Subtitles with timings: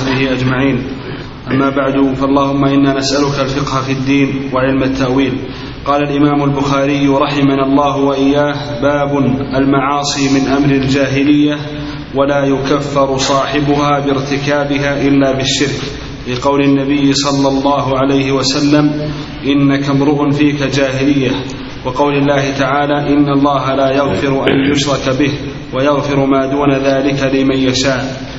[0.00, 0.82] وصحبه أجمعين.
[1.50, 5.32] أما بعد فاللهم إنا نسألك الفقه في الدين وعلم التأويل.
[5.84, 9.16] قال الإمام البخاري رحمنا الله وإياه باب
[9.56, 11.58] المعاصي من أمر الجاهلية
[12.14, 15.80] ولا يكفر صاحبها بارتكابها إلا بالشرك.
[16.28, 19.10] لقول النبي صلى الله عليه وسلم
[19.46, 21.30] إنك امرؤ فيك جاهلية.
[21.84, 25.32] وقول الله تعالى إن الله لا يغفر أن يشرك به
[25.74, 28.29] ويغفر ما دون ذلك لمن يشاء.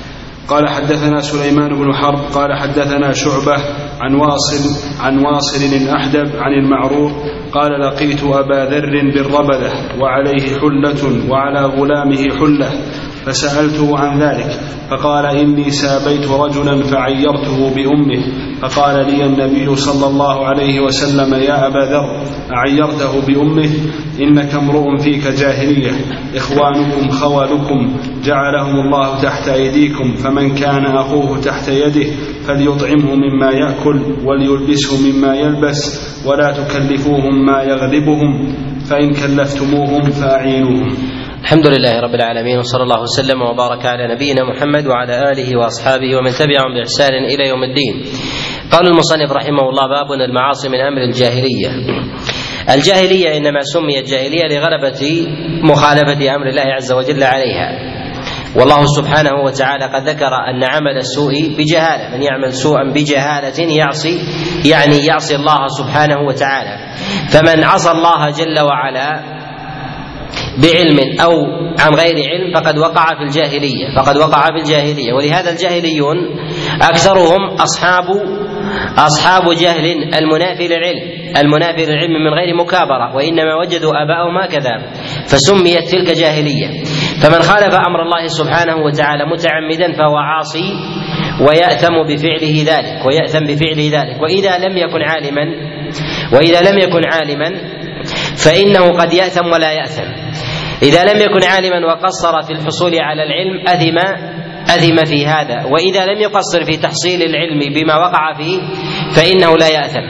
[0.48, 3.56] قال حدثنا سليمان بن حرب قال حدثنا شعبة
[4.02, 4.64] عن واصل
[5.00, 7.12] عن واصل الأحدب عن المعروف
[7.54, 12.70] قال لقيت أبا ذر بالربذة وعليه حلة وعلى غلامه حلة
[13.26, 14.52] فسألته عن ذلك
[14.90, 18.24] فقال إني سابيت رجلا فعيرته بأمه
[18.62, 23.70] فقال لي النبي صلى الله عليه وسلم يا أبا ذر أعيرته بأمه؟
[24.22, 25.92] إنك امرؤ فيك جاهلية
[26.36, 32.10] إخوانكم خوالكم جعلهم الله تحت أيديكم فمن كان أخوه تحت يده
[32.48, 38.54] فليطعمه مما يأكل وليلبسه مما يلبس ولا تكلفوهم ما يغلبهم
[38.90, 40.90] فإن كلفتموهم فأعينوهم.
[41.42, 46.32] الحمد لله رب العالمين وصلى الله وسلم وبارك على نبينا محمد وعلى آله وأصحابه ومن
[46.32, 48.06] تبعهم بإحسان إلى يوم الدين.
[48.72, 51.70] قال المصنف رحمه الله باب المعاصي من أمر الجاهلية.
[52.70, 55.28] الجاهلية إنما سميت جاهليه لغلبة
[55.64, 57.70] مخالفة أمر الله عز وجل عليها.
[58.56, 64.20] والله سبحانه وتعالى قد ذكر أن عمل السوء بجهالة، من يعمل سوءا بجهالة يعصي
[64.66, 66.96] يعني يعصي الله سبحانه وتعالى.
[67.30, 69.41] فمن عصى الله جل وعلا
[70.58, 71.32] بعلم أو
[71.80, 75.14] عن غير علم فقد وقع في الجاهلية فقد وقع في الجاهلية.
[75.14, 76.18] ولهذا الجاهليون
[76.82, 78.06] أكثرهم أصحاب
[78.98, 84.78] أصحاب جهل المنافي للعلم المنافي للعلم من غير مكابرة وإنما وجدوا آباءهم هكذا
[85.28, 86.84] فسميت تلك جاهلية.
[87.22, 90.74] فمن خالف أمر الله سبحانه وتعالى متعمدا فهو عاصي
[91.42, 94.22] ويأثم بفعله ذلك ويأثم بفعله ذلك.
[94.22, 95.46] وإذا لم يكن عالما
[96.34, 97.81] وإذا لم يكن عالما
[98.36, 100.12] فإنه قد يأثم ولا يأثم.
[100.84, 103.98] إذا لم يكن عالما وقصر في الحصول على العلم أثم
[104.70, 105.66] أثم في هذا.
[105.66, 108.60] وإذا لم يقصر في تحصيل العلم بما وقع فيه
[109.16, 110.06] فإنه لا يأثم.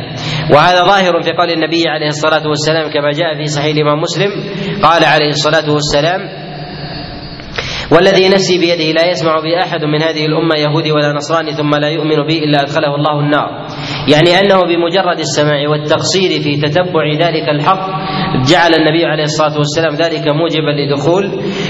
[0.54, 4.30] وهذا ظاهر في قول النبي عليه الصلاة والسلام كما جاء في صحيح الإمام مسلم
[4.84, 6.41] قال عليه الصلاة والسلام
[7.92, 11.88] والذي نفسي بيده لا يسمع بي أحد من هذه الأمة يهودي ولا نصراني ثم لا
[11.88, 13.50] يؤمن بي إلا أدخله الله النار.
[14.08, 17.90] يعني أنه بمجرد السماع والتقصير في تتبع ذلك الحق
[18.52, 21.26] جعل النبي عليه الصلاة والسلام ذلك موجبا لدخول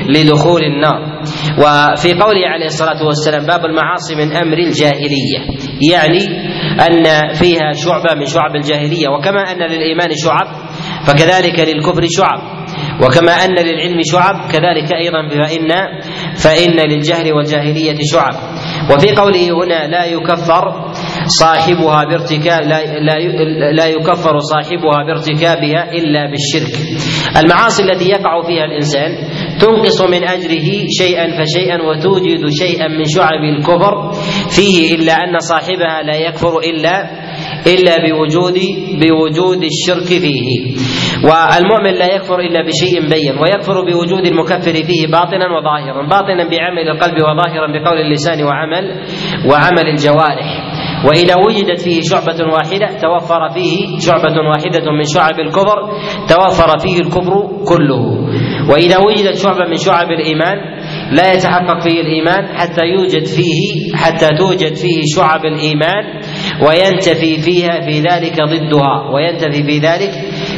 [0.09, 1.21] لدخول النار.
[1.57, 5.39] وفي قوله عليه الصلاة والسلام باب المعاصي من أمر الجاهلية
[5.91, 6.23] يعني
[6.87, 10.47] أن فيها شعبة من شعب الجاهلية وكما أن للإيمان شعب
[11.07, 12.60] فكذلك للكفر شعب
[13.03, 15.69] وكما أن للعلم شعب كذلك أيضا فان
[16.35, 18.33] فإن للجهل والجاهلية شعب.
[18.93, 20.91] وفي قوله هنا لا يكفر
[21.39, 26.75] صاحبها بارتكاب لا, لا, لا يكفر صاحبها بارتكابها إلا بالشرك.
[27.43, 29.17] المعاصي التي يقع فيها الإنسان
[29.59, 34.11] تنقص من أجره شيئا فشيئا وتوجد شيئا من شعب الكفر
[34.49, 37.09] فيه إلا أن صاحبها لا يكفر إلا
[37.67, 38.59] إلا بوجود
[39.01, 40.75] بوجود الشرك فيه.
[41.23, 46.07] والمؤمن لا يكفر إلا بشيء بين ويكفر بوجود المكفر فيه باطنا وظاهرا.
[46.07, 48.85] باطنا بعمل القلب وظاهرا بقول اللسان وعمل
[49.51, 50.71] وعمل الجوارح.
[51.05, 55.77] وإذا وجدت فيه شعبة واحدة توفر فيه شعبة واحدة من شعب الكفر
[56.29, 57.33] توفر فيه الكفر
[57.65, 58.27] كله.
[58.69, 60.57] وإذا وجدت شعبة من شعب الإيمان
[61.11, 66.21] لا يتحقق فيه الإيمان حتى يوجد فيه حتى توجد فيه شعب الإيمان
[66.67, 70.11] وينتفي فيها في ذلك ضدها وينتفي في ذلك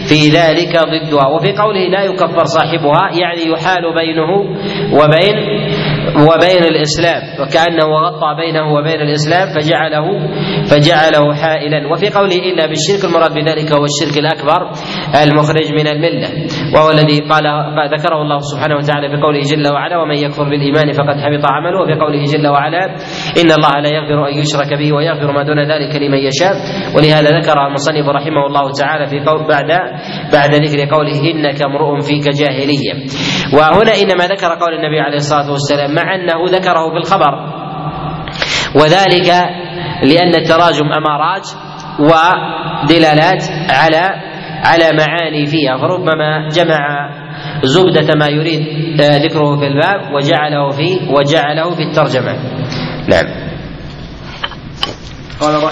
[0.09, 1.27] في ذلك ضدها.
[1.27, 4.31] وفي قوله لا يكفر صاحبها يعني يحال بينه
[4.93, 5.35] وبين
[6.27, 10.05] وبين الإسلام وكأنه غطى بينه وبين الإسلام فجعله
[10.69, 11.79] فجعله حائلا.
[11.91, 14.61] وفي قوله الا بالشرك المراد بذلك هو الشرك الأكبر
[15.23, 16.29] المخرج من الملة.
[16.75, 17.45] وهو الذي قال
[17.95, 21.81] ذكره الله سبحانه وتعالى في قوله جل وعلا ومن يكفر بالإيمان فقد حبط عمله.
[21.81, 22.83] وفي قوله جل وعلا
[23.41, 26.53] إن الله لا يغفر أن يشرك به ويغفر ما دون ذلك لمن يشاء.
[26.95, 29.69] ولهذا ذكر المصنف رحمه الله تعالى في قول بعد
[30.33, 32.93] بعد ذكر قوله إنك امرؤ فيك جاهلية.
[33.57, 37.33] وهنا إنما ذكر قول النبي عليه الصلاة والسلام مع أنه ذكره بالخبر
[38.75, 39.27] وذلك
[40.03, 41.47] لأن التراجم امارات
[41.99, 44.33] ودلالات على
[44.65, 45.77] على معاني فيها.
[45.77, 47.09] فربما جمع
[47.63, 48.61] زبدة ما يريد
[49.01, 52.33] ذكره في الباب وجعله في وجعله في الترجمة.
[53.07, 53.25] نعم.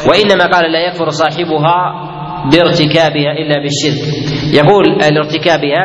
[0.09, 2.07] وإنما قال لا يكفر صاحبها
[2.51, 4.01] بارتكابها إلا بالشرك.
[4.53, 5.83] يقول الارتكابها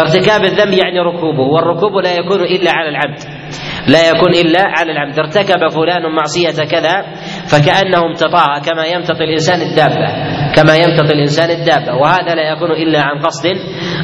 [0.00, 3.20] ارتكاب الذنب يعني ركوبه والركوب لا يكون إلا على العبد.
[3.88, 7.02] لا يكون إلا على العمد ارتكب فلان معصية كذا
[7.46, 10.08] فكأنه امتطاها كما يمتطي الإنسان الدابة
[10.54, 11.94] كما يمتطي الإنسان الدابة.
[11.94, 13.46] وهذا لا يكون إلا عن قصد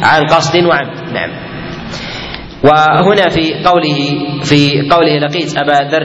[0.02, 1.12] عن قصد وعمد.
[1.12, 1.50] نعم.
[2.64, 3.98] وهنا في قوله
[4.44, 6.04] في قوله لقيت أبا ذر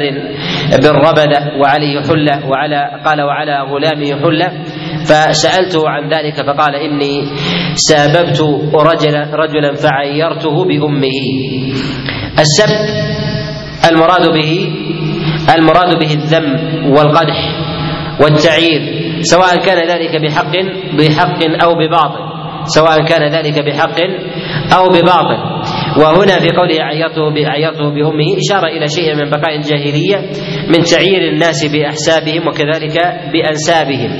[0.81, 4.63] بن ربده وعليه حلة وعلى قال وعلى غلامه حلة
[5.04, 7.25] فسألته عن ذلك فقال إني
[7.75, 8.42] ساببت
[8.74, 11.19] رجلا رجلا فعيرته بأمه.
[12.39, 12.69] السب
[13.91, 14.69] المراد به
[15.57, 16.45] المراد به الذم
[16.91, 17.39] والقدح
[18.21, 18.81] والتعيير
[19.21, 20.53] سواء كان ذلك بحق
[20.97, 22.35] بحق أو بباطل
[22.65, 23.99] سواء كان ذلك بحق
[24.77, 25.39] أو بباطل.
[26.01, 30.17] وهنا في قوله عيرته عيرته بأمه إشارة إلى شيء من بقاء الجاهلية
[30.67, 32.97] من تعيير الناس بأحسابهم وكذلك
[33.33, 34.11] بأنسابهم.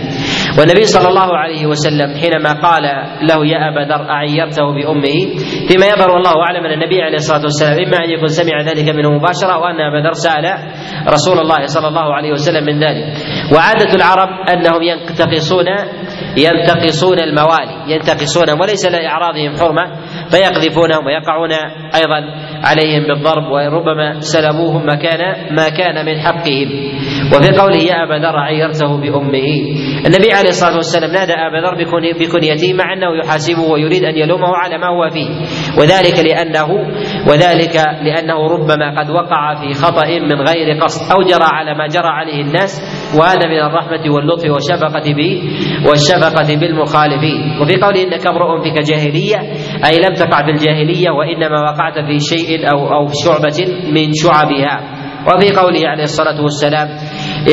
[0.60, 2.84] والنبي صلى الله عليه وسلم حينما قال
[3.30, 5.18] له يا أبا ذر أعيرته بأمه
[5.68, 9.10] فيما يظهر والله أعلم أن النبي عليه الصلاة والسلام إما أن يكون سمع ذلك منه
[9.12, 10.46] مباشرة وأن أبا ذر سأل
[11.08, 13.04] رسول الله صلى الله عليه وسلم من ذلك.
[13.56, 15.66] وعادة العرب أنهم ينتقصون
[16.38, 19.86] ينتقصون الموالي ينتقصون وليس لإعراضهم حرمة
[20.32, 21.52] فيقذفونهم ويقعون
[21.96, 22.20] أيضا
[22.64, 25.22] عليهم بالضرب وربما سلبوهم ما كان
[25.56, 26.70] ما كان من حقهم.
[27.34, 29.48] وفي قوله يا أبا ذر عيرته بأمه
[30.08, 31.76] النبي عليه الصلاة والسلام نادى أبا ذر
[32.20, 35.30] بكنيته مع أنه يحاسبه ويريد أن يلومه على ما هو فيه.
[35.80, 36.68] وذلك لأنه
[37.30, 42.08] وذلك لأنه ربما قد وقع في خطأ من غير قصد أو جرى على ما جرى
[42.08, 42.82] عليه الناس
[43.20, 45.42] وهذا من الرحمة واللطف والشفقة به
[45.90, 47.62] والشفقة بالمخالفين.
[47.62, 49.40] وفي قوله إنك امرؤ فيك جاهلية
[49.86, 53.60] أي لم تقع في الجاهلية وإنما وقعت في شيء أو أو شعبة
[53.92, 54.95] من شعبها.
[55.28, 56.88] وفي قوله عليه الصلاة والسلام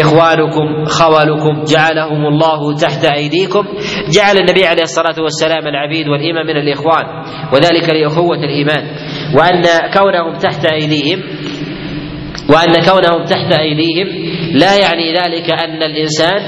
[0.00, 3.64] إخوانكم خولكم جعلهم الله تحت أيديكم
[4.10, 7.04] جعل النبي عليه الصلاة والسلام العبيد والإمام من الإخوان
[7.52, 8.84] وذلك لأخوة الإيمان
[9.38, 11.22] وأن كونهم تحت أيديهم
[12.50, 14.06] وأن كونهم تحت أيديهم
[14.52, 16.40] لا يعني ذلك أن الإنسان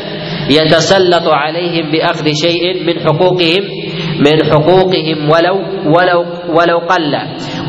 [0.51, 3.84] يتسلط عليهم بأخذ شيء من حقوقهم
[4.19, 5.57] من حقوقهم ولو
[5.97, 7.15] ولو ولو قل.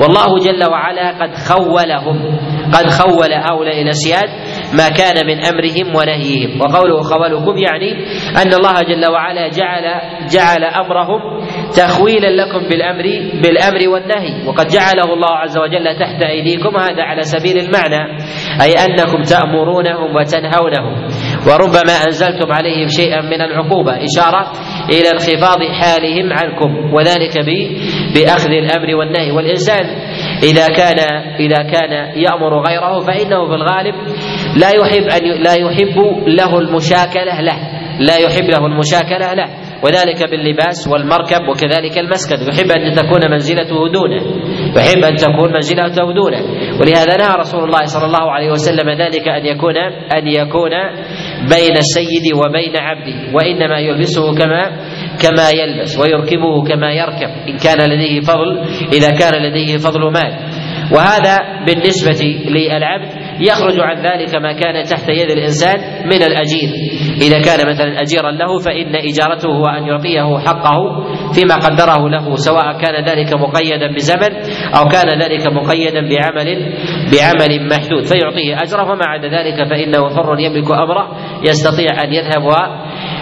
[0.02, 2.38] والله جل وعلا قد خولهم
[2.74, 4.30] قد خول هؤلاء الأسياد
[4.74, 6.62] ما كان من أمرهم ونهيهم.
[6.62, 7.92] وقوله خولكم يعني
[8.42, 9.86] أن الله جل وعلا جعل
[10.34, 11.22] جعل أمرهم
[11.78, 13.06] تخويلا لكم بالأمر
[13.44, 14.48] بالأمر والنهي.
[14.48, 18.02] وقد جعله الله عز وجل تحت أيديكم هذا على سبيل المعنى
[18.62, 21.08] أي أنكم تأمرونهم وتنهونهم.
[21.48, 24.52] وربما أنزلتم عليهم شيئا من العقوبة إشارة
[24.90, 27.46] إلى انخفاض حالهم عنكم وذلك
[28.16, 29.86] بأخذ الأمر والنهي والانسان
[30.44, 31.00] إذا كان
[31.40, 33.96] إذا كان يأمر غيره فإنه في الغالب
[34.58, 35.98] لا يحب أن لا يحب
[36.28, 39.50] له المشاكلة له لا يحب له المشاكلة له.
[39.84, 42.36] وذلك باللباس والمركب وكذلك المسكن.
[42.36, 44.22] يحب أن تكون منزلته دونه
[44.78, 46.42] يحب أن تكون منزلته دونه.
[46.82, 49.78] ولهذا نهى رسول الله صلى الله عليه وسلم ذلك أن يكون
[50.18, 50.72] أن يكون
[51.50, 54.62] بين السيد وبين عبده وإنما يلبسه كما
[55.24, 58.60] كما يلبس ويركبه كما يركب إن كان لديه فضل
[58.94, 60.34] إذا كان لديه فضل مال.
[60.92, 61.38] وهذا
[61.68, 63.10] بالنسبة للعبد
[63.42, 66.70] يخرج عن ذلك ما كان تحت يد الإنسان من الأجير.
[67.22, 71.04] إذا كان مثلا اجيرا له فإن إجارته هو أن يعطيه حقه
[71.34, 74.36] فيما قدره له سواء كان ذلك مقيدا بزمن
[74.78, 76.74] أو كان ذلك مقيدا بعمل
[77.12, 78.04] بعمل محدود.
[78.04, 81.08] فيعطيه أجره وما عدا ذلك فإنه حر يملك أمره
[81.44, 82.44] يستطيع أن يذهب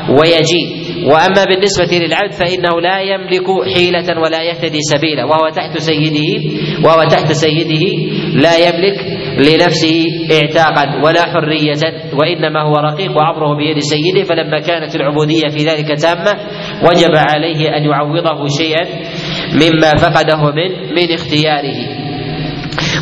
[0.10, 0.84] ويجيء.
[1.06, 5.26] وأما بالنسبة للعبد فإنه لا يملك حيلة ولا يهتدي سبيلا.
[5.26, 6.32] وهو تحت سيده
[6.86, 7.84] وهو تحت سيده
[8.34, 8.98] لا يملك
[9.38, 11.84] لنفسه اعتاقا ولا حرية.
[12.14, 14.24] وإنما هو رقيق وعبره بيد سيده.
[14.24, 16.34] فلما كانت العبودية في ذلك تامة
[16.84, 18.86] وجب عليه أن يعوضه شيئا
[19.54, 22.04] مما فقده من من اختياره.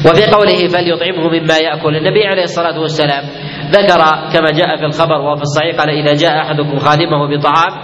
[0.06, 1.96] وفي قوله فليطعمه مما يأكل.
[1.96, 3.24] النبي عليه الصلاة والسلام
[3.72, 4.02] ذكر
[4.34, 7.82] كما جاء في الخبر وفي الصحيح قال إذا جاء أحدكم خادمه بطعام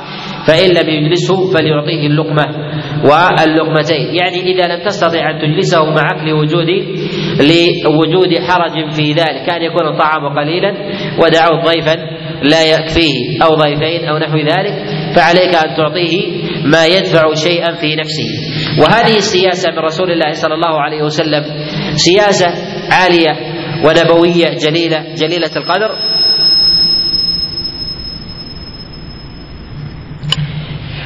[0.47, 2.45] فإن لم يجلسه فليعطيه اللقمة
[3.03, 4.15] واللقمتين.
[4.15, 6.67] يعني إذا لم تستطع أن تجلسه مع عقل وجود
[7.85, 10.73] لوجود حرج في ذلك كان يكون الطعام قليلا
[11.23, 11.95] ودعوت ضيفا
[12.43, 14.73] لا يكفيه أو ضيفين أو نحو ذلك
[15.15, 18.29] فعليك أن تعطيه ما يدفع شيئا في نفسه.
[18.81, 21.43] وهذه السياسة من رسول الله صلى الله عليه وسلم
[21.95, 22.47] سياسة
[22.91, 25.91] عالية ونبوية جليلة جليلة القدر.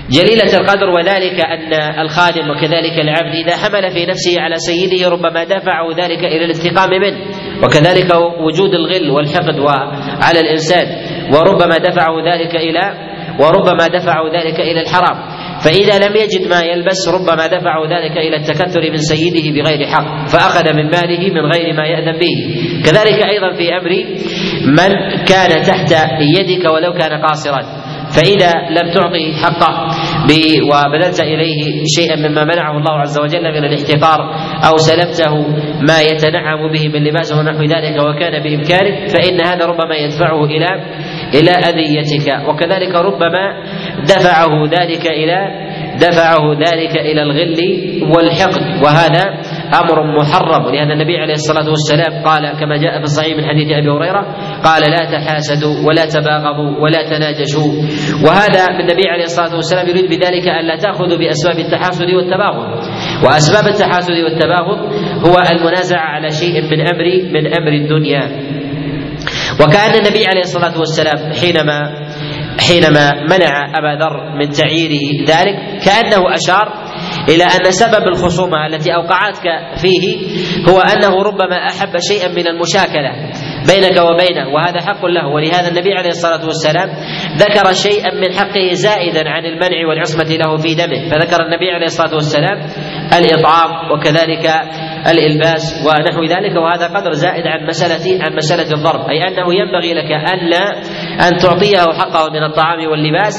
[0.10, 5.90] جليلة القدر وذلك أن الخادم وكذلك العبد إذا حمل في نفسه على سيده ربما دفعه
[5.98, 7.18] ذلك إلى الانتقام منه.
[7.64, 9.60] وكذلك وجود الغل والحقد
[10.22, 10.86] على الإنسان.
[11.34, 15.31] وربما دفعه ذلك إلى وربما دفعه ذلك إلى الحرام.
[15.64, 20.74] فإذا لم يجد ما يلبس ربما دفعه ذلك إلى التكثر من سيده بغير حق فأخذ
[20.74, 22.36] من ماله من غير ما يأذن به.
[22.86, 23.92] كذلك أيضا في أمر
[24.66, 24.90] من
[25.26, 25.92] كان تحت
[26.40, 27.82] يدك ولو كان قاصرا
[28.16, 29.88] فإذا لم تعطي حقه
[30.72, 34.20] وبذلت إليه شيئا مما منعه الله عز وجل من الاحتقار
[34.68, 35.48] أو سلبته
[35.88, 40.68] ما يتنعم به من لباسه ونحو ذلك وكان بإمكانك فإن هذا ربما يدفعه إلى
[41.36, 42.28] إلى أذيتك.
[42.50, 43.64] وكذلك ربما
[44.04, 45.40] دفعه ذلك إلى
[46.00, 47.60] دفعه ذلك إلى الغل
[48.16, 48.64] والحقد.
[48.84, 49.24] وهذا
[49.82, 50.64] أمر محرم.
[50.74, 54.24] لأن النبي عليه الصلاة والسلام قال كما جاء في الصحيح من حديث أبي هريرة
[54.64, 57.72] قال لا تحاسدوا ولا تباغضوا ولا تناجشوا.
[58.26, 62.68] وهذا النبي عليه الصلاة والسلام يريد بذلك الا تأخذوا بأسباب التحاسد والتباغض.
[63.26, 64.80] وأسباب التحاسد والتباغض
[65.28, 68.52] هو المنازعة على شيء من أمر من أمر الدنيا.
[69.60, 71.80] وكأن النبي عليه الصلاة والسلام حينما
[72.68, 75.56] حينما منع أبا ذر من تعييره ذلك
[75.86, 76.74] كأنه أشار
[77.30, 79.44] إلى أن سبب الخصومة التي أوقعتك
[79.82, 80.18] فيه
[80.70, 83.12] هو أنه ربما أحب شيئا من المشاكلة.
[83.70, 85.28] بينك وبينه وهذا حق له.
[85.28, 86.90] ولهذا النبي عليه الصلاة والسلام
[87.38, 91.10] ذكر شيئا من حقه زائدا عن المنع والعصمة له في دمه.
[91.10, 92.58] فذكر النبي عليه الصلاة والسلام
[93.20, 94.46] الإطعام وكذلك
[95.12, 99.10] الإلباس ونحو ذلك وهذا قدر زائد عن مساله عن مسألة الضرب.
[99.10, 100.64] أي أنه ينبغي لك الا
[101.28, 103.36] أن تعطيه حقه من الطعام واللباس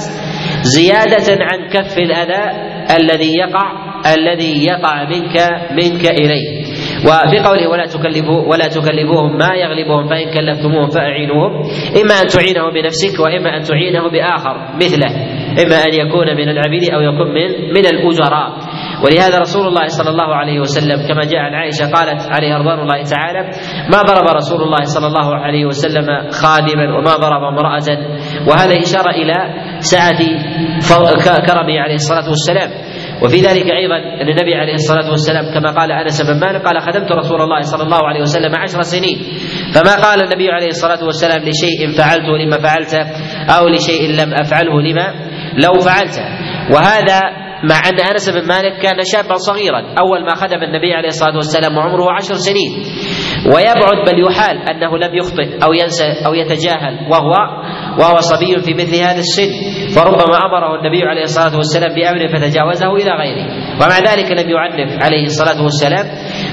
[0.62, 2.45] زيادة عن كف الأذى
[2.97, 5.37] الذي يقع الذي يقع منك
[5.73, 6.62] منك إليه.
[7.06, 11.52] وفي قوله ولا تكلفوا ولا تكلفوهم ما يغلبهم فإن كلفتموهم فأعينوهم.
[12.02, 15.11] إما أن تعينه بنفسك وإما أن تعينه بآخر مثله.
[15.66, 18.49] إما أن يكون من العبيد أو يكون من من الأجراء.
[19.04, 23.02] ولهذا رسول الله صلى الله عليه وسلم كما جاء عن عائشة قالت عليه رضوان الله
[23.02, 23.40] تعالى
[23.92, 27.88] ما ضرب رسول الله صلى الله عليه وسلم خادما وما ضرب امرأة؟
[28.49, 29.37] وهذا إشارة إلى
[29.78, 30.21] سعة
[31.47, 32.71] كرمه عليه الصلاة والسلام.
[33.25, 37.12] وفي ذلك أيضا أن النبي عليه الصلاة والسلام كما قال أنس بن مالك قال خدمت
[37.12, 39.19] رسول الله صلى الله عليه وسلم عشر سنين.
[39.75, 43.02] فما قال النبي عليه الصلاة والسلام لشيء فعلته لما فعلته
[43.57, 45.07] أو لشيء لم أفعله لما
[45.64, 46.25] لو فعلته
[46.75, 47.21] وهذا
[47.64, 49.81] مع أن أنس بن مالك كان شابا صغيرا.
[49.99, 52.71] أول ما خدم النبي عليه الصلاة والسلام وعمره عشر سنين.
[53.46, 57.32] ويبعد بل يحال أنه لم يخطئ أو ينسى أو يتجاهل وهو
[57.99, 59.50] وهو صبي في مثل هذا السن.
[59.94, 63.46] فربما أمره النبي عليه الصلاة والسلام بأمر فتجاوزه إلى غيره.
[63.80, 66.06] ومع ذلك لم يعنف عليه الصلاة والسلام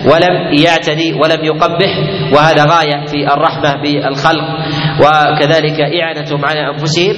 [0.06, 1.92] ولم يعتدي ولم يقبح.
[2.34, 4.48] وهذا غاية في الرحمة بالخلق.
[5.04, 7.16] وكذلك إعانتهم على أنفسهم.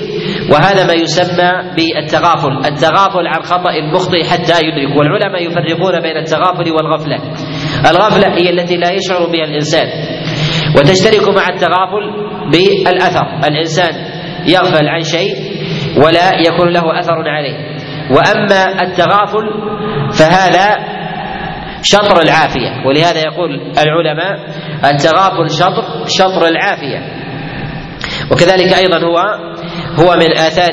[0.52, 2.54] وهذا ما يسمى بالتغافل.
[2.66, 7.18] التغافل عن خطأ المخطئ حتى يدرك والعلماء يفرقون بين التغافل والغفلة.
[7.90, 9.88] الغفلة هي التي لا يشعر بها الإنسان.
[10.78, 12.06] وتشترك مع التغافل
[12.52, 13.26] بالأثر.
[13.50, 13.94] الإنسان
[14.48, 15.36] يغفل عن شيء
[15.98, 17.58] ولا يكون له أثر عليه.
[18.12, 19.46] وأما التغافل
[20.14, 20.92] فهذا
[21.82, 22.88] شطر العافية.
[22.88, 24.36] ولهذا يقول العلماء
[24.86, 27.22] التغافل شطر شطر العافية.
[28.32, 29.18] وكذلك أيضا هو
[30.00, 30.72] هو من آثار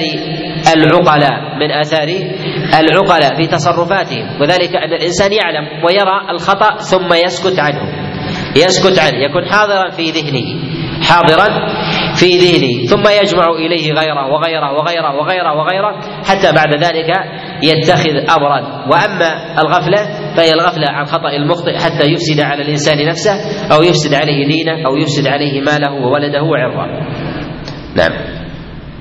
[0.77, 2.09] العقلاء من آثار
[2.81, 4.41] العقلاء في تصرفاتهم.
[4.41, 7.83] وذلك أن الإنسان يعلم ويرى الخطأ ثم يسكت عنه.
[8.57, 9.19] يسكت عنه.
[9.25, 10.47] يكون حاضرا في ذهنه.
[11.03, 11.49] حاضرا
[12.15, 12.87] في ذهنه.
[12.87, 17.11] ثم يجمع إليه غيره وغيره وغيره وغيره وغيره حتى بعد ذلك
[17.63, 18.87] يتخذ امرا.
[18.91, 20.05] وأما الغفلة
[20.37, 23.33] فهي الغفلة عن خطأ المخطئ حتى يفسد على الإنسان نفسه
[23.73, 26.99] أو يفسد عليه دينه أو يفسد عليه ماله وولده وعرضه.
[27.97, 28.38] نعم.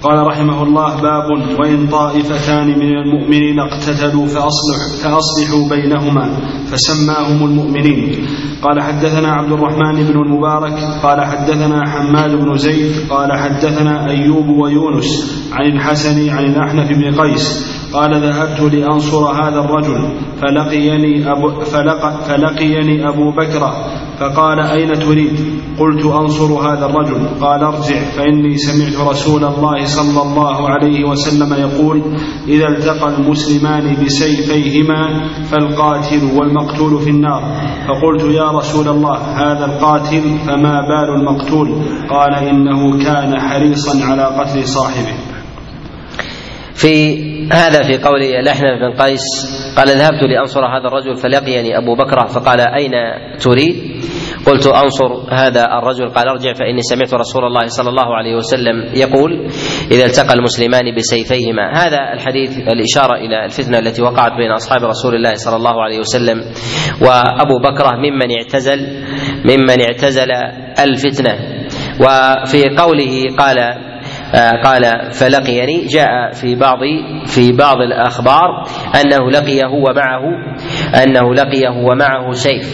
[0.03, 6.37] قال رحمه الله باب وإن طائفتان من المؤمنين اقتتلوا فأصلح فأصلحوا بينهما
[6.71, 8.27] فسماهم المؤمنين.
[8.61, 15.37] قال حدثنا عبد الرحمن بن المبارك قال حدثنا حماد بن زيد قال حدثنا أيوب ويونس
[15.53, 20.09] عن الحسن عن الأحنف بن قيس قال ذهبت لأنصر هذا الرجل
[20.41, 23.73] فلقيني أبو, فلق فلقيني أبو بكر
[24.19, 27.27] فقال أين تريد؟ قلت أنصر هذا الرجل.
[27.41, 32.01] قال أرجع فإني سمعت رسول الله صلى الله عليه وسلم يقول
[32.47, 37.41] إذا التقى المسلمان بسيفيهما فالقاتل والمقتول في النار.
[37.87, 41.69] فقلت يا رسول الله هذا القاتل فما بال المقتول؟
[42.09, 45.26] قال إنه كان حريصا على قتل صاحبه.
[46.77, 47.17] في
[47.53, 49.23] هذا في قول الأحنف بن قيس
[49.77, 52.91] قال ذهبت لأنصر هذا الرجل فلقيني أبو بكر فقال أين
[53.39, 53.97] تريد؟
[54.45, 56.09] قلت أنصر هذا الرجل.
[56.09, 59.47] قال أرجع فإني سمعت رسول الله صلى الله عليه وسلم يقول
[59.91, 61.71] إذا التقى المسلمان بسيفيهما.
[61.73, 66.37] هذا الحديث الإشارة إلى الفتنة التي وقعت بين أصحاب رسول الله صلى الله عليه وسلم
[67.01, 68.79] وأبو بكر ممن اعتزل
[69.45, 70.31] ممن اعتزل
[70.79, 71.33] الفتنة.
[72.01, 73.86] وفي قوله قال
[74.63, 76.79] قال فلقيني جاء في بعض
[77.25, 78.63] في بعض الأخبار
[79.01, 80.23] أنه لقيه ومعه
[81.03, 82.73] أنه لقيه ومعه سيف.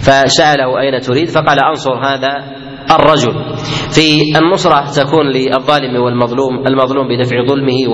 [0.00, 2.44] فسأله أين تريد؟ فقال أنصر هذا
[2.90, 3.34] الرجل.
[3.94, 7.88] في النصرة تكون للظالم والمظلوم المظلوم بدفع ظلمه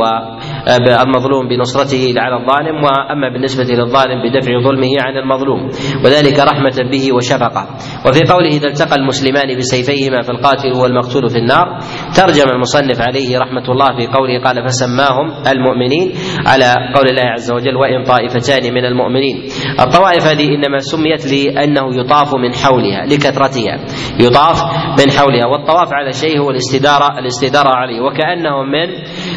[0.69, 5.69] والمظلوم بنصرته على الظالم وأما بالنسبة للظالم بدفع ظلمه عن المظلوم
[6.05, 7.69] وذلك رحمة به وشفقة.
[8.07, 11.79] وفي قوله إذا التقى المسلمان بسيفيهما فالقاتل والمقتول في النار.
[12.17, 16.13] ترجم المصنف عليه رحمة الله في قوله قال فسماهم المؤمنين
[16.47, 19.37] على قول الله عز وجل وإن طائفتان من المؤمنين.
[19.81, 23.75] الطوائف هذه إنما سميت لأنه يطاف من حولها لكثرتها.
[24.21, 24.63] يطاف
[25.01, 28.89] من حولها والطواف على شيء هو الاستدارة الاستدارة عليه وكأنهم من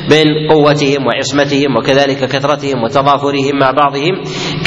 [0.10, 4.14] من قوتهم وعصمتهم وكذلك كثرتهم وتضافرهم مع بعضهم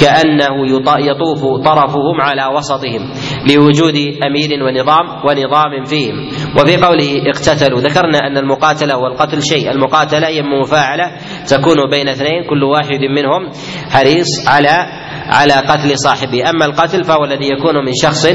[0.01, 0.55] كأنه
[0.99, 3.03] يطوف طرفهم على وسطهم
[3.51, 6.17] لوجود أمير ونظام ونظام فيهم.
[6.59, 11.13] وفي قوله اقتتلوا ذكرنا أن المقاتلة والقتل شيء المقاتلة هي مفاعلة
[11.49, 13.51] تكون بين اثنين كل واحد منهم
[13.91, 16.51] حريص على على قتل صاحبه.
[16.51, 18.27] أما القتل فهو الذي يكون من شخص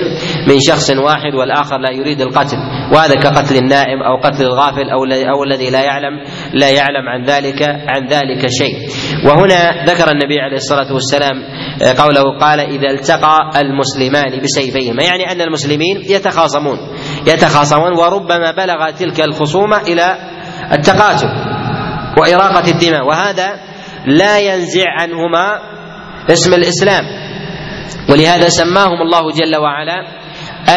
[0.48, 2.58] من شخص واحد والآخر لا يريد القتل.
[2.94, 5.04] وهذا كقتل النائم أو قتل الغافل أو
[5.36, 6.24] أو الذي لا يعلم
[6.54, 8.76] لا يعلم عن ذلك عن ذلك شيء.
[9.26, 11.36] وهنا ذكر النبي عليه الصلاة والسلام
[11.98, 15.04] قوله قال إذا التقى المسلمان بسيفيهما.
[15.04, 16.78] يعني أن المسلمين يتخاصمون.
[17.28, 20.18] يتخاصمون وربما بلغ تلك الخصومة إلى
[20.72, 21.28] التقاتل
[22.18, 23.06] وإراقة الدماء.
[23.06, 23.60] وهذا
[24.06, 25.60] لا ينزع عنهما
[26.30, 27.04] اسم الإسلام.
[28.10, 30.19] ولهذا سماهم الله جل وعلا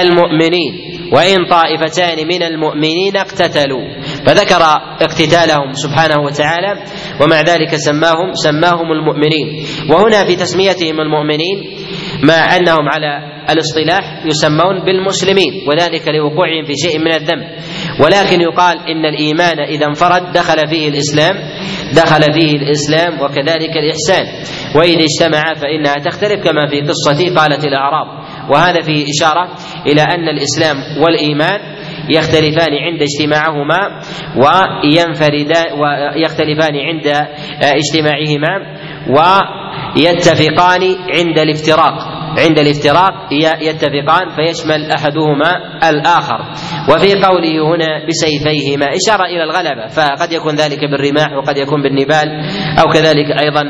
[0.01, 0.73] المؤمنين
[1.13, 4.03] وإن طائفتان من المؤمنين اقتتلوا.
[4.27, 4.63] فذكر
[5.01, 6.83] اقتتالهم سبحانه وتعالى
[7.21, 9.65] ومع ذلك سماهم سماهم المؤمنين.
[9.91, 11.59] وهنا في تسميتهم المؤمنين
[12.23, 17.47] مع أنهم على الاصطلاح يسمون بالمسلمين وذلك لوقوعهم في شيء من الذنب.
[18.01, 21.35] ولكن يقال إن الإيمان إذا انفرد دخل فيه الإسلام
[21.93, 24.25] دخل فيه الإسلام وكذلك الإحسان.
[24.77, 28.22] واذا اجتمع فإنها تختلف كما في قصة قالت الأعراب.
[28.51, 29.49] وهذا فيه إشارة
[29.87, 31.61] إلى أن الإسلام والإيمان
[32.09, 34.01] يختلفان عند اجتماعهما
[34.37, 37.07] وينفردان ويختلفان عند
[37.63, 38.77] اجتماعهما
[39.09, 40.83] ويتفقان
[41.19, 42.22] عند الافتراق.
[42.39, 43.13] عند الافتراق
[43.63, 45.51] يتفقان فيشمل أحدهما
[45.91, 46.41] الآخر.
[46.91, 52.29] وفي قوله هنا بسيفيهما إشارة إلى الغلبة فقد يكون ذلك بالرماح وقد يكون بالنبال
[52.81, 53.63] أو كذلك أيضا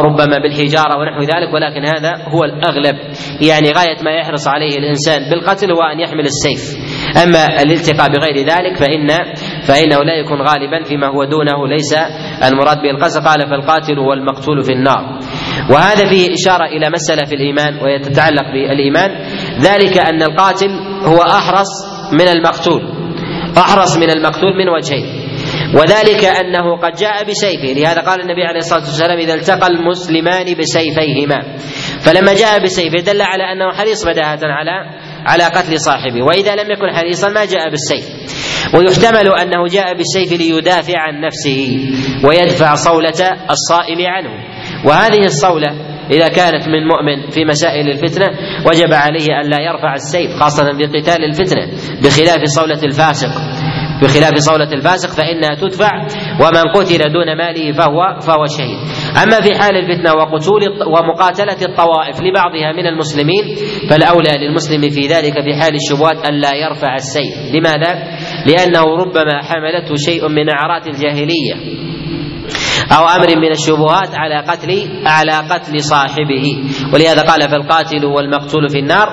[0.00, 2.96] ربما بالحجارة ونحو ذلك ولكن هذا هو الأغلب.
[3.40, 6.76] يعني غاية ما يحرص عليه الإنسان بالقتل هو أن يحمل السيف.
[7.22, 9.10] أما الالتقاء بغير ذلك فإن
[9.68, 11.94] فإنه لا يكون غالبا فيما هو دونه ليس
[12.44, 12.90] المراد به.
[12.90, 15.18] القصد قال فالقاتل والمقتول في النار.
[15.70, 19.10] وهذا فيه إشارة إلى مسألة في الإيمان ويتعلق بالإيمان.
[19.60, 20.70] ذلك أن القاتل
[21.04, 21.68] هو أحرص
[22.12, 23.02] من المقتول
[23.58, 25.22] أحرص من المقتول من وجهين.
[25.74, 31.56] وذلك أنه قد جاء بسيفه لهذا قال النبي عليه الصلاة والسلام إذا التقى المسلمان بسيفيهما.
[32.00, 34.70] فلما جاء بسيفه دل على أنه حريص بداهة على
[35.26, 36.22] على قتل صاحبه.
[36.22, 38.04] وإذا لم يكن حريصا ما جاء بالسيف.
[38.74, 41.78] ويحتمل أنه جاء بالسيف ليدافع عن نفسه
[42.24, 43.20] ويدفع صولة
[43.50, 44.30] الصائل عنه.
[44.84, 48.26] وهذه الصولة إذا كانت من مؤمن في مسائل الفتنة
[48.66, 51.66] وجب عليه أن لا يرفع السيف خاصة في قتال الفتنة
[52.02, 53.30] بخلاف صولة الفاسق.
[54.02, 55.90] بخلاف صولة الفاسق فإنها تدفع
[56.40, 58.78] ومن قتل دون ماله فهو فهو شهيد.
[59.22, 63.44] أما في حال الفتنة وقتول ومقاتلة الطوائف لبعضها من المسلمين
[63.90, 67.34] فالأولى للمسلم في ذلك في حال الشبهات أن لا يرفع السيف.
[67.54, 67.92] لماذا؟
[68.46, 71.54] لأنه ربما حملته شيء من أعراض الجاهلية
[72.98, 74.70] أو أمر من الشبهات على قتل
[75.06, 76.64] على قتل صاحبه.
[76.94, 79.08] ولهذا قال فالقاتل والمقتول في النار.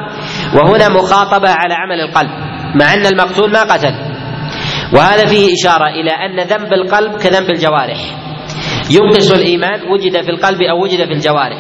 [0.56, 2.30] وهنا مخاطبة على عمل القلب
[2.82, 4.09] مع أن المقتول ما قتل.
[4.94, 7.98] وهذا فيه إشارة إلى أن ذنب القلب كذنب الجوارح.
[8.92, 11.58] ينقص الإيمان وجد في القلب أو وجد في الجوارح.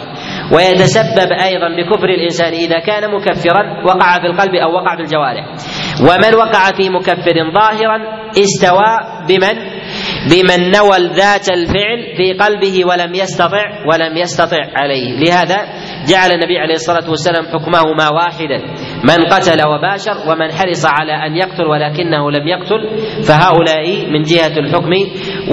[0.54, 5.46] ويتسبب أيضا بكفر الإنسان إذا كان مكفرا وقع في القلب أو وقع في الجوارح.
[6.02, 7.98] ومن وقع في مكفر ظاهرا
[8.38, 9.80] استوى بمن؟
[10.30, 15.20] بمن نوى ذات الفعل في قلبه ولم يستطع ولم يستطع عليه.
[15.20, 15.58] لهذا
[16.10, 18.58] جعل النبي عليه الصلاة والسلام حكمهما واحدا
[19.04, 22.82] من قتل وباشر ومن حرص على أن يقتل ولكنه لم يقتل
[23.28, 24.91] فهؤلاء من جهة الحكم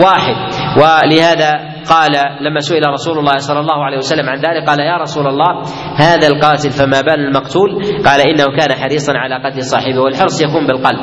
[0.05, 0.37] واحد.
[0.81, 5.27] ولهذا قال لما سئل رسول الله صلى الله عليه وسلم عن ذلك قال يا رسول
[5.27, 5.63] الله
[5.97, 7.71] هذا القاتل فما بال المقتول؟
[8.05, 10.01] قال إنه كان حريصا على قتل صاحبه.
[10.01, 11.01] والحرص يكون بالقلب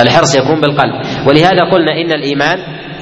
[0.00, 0.94] الحرص يكون بالقلب.
[1.28, 2.58] ولهذا قلنا إن الإيمان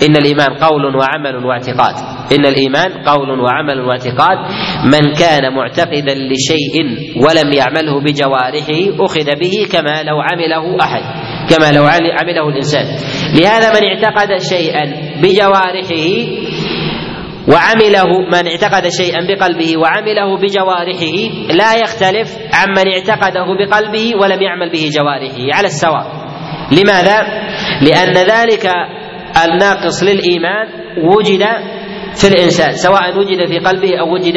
[0.06, 1.94] إن الإيمان قول وعمل واعتقاد.
[2.32, 4.38] إن الإيمان قول وعمل واعتقاد.
[4.84, 6.76] من كان معتقدا لشيء
[7.16, 11.02] ولم يعمله بجوارحه أخذ به كما لو عمله أحد.
[11.50, 12.86] كما لو عمله الإنسان.
[13.40, 14.84] لهذا من اعتقد شيئا
[15.22, 16.08] بجوارحه
[17.48, 21.16] وعمله من اعتقد شيئا بقلبه وعمله بجوارحه
[21.54, 25.56] لا يختلف عمن اعتقده بقلبه ولم يعمل به جوارحه.
[25.56, 26.06] على السواء.
[26.72, 27.22] لماذا؟
[27.82, 28.70] لأن ذلك
[29.44, 30.66] الناقص للإيمان
[31.16, 31.42] وجد
[32.14, 34.36] في الإنسان سواء وجد في قلبه أو وجد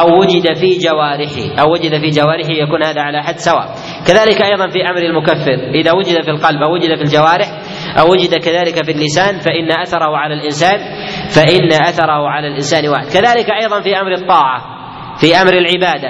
[0.00, 3.74] أو وجد في جوارحه أو وجد في جوارحه يكون هذا على حد سواء.
[4.06, 7.48] كذلك أيضا في أمر المكفر إذا وجد في القلب أو وجد في الجوارح
[8.00, 10.78] أو وجد كذلك في اللسان فإن أثره على الإنسان
[11.30, 13.06] فإن أثره على الإنسان واحد.
[13.06, 14.76] كذلك أيضا في أمر الطاعة
[15.20, 16.08] في أمر العبادة.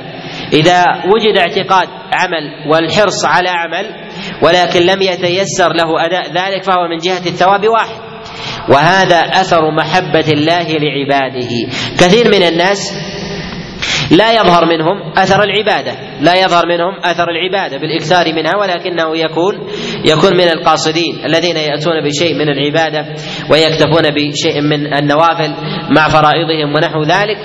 [0.52, 3.86] إذا وجد اعتقاد عمل والحرص على عمل
[4.42, 8.06] ولكن لم يتيسر له أداء ذلك فهو من جهة الثواب واحد.
[8.68, 11.50] وهذا أثر محبة الله لعباده.
[11.98, 12.92] كثير من الناس
[14.10, 15.92] لا يظهر منهم أثر العبادة.
[16.20, 19.54] لا يظهر منهم أثر العبادة بالإكثار منها ولكنه يكون
[20.04, 23.14] يكون من القاصدين الذين يأتون بشيء من العبادة
[23.50, 25.54] ويكتفون بشيء من النوافل
[25.90, 27.36] مع فرائضهم ونحو ذلك.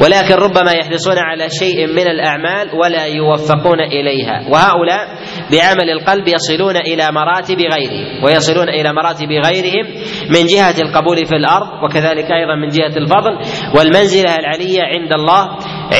[0.00, 4.48] ولكن ربما يحرصون على شيء من الأعمال ولا يوفقون إليها.
[4.48, 5.08] وهؤلاء
[5.52, 9.86] بعمل القلب يصلون إلى مراتب غيرهم ويصلون إلى مراتب غيرهم
[10.30, 13.32] من جهة القبول في الأرض وكذلك أيضا من جهة الفضل
[13.78, 15.42] والمنزلة العلية عند الله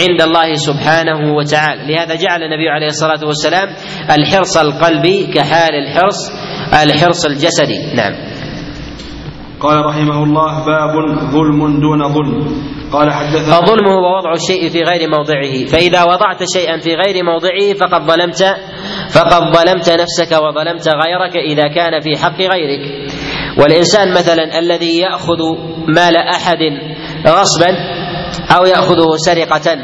[0.01, 1.93] عند الله سبحانه وتعالى.
[1.93, 3.69] لهذا جعل النبي عليه الصلاة والسلام
[4.19, 6.33] الحرص القلبي كحال الحرص
[6.83, 7.95] الحرص الجسدي.
[7.95, 8.40] نعم.
[9.61, 10.93] قال رحمه الله باب
[11.33, 12.71] ظلم دون ظلم.
[12.93, 15.67] قال حدثنا الظلم هو وضع الشيء في غير موضعه.
[15.67, 18.43] فإذا وضعت شيئا في غير موضعه فقد ظلمت
[19.15, 23.11] فقد ظلمت نفسك وظلمت غيرك إذا كان في حق غيرك.
[23.59, 25.41] والإنسان مثلا الذي يأخذ
[25.89, 26.63] مال أحد
[27.27, 27.71] غصبا
[28.57, 29.79] أو يأخذه سرقة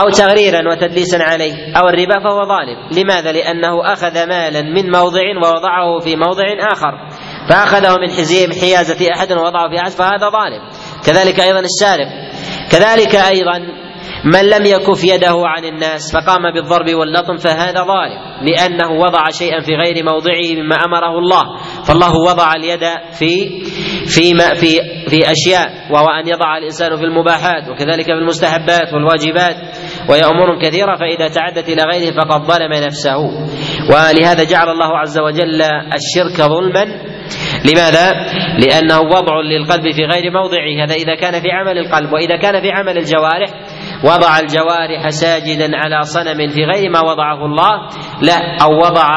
[0.00, 2.78] أو تغريرا وتدليسا عليه أو الربا فهو ظالم.
[2.98, 6.92] لماذا؟ لأنه أخذ مالا من موضع ووضعه في موضع آخر.
[7.48, 10.68] فأخذه من حيازة أحد ووضعه في أحد فهذا ظالم.
[11.06, 12.08] كذلك أيضا السارق
[12.70, 13.58] كذلك أيضا
[14.24, 19.72] من لم يكف يده عن الناس فقام بالضرب واللطم فهذا ظالم لأنه وضع شيئا في
[19.74, 21.56] غير موضعه مما أمره الله.
[21.84, 22.80] فالله وضع اليد
[23.12, 23.62] في
[24.06, 29.56] في في في أشياء وهو أن يضع الإنسان في المباحات وكذلك في المستحبات والواجبات.
[30.08, 33.18] وهي أمور كثيرة فإذا تعدت إلى غيره فقد ظلم نفسه.
[33.90, 35.62] ولهذا جعل الله عز وجل
[35.94, 36.84] الشرك ظلما.
[37.64, 38.12] لماذا؟
[38.58, 40.84] لأنه وضع للقلب في غير موضعه.
[40.84, 43.50] هذا إذا كان في عمل القلب وإذا كان في عمل الجوارح
[44.04, 47.88] وضع الجوارح ساجدا على صنم في غير ما وضعه الله.
[48.22, 49.08] لا أو وضع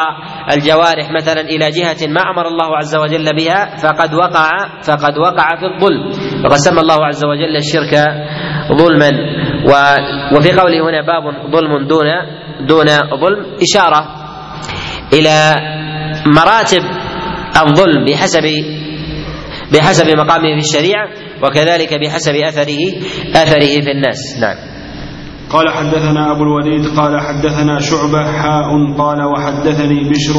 [0.53, 4.49] الجوارح مثلا إلى جهة ما أمر الله عز وجل بها فقد وقع
[4.87, 6.05] فقد وقع في الظلم.
[6.45, 7.93] وقد سمى الله عز وجل الشرك
[8.77, 9.11] ظلما.
[10.35, 12.05] وفي قوله هنا باب ظلم دون
[12.67, 12.87] دون
[13.21, 14.07] ظلم إشارة
[15.13, 15.53] إلى
[16.25, 16.83] مراتب
[17.57, 18.45] الظلم بحسب
[19.73, 21.09] بحسب مقامه في الشريعة
[21.43, 22.79] وكذلك بحسب اثره
[23.35, 24.39] أثره في الناس.
[24.41, 24.74] نعم.
[25.55, 30.35] قال حدثنا أبو الوليد قال حدثنا شعبة حاء قال وحدثني بشر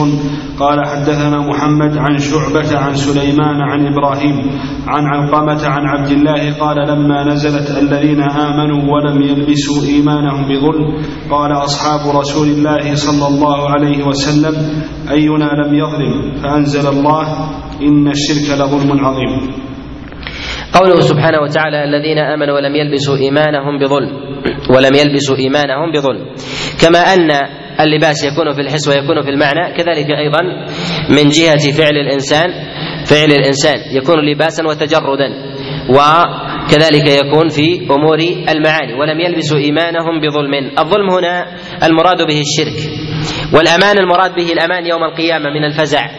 [0.59, 4.37] قال حدثنا محمد عن شعبة عن سليمان عن إبراهيم
[4.87, 10.87] عن علقمة عن عبد الله قال لما نزلت الذين آمنوا ولم يلبسوا إيمانهم بظلم
[11.31, 14.55] قال أصحاب رسول الله صلى الله عليه وسلم
[15.11, 17.27] أينا لم يظلم فأنزل الله
[17.83, 19.66] إن الشرك لظلم عظيم.
[20.79, 24.13] قوله سبحانه وتعالى الذين آمنوا ولم يلبسوا إيمانهم بظلم.
[24.71, 26.25] ولم يلبسوا إيمانهم بظلم.
[26.83, 27.31] كما أن
[27.81, 30.43] اللباس يكون في الحس ويكون في المعنى كذلك أيضا
[31.09, 32.49] من جهة فعل الإنسان
[33.05, 35.29] فعل الإنسان يكون لباسا وتجردا
[35.89, 38.95] وكذلك يكون في أمور المعاني.
[38.95, 40.55] ولم يلبسوا إيمانهم بظلم.
[40.79, 41.47] الظلم هنا
[41.83, 42.79] المراد به الشرك
[43.55, 46.11] والأمان المراد به الأمان يوم القيامة من الفزع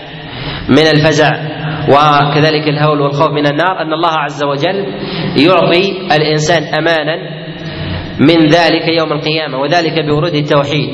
[0.69, 1.56] من الفزع.
[1.89, 4.85] وكذلك الهول والخوف من النار أن الله عز وجل
[5.37, 7.15] يعطي الإنسان امانا
[8.19, 10.89] من ذلك يوم القيامة وذلك بورود التوحيد.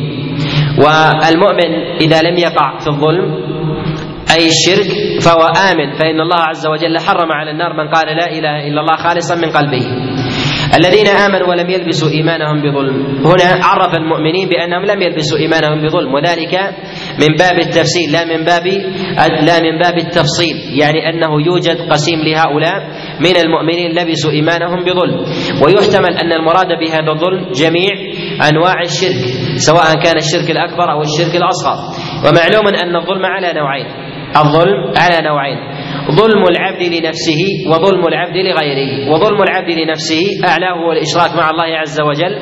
[0.77, 3.53] والمؤمن إذا لم يقع في الظلم
[4.35, 8.67] أي الشرك فهو آمن فإن الله عز وجل حرم على النار من قال لا إله
[8.67, 9.85] إلا الله خالصا من قلبه.
[10.77, 12.95] الذين آمنوا ولم يلبسوا إيمانهم بظلم.
[13.25, 16.53] هنا عرف المؤمنين بأنهم لم يلبسوا إيمانهم بظلم وذلك
[17.21, 18.67] من باب التفسير لا من باب
[19.47, 22.77] لا من باب التفصيل يعني أنه يوجد قسيم لهؤلاء
[23.19, 25.17] من المؤمنين لبسوا إيمانهم بظلم.
[25.63, 27.93] ويحتمل أن المراد بهذا الظلم جميع
[28.49, 29.21] أنواع الشرك
[29.55, 31.77] سواء كان الشرك الأكبر أو الشرك الأصغر.
[32.25, 33.85] ومعلوم أن الظلم على نوعين
[34.37, 35.57] الظلم على نوعين.
[36.11, 39.11] ظلم العبد لنفسه وظلم العبد لغيره.
[39.11, 42.33] وظلم العبد لنفسه اعلاه هو الإشراك مع الله عز وجل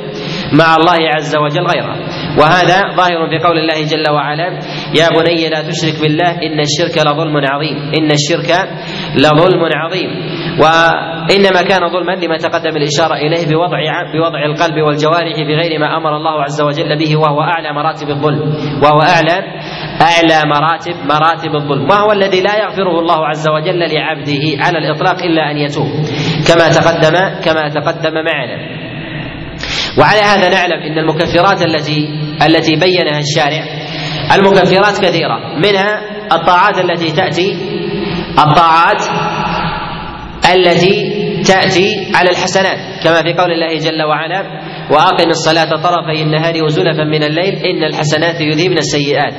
[0.54, 1.96] مع الله عز وجل غيره.
[2.40, 4.60] وهذا ظاهر في قول الله جل وعلا
[5.00, 7.78] يا بني لا تشرك بالله إن الشرك لظلم عظيم.
[7.98, 8.50] إن الشرك
[9.16, 10.10] لظلم عظيم.
[10.60, 13.80] وإنما كان ظلما لما تقدم الإشارة إليه بوضع
[14.14, 18.42] بوضع القلب والجوارح بغير ما أمر الله عز وجل به وهو أعلى مراتب الظلم
[18.84, 19.38] وهو أعلى
[20.02, 21.90] أعلى مراتب مراتب الظلم.
[21.90, 25.88] وهو الذي لا يغفره الله عز وجل لعبده على الإطلاق إلا أن يتوب.
[26.48, 28.58] كما تقدم كما تقدم معنا.
[30.00, 32.10] وعلى هذا نعلم إن المكفرات التي
[32.46, 33.64] التي بينها الشارع
[34.36, 35.38] المكفرات كثيرة.
[35.58, 37.58] منها الطاعات التي تاتي
[38.40, 39.02] الطاعات
[40.56, 43.04] التي تأتي على الحسنات.
[43.04, 44.42] كما في قول الله جل وعلا
[44.92, 49.34] وأقم الصلاة طرفي النهار وزلفا من الليل إن الحسنات يذهبن السيئات.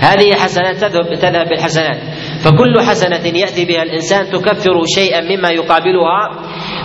[0.00, 1.98] هذه حسنات تذهب تذهب بالحسنات.
[2.44, 6.30] فكل حسنة يأتي بها الإنسان تكفر شيئا مما يقابلها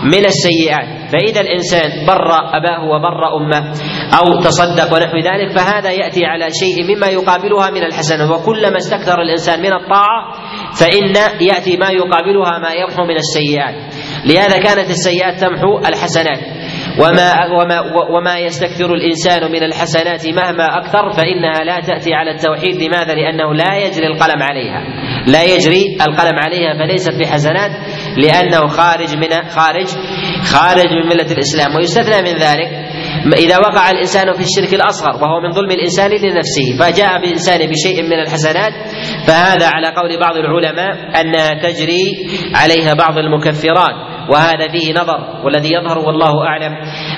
[0.03, 1.03] من السيئات.
[1.11, 3.73] فإذا الإنسان بر أباه وبر أمه
[4.19, 9.59] أو تصدق ونحو ذلك فهذا يأتي على شيء مما يقابلها من الحسنة وكلما استكثر الإنسان
[9.59, 10.33] من الطاعة
[10.79, 13.75] فإن يأتي ما يقابلها ما يمحو من السيئات.
[14.25, 16.62] لهذا كانت السيئات تمحو الحسنات.
[16.99, 17.29] وما
[17.61, 17.79] وما
[18.09, 22.83] وما يستكثر الإنسان من الحسنات مهما أكثر فإنها لا تأتي على التوحيد.
[22.83, 24.81] لماذا؟ لأنه لا يجري القلم عليها.
[25.27, 27.71] لا يجري القلم عليها فليست بحسنات
[28.17, 29.87] لأنه خارج من خارج
[30.43, 31.75] خارج من ملة الإسلام.
[31.75, 32.69] ويستثنى من ذلك
[33.37, 38.19] إذا وقع الإنسان في الشرك الأصغر وهو من ظلم الإنسان لنفسه فجاء بالإنسان بشيء من
[38.19, 38.73] الحسنات.
[39.27, 42.05] فهذا على قول بعض العلماء أنها تجري
[42.55, 44.12] عليها بعض المكفرات.
[44.29, 46.73] وهذا فيه نظر والذي يظهر والله أعلم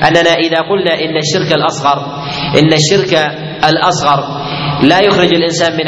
[0.07, 1.97] أننا إذا قلنا إن الشرك الأصغر
[2.59, 3.13] إن الشرك
[3.69, 4.19] الأصغر
[4.83, 5.87] لا يخرج الإنسان من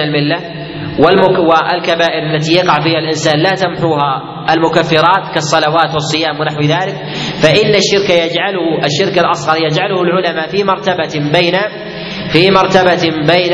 [1.00, 1.40] والمك...
[1.40, 4.22] والكبائر التي يقع فيها الإنسان لا تمحوها
[4.54, 6.96] المكفرات كالصلوات والصيام ونحو ذلك
[7.44, 11.54] فإن الشرك يجعله الشرك الأصغر يجعله العلماء في مرتبة بين
[12.32, 13.04] في مرتبة
[13.34, 13.54] بين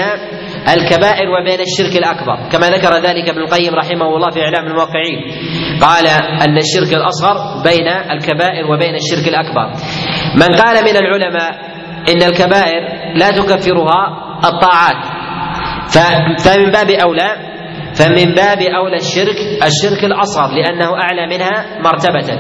[0.68, 2.50] الكبائر وبين الشرك الأكبر.
[2.52, 5.20] كما ذكر ذلك ابن القيم رحمه الله في إعلام الموقعين.
[5.82, 6.08] قال
[6.48, 9.72] أن الشرك الأصغر بين الكبائر وبين الشرك الأكبر.
[10.36, 11.54] من قال من العلماء
[12.10, 12.82] إن الكبائر
[13.16, 15.24] لا تكفرها الطاعات.
[16.40, 17.54] فمن باب أولى
[17.96, 22.40] فمن باب أولى الشرك الشرك الأصغر لأنه أعلى منها مرتبة.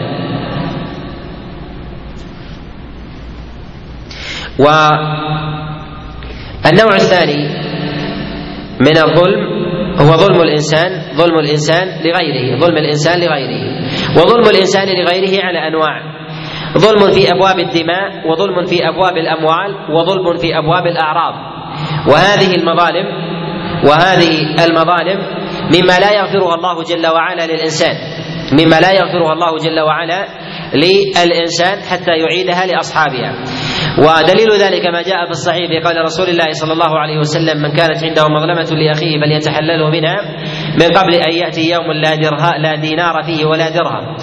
[4.59, 7.72] والنوع الثاني
[8.87, 9.41] من الظلم
[10.01, 13.63] هو ظلم الإنسان ظلم الإنسان لغيره ظلم الإنسان لغيره
[14.17, 16.01] وظلم الإنسان لغيره على أنواع
[16.77, 21.33] ظلم في أبواب الدماء وظلم في أبواب الأموال وظلم في أبواب الأعراض.
[22.07, 23.05] وهذه المظالم
[23.87, 24.31] وهذه
[24.65, 25.19] المظالم
[25.75, 27.95] مما لا يغفرها الله جل وعلا للإنسان
[28.53, 30.27] مما لا يغفرها الله جل وعلا
[30.73, 33.31] للإنسان حتى يعيدها لأصحابها.
[33.97, 37.71] ودليل ذلك ما جاء في الصحيح في قول رسول الله صلى الله عليه وسلم من
[37.71, 40.17] كانت عنده مظلمة لأخيه فليتحلله منها
[40.81, 44.15] من قبل أن يأتي يوم لا درها لا دينار فيه ولا درهم.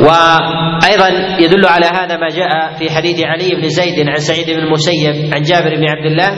[0.00, 1.08] وأيضا
[1.40, 5.42] يدل على هذا ما جاء في حديث علي بن زيد عن سعيد بن المسيب عن
[5.42, 6.28] جابر بن عبد الله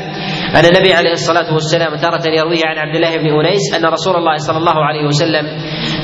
[0.60, 4.36] أن النبي عليه الصلاة والسلام تارة يرويه عن عبد الله بن أنيس أن رسول الله
[4.36, 5.44] صلى الله عليه وسلم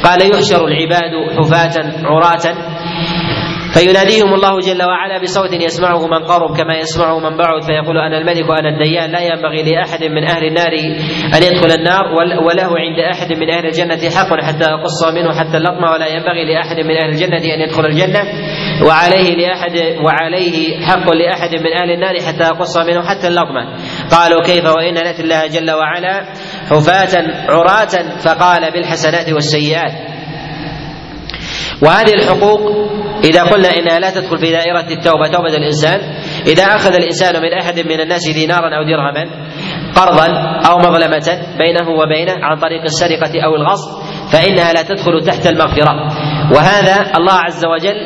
[0.04, 2.72] قال يحشر العباد حفاة عراة.
[3.74, 8.48] فيناديهم الله جل وعلا بصوت يسمعه من قرب كما يسمعه من بعد فيقول أنا الملك
[8.50, 10.72] وأنا الديان لا ينبغي لأحد من أهل النار
[11.36, 12.04] أن يدخل النار
[12.46, 16.76] وله عند أحد من أهل الجنة حق حتى يقص منه حتى اللطمه ولا ينبغي لأحد
[16.76, 18.20] من أهل الجنة أن يدخل الجنة
[18.86, 23.76] وعليه لأحد وعليه حق لأحد من أهل النار حتى يقص منه حتى اللطمه
[24.10, 26.24] قالوا كيف وإن نأتي الله جل وعلا
[26.70, 29.92] حفاة عراة فقال بالحسنات والسيئات.
[31.82, 32.91] وهذه الحقوق
[33.24, 36.00] إذا قلنا إنها لا تدخل في دائرة التوبة توبة الإنسان.
[36.46, 39.24] إذا أخذ الإنسان من أحد من الناس دينارا أو درهما
[39.96, 40.26] قرضا
[40.70, 43.90] أو مظلمة بينه وبينه عن طريق السرقة أو الغصب
[44.32, 45.92] فإنها لا تدخل تحت المغفرة.
[46.54, 47.96] وهذا الله عز وجل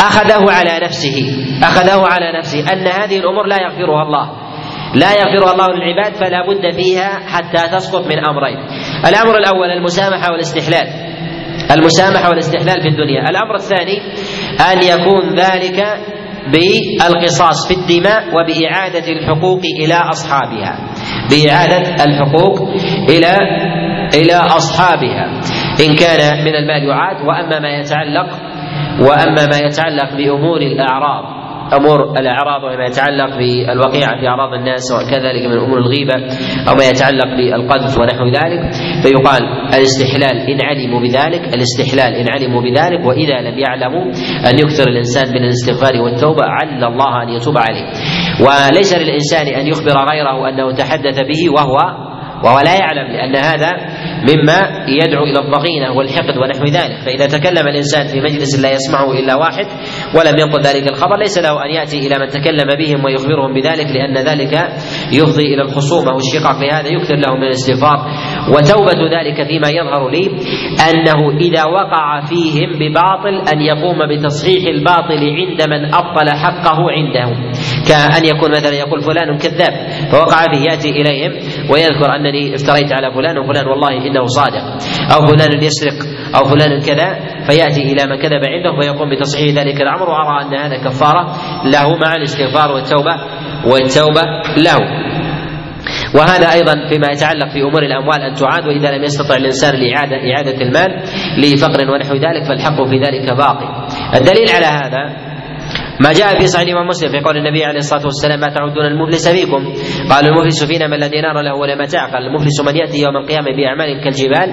[0.00, 1.16] أخذه على نفسه
[1.62, 4.30] أخذه على نفسه أن هذه الأمور لا يغفرها الله.
[4.94, 8.58] لا يغفرها الله للعباد فلا بد فيها حتى تسقط من أمرين.
[9.08, 11.07] الأمر الأول المسامحة والاستحلال.
[11.76, 13.22] المسامحة والاستحلال في الدنيا.
[13.30, 13.98] الأمر الثاني
[14.72, 15.84] أن يكون ذلك
[16.52, 20.78] بالقصاص في الدماء وبإعادة الحقوق إلى أصحابها.
[21.30, 22.68] بإعادة الحقوق
[23.08, 23.36] إلى
[24.14, 25.26] إلى أصحابها.
[25.86, 28.28] إن كان من المال يعاد وأما ما يتعلق
[29.00, 31.37] وأما ما يتعلق بأمور الأعراض.
[31.76, 36.14] امور الإعراض وما يتعلق بالوقيعة في أعراض الناس وكذلك من أمور الغيبة
[36.68, 38.60] أو ما يتعلق بالقذف ونحو ذلك.
[39.02, 39.42] فيقال
[39.74, 44.04] الاستحلال إن علموا بذلك الاستحلال إن علموا بذلك وإذا لم يعلموا
[44.48, 47.84] أن يكثر الإنسان من الاستغفار والتوبة عل الله أن يتوب عليه.
[48.40, 52.08] وليس للإنسان أن يخبر غيره أنه تحدث به وهو
[52.44, 53.70] وهو لا يعلم لأن هذا
[54.22, 56.98] مما يدعو إلى الضغينة والحقد ونحو ذلك.
[57.04, 59.66] فإذا تكلم الإنسان في مجلس لا يسمعه إلا واحد
[60.14, 64.16] ولم ينقل ذلك الخبر ليس له أن يأتي إلى من تكلم بهم ويخبرهم بذلك لأن
[64.16, 64.52] ذلك
[65.12, 67.98] يفضي إلى الخصومة والشقاق لهذا يكثر له من الاستغفار.
[68.54, 70.26] وتوبة ذلك فيما يظهر لي
[70.90, 77.52] أنه إذا وقع فيهم بباطل أن يقوم بتصحيح الباطل عند من أبطل حقه عندهم
[77.88, 79.72] كأن يكون مثلا يقول فلان كذاب
[80.12, 81.32] فوقع فيه يأتي إليهم
[81.70, 84.64] ويذكر أنني افتريت على فلان وفلان والله إنه صادق
[85.14, 85.98] أو فلان يسرق
[86.36, 90.76] أو فلان كذا فيأتي إلى من كذب عنده فيقوم بتصحيح ذلك الأمر وأرى أن هذا
[90.84, 93.14] كفارة له مع الاستغفار والتوبة
[93.66, 94.22] والتوبة
[94.56, 94.78] له
[96.14, 100.62] وهذا أيضا فيما يتعلق في أمور الأموال أن تعاد وإذا لم يستطع الإنسان الاعاده إعادة
[100.62, 101.02] المال
[101.38, 103.86] لفقر ونحو ذلك فالحق في ذلك باقي.
[104.16, 105.27] الدليل على هذا
[106.00, 109.28] ما جاء في صحيح الإمام مسلم في قول النبي عليه الصلاة والسلام ما تعدون المفلس
[109.28, 109.62] فيكم؟
[110.10, 112.06] قالوا المفلس فينا من لا دينار له ولا متاع.
[112.12, 114.48] قال المفلس من يأتي يوم القيامة بأعمال كالجبال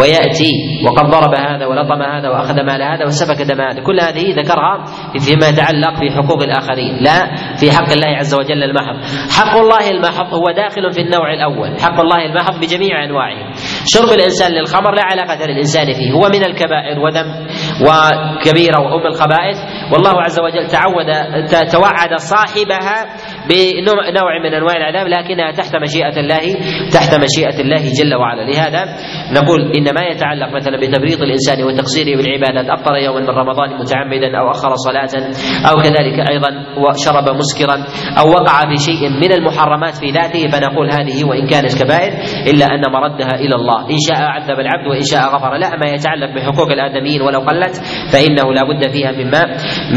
[0.00, 0.52] ويأتي
[0.86, 3.80] وقد ضرب هذا ولطم هذا وأخذ مال هذا وسفك دم هذا.
[3.82, 4.84] كل هذه ذكرها
[5.26, 7.18] فيما يتعلق في حقوق الآخرين لا
[7.60, 8.96] في حق الله عز وجل المحض.
[9.38, 11.80] حق الله المحض هو داخل في النوع الأول.
[11.80, 13.52] حق الله المحض بجميع أنواعه.
[13.84, 17.34] شرب الإنسان للخمر لا علاقة للإنسان فيه هو من الكبائر وذنب
[17.86, 19.56] وكبيرة وأم الخبائث.
[19.92, 21.08] والله عز وجل تعود
[21.72, 22.98] توعد صاحبها
[23.48, 26.44] بنوع من أنواع العذاب لكنها تحت مشيئة الله
[26.94, 28.42] تحت مشيئة الله جل وعلا.
[28.50, 28.82] لهذا
[29.32, 34.50] نقول إن ما يتعلق مثلا بتفريط الإنسان وتقصيره بالعبادات أفطر يوما من رمضان متعمدا أو
[34.50, 35.14] أخر صلاة
[35.70, 36.50] أو كذلك أيضا
[36.82, 37.76] وشرب مسكرا
[38.20, 42.12] أو وقع في شيء من المحرمات في ذاته فنقول هذه وان كانت كبائر
[42.50, 43.80] إلا أن مردها إلى الله.
[43.90, 47.67] إن شاء عذب العبد وإن شاء غفر لا ما يتعلق بحقوق الآدميين ولو قلت
[48.12, 49.42] فإنه لا بد فيها مما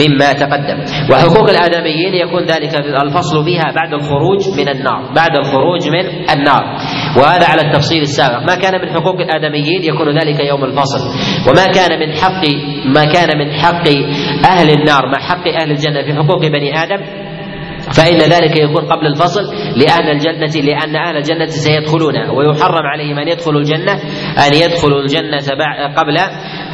[0.02, 0.80] مما تقدم.
[1.12, 6.64] وحقوق الآدميين يكون ذلك الفصل فيها بعد الخروج من النار بعد الخروج من النار.
[7.18, 8.40] وهذا على التفصيل السابق.
[8.48, 11.02] ما كان من حقوق الآدميين يكون ذلك يوم الفصل.
[11.50, 12.44] وما كان من حق
[12.96, 13.88] ما كان من حق
[14.46, 17.02] أهل النار مع حق أهل الجنة في حقوق بني آدم
[17.82, 19.42] فإن ذلك يكون قبل الفصل
[19.76, 22.16] لأهل الجنة لأن أهل الجنة سيدخلون.
[22.30, 23.94] ويحرم عليهم أن يدخلوا الجنة
[24.48, 25.38] أن يدخلوا الجنة
[25.98, 26.18] قبل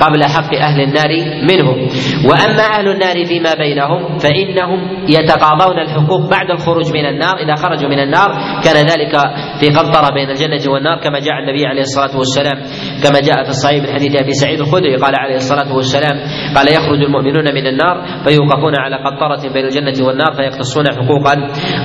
[0.02, 1.10] قبل حق أهل النار
[1.50, 1.78] منهم.
[2.26, 4.80] وأما أهل النار فيما بينهم فإنهم
[5.10, 7.36] يتقاضون الحقوق بعد الخروج من النار.
[7.38, 8.30] إذا خرجوا من النار
[8.64, 9.16] كان ذلك
[9.60, 12.58] في قنطرة بين الجنة والنار كما جاء النبي عليه الصلاة والسلام
[13.04, 16.18] كما جاء في الصحيح من حديث أبي سعيد الخدري قال عليه الصلاة والسلام
[16.56, 21.36] قال يخرج المؤمنون من النار فيوقفون على قنطرة بين الجنة والنار فيقتصون حقوقا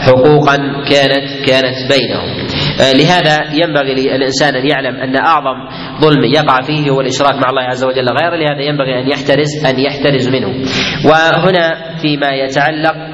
[0.07, 0.57] حقوقا
[0.90, 2.29] كانت كانت بينهم.
[2.81, 5.57] آه، لهذا ينبغي للإنسان أن يعلم أن أعظم
[6.01, 9.80] ظلم يقع فيه هو الإشراك مع الله عز وجل غيره لهذا ينبغي أن يحترز أن
[9.80, 10.48] يحترز منه.
[11.06, 13.12] وهنا فيما يتعلق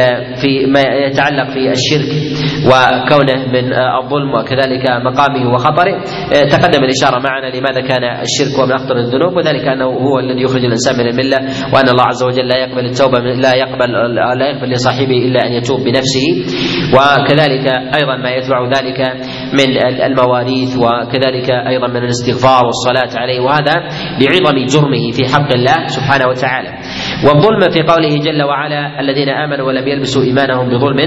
[0.00, 2.10] آه، في ما يتعلق في الشرك
[2.66, 5.94] وكونه من آه، الظلم وكذلك مقامه وخطره.
[6.34, 10.42] آه، تقدم الإشارة معنا لماذا كان الشرك هو من أخطر الذنوب وذلك أنه هو الذي
[10.42, 11.38] يخرج الإنسان من الملة
[11.74, 15.80] وأن الله عز وجل لا يقبل التوبة لا يقبل لا يقبل لصاحبه إلا أن يتوب
[15.80, 16.26] بنفسه.
[16.94, 17.66] وكذلك
[18.00, 19.00] أيضا ما يتبع ذلك
[19.52, 19.68] من
[20.02, 23.74] المواريث وكذلك أيضا من الاستغفار والصلاة عليه وهذا
[24.20, 26.70] لعظم جرمه في حق الله سبحانه وتعالى.
[27.24, 30.98] والظلم في قوله جل وعلا الذين آمنوا ولم يلبسوا إيمانهم بظلم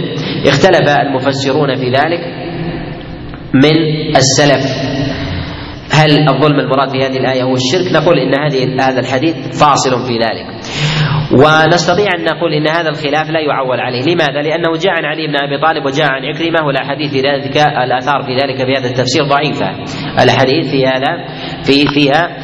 [0.47, 2.21] اختلف المفسرون في ذلك
[3.53, 3.77] من
[4.15, 4.89] السلف
[5.91, 10.13] هل الظلم المراد في هذه الآية هو الشرك؟ نقول إن هذه هذا الحديث فاصل في
[10.13, 10.45] ذلك.
[11.31, 15.35] ونستطيع أن نقول إن هذا الخلاف لا يعول عليه، لماذا؟ لأنه جاء عن علي بن
[15.35, 19.69] أبي طالب وجاء عن عكرمة والاحاديث في ذلك الآثار في ذلك في هذا التفسير ضعيفة.
[20.23, 21.25] الاحاديث في هذا
[21.63, 22.37] في فيها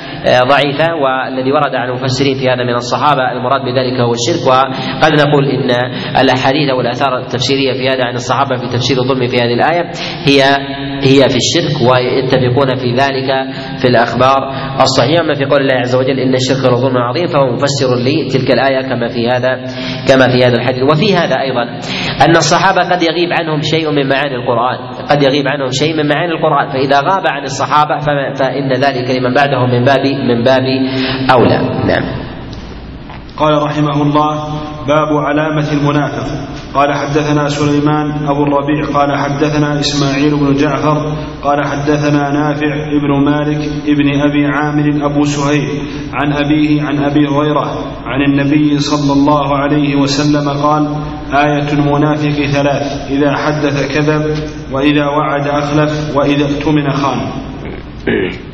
[0.49, 4.47] ضعيفة والذي ورد عن المفسرين في هذا من الصحابة المراد بذلك هو الشرك.
[4.47, 5.71] وقد نقول إن
[6.21, 9.91] الأحاديث أو الآثار التفسيرية في هذا عن الصحابة في تفسير الظلم في هذه الآية
[10.25, 10.41] هي
[11.03, 13.29] هي في الشرك ويتفقون في ذلك
[13.81, 14.39] في الأخبار
[14.81, 15.21] الصحيحة.
[15.21, 19.07] أما في قول الله عز وجل إن الشرك لظلم عظيم فهو مفسر لتلك الآية كما
[19.07, 19.51] في هذا
[20.07, 20.83] كما في هذا الحديث.
[20.83, 21.63] وفي هذا أيضا
[22.25, 24.77] أن الصحابة قد يغيب عنهم شيء من معاني القرآن.
[25.09, 26.69] قد يغيب عنهم شيء من معاني القرآن.
[26.69, 27.97] فإذا غاب عن الصحابة
[28.39, 30.63] فإن ذلك لمن بعدهم من باب من باب
[31.31, 31.59] أولى.
[31.87, 32.05] نعم.
[33.37, 36.55] قال رحمه الله باب علامة المنافق.
[36.75, 43.69] قال حدثنا سليمان أبو الربيع قال حدثنا إسماعيل بن جعفر قال حدثنا نافع ابن مالك
[43.87, 45.67] ابن أبي عامر أبو سهيل
[46.13, 50.95] عن أبيه عن أبي هريرة عن النبي صلى الله عليه وسلم قال
[51.33, 54.35] آية المنافق ثلاث إذا حدث كذب
[54.71, 57.19] وإذا وعد أخلف وإذا اؤتمن خان.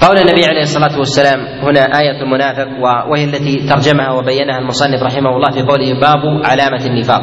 [0.00, 2.68] قول النبي عليه الصلاة والسلام هنا آية المنافق
[3.10, 7.22] وهي التي ترجمها وبينها المصنف رحمه الله في قوله باب علامة النفاق.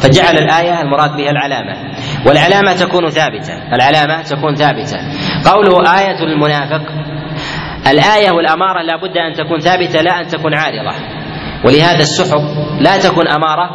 [0.00, 1.74] فجعل الآية المراد بها العلامة.
[2.26, 3.74] والعلامة تكون ثابتة.
[3.74, 4.98] العلامة تكون ثابتة.
[5.52, 6.82] قوله آية المنافق
[7.90, 10.96] الآية والأمارة لا بد أن تكون ثابتة لا أن تكون عارضة.
[11.64, 12.40] ولهذا السحب
[12.80, 13.70] لا تكون أمارة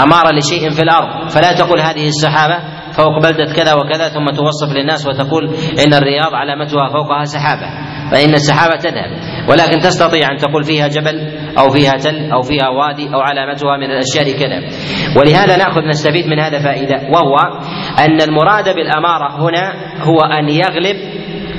[0.00, 1.28] أمارة لشيء في الأرض.
[1.28, 5.44] فلا تقول هذه السحابة فوق بلدة كذا وكذا ثم توصف للناس وتقول
[5.86, 7.66] إن الرياض علامتها فوقها سحابة
[8.10, 9.10] فإن السحابة تذهب.
[9.48, 13.90] ولكن تستطيع أن تقول فيها جبل أو فيها تل أو فيها وادي أو علامتها من
[13.90, 14.60] الأشياء كذا.
[15.16, 17.36] ولهذا نأخذ نستفيد من هذا فائدة وهو
[17.98, 19.72] أن المراد بالأمارة هنا
[20.02, 20.96] هو أن يغلب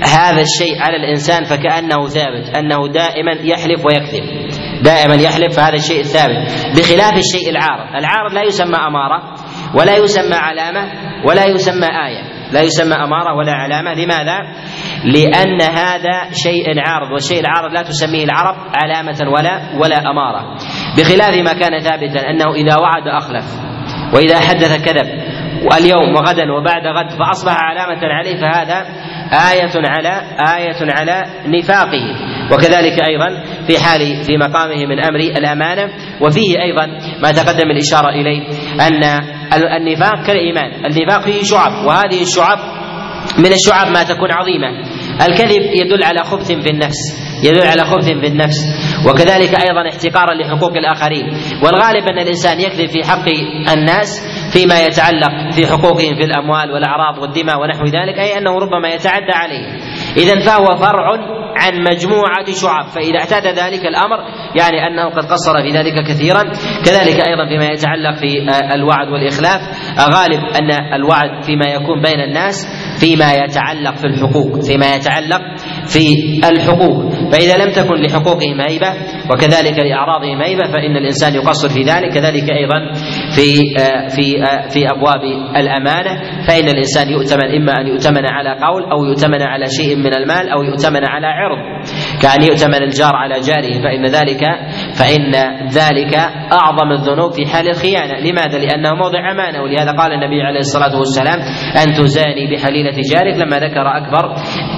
[0.03, 4.47] هذا الشيء على الإنسان فكأنه ثابت أنه دائما يحلف ويكذب
[4.83, 6.37] دائما يحلف فهذا الشيء الثابت.
[6.77, 9.36] بخلاف الشيء العارض العارض لا يسمى أمارة
[9.75, 10.87] ولا يسمى علامة
[11.25, 14.37] ولا يسمى آية لا يسمى أمارة ولا علامة لماذا؟
[15.03, 20.55] لأن هذا شيء عارض والشيء العارض لا تسميه العرب علامة ولا ولا أمارة
[20.97, 23.45] بخلاف ما كان ثابتا أنه إذا وعد أخلف
[24.13, 25.07] وإذا حدث كذب
[25.71, 28.85] واليوم وغدا وبعد غد فأصبح علامة عليه فهذا
[29.31, 30.21] آية على
[30.57, 32.15] آية على نفاقه.
[32.51, 36.85] وكذلك أيضا في حال في مقامه من أمر الأمانة وفيه أيضا
[37.21, 38.47] ما تقدم الإشارة إليه
[38.81, 39.03] أن
[39.77, 40.85] النفاق كالإيمان.
[40.85, 42.57] النفاق فيه شعب وهذه الشعب
[43.37, 44.67] من الشعب ما تكون عظيمة.
[45.21, 48.57] الكذب يدل على خبث في النفس يدل على خبث في النفس
[49.09, 51.25] وكذلك أيضا احتقارا لحقوق الآخرين
[51.63, 53.25] والغالب أن الإنسان يكذب في حق
[53.73, 54.21] الناس
[54.53, 59.65] فيما يتعلق في حقوقهم في الأموال والأعراض والدماء ونحو ذلك أي أنه ربما يتعدى عليه.
[60.17, 64.17] اذا فهو فرع عن مجموعة شعب فإذا اعتاد ذلك الأمر
[64.55, 66.43] يعني أنه قد قصر في ذلك كثيرا.
[66.85, 69.61] كذلك أيضا فيما يتعلق في الوعد والإخلاف
[69.99, 72.67] غالب أن الوعد فيما يكون بين الناس
[72.99, 75.41] فيما يتعلق في الحقوق فيما يتعلق
[75.85, 77.13] في الحقوق.
[77.31, 78.93] فإذا لم تكن لحقوقهم هيبة
[79.31, 82.91] وكذلك لأعراضهم هيبة فإن الإنسان يقصر في ذلك كذلك أيضا
[83.35, 83.47] في
[84.15, 84.25] في
[84.69, 85.23] في أبواب
[85.55, 86.21] الأمانة.
[86.47, 90.63] فإن الإنسان يؤتمن إما أن يؤتمن على قول أو يؤتمن على شيء من المال أو
[90.63, 91.57] يؤتمن على عرض.
[92.21, 94.43] كأن يؤتمن الجار على جاره فإن ذلك
[94.99, 95.31] فإن
[95.67, 96.13] ذلك
[96.51, 98.19] أعظم الذنوب في حال الخيانة.
[98.19, 99.61] لماذا؟ لأنه موضع أمانة.
[99.61, 101.39] ولهذا قال النبي عليه الصلاة والسلام
[101.83, 104.35] أن تزاني بحليلة جارك لما ذكر أكبر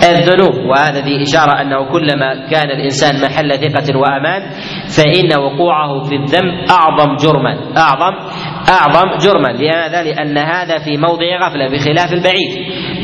[0.10, 0.56] الذنوب.
[0.70, 4.42] وهذا في إشارة أنه كلما كان الإنسان محل ثقة وأمان
[4.98, 8.14] فإن وقوعه في الذنب أعظم جرما أعظم
[8.70, 9.48] أعظم جرما.
[9.48, 12.52] لماذا؟ لأن هذا في موضع غفلة بخلاف البعيد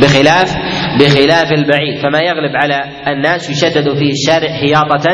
[0.01, 0.55] بخلاف
[0.99, 1.97] بخلاف البعيد.
[1.97, 5.05] فما يغلب على الناس يشدد فيه الشارع حياطة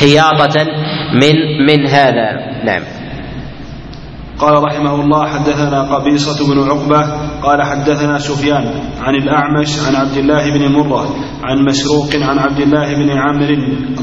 [0.00, 0.64] حياطة
[1.12, 2.32] من من هذا.
[2.64, 3.05] نعم.
[4.38, 7.00] قال رحمه الله حدثنا قبيصة بن عقبة
[7.42, 8.64] قال حدثنا سفيان
[9.00, 13.56] عن الأعمش عن عبد الله بن مرة عن مسروق عن عبد الله بن عمرو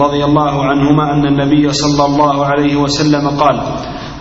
[0.05, 3.61] رضي الله عنهما أن النبي صلى الله عليه وسلم قال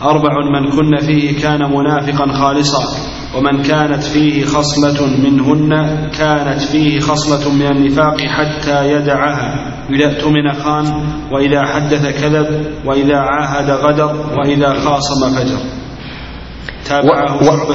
[0.03, 5.71] أربع من كن فيه كان منافقا خالصا ومن كانت فيه خصلة منهن
[6.19, 9.73] كانت فيه خصلة من النفاق حتى يدعها.
[9.91, 10.85] إذا اؤتمن خان
[11.33, 15.82] وإذا حدث كذب وإذا عاهد غدر وإذا خاصم فجر.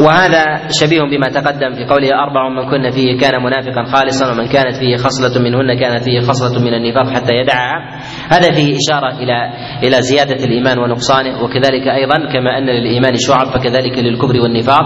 [0.05, 0.43] وهذا
[0.81, 4.97] شبيه بما تقدم في قوله أربع من كن فيه كان منافقا خالصا ومن كانت فيه
[4.97, 7.99] خصلة منهن كانت فيه خصلة من النفاق حتى يدعها
[8.29, 9.53] هذا فيه إشارة إلى
[9.83, 14.85] إلى زيادة الإيمان ونقصانه وكذلك أيضا كما أن للإيمان شعب فكذلك للكفر والنفاق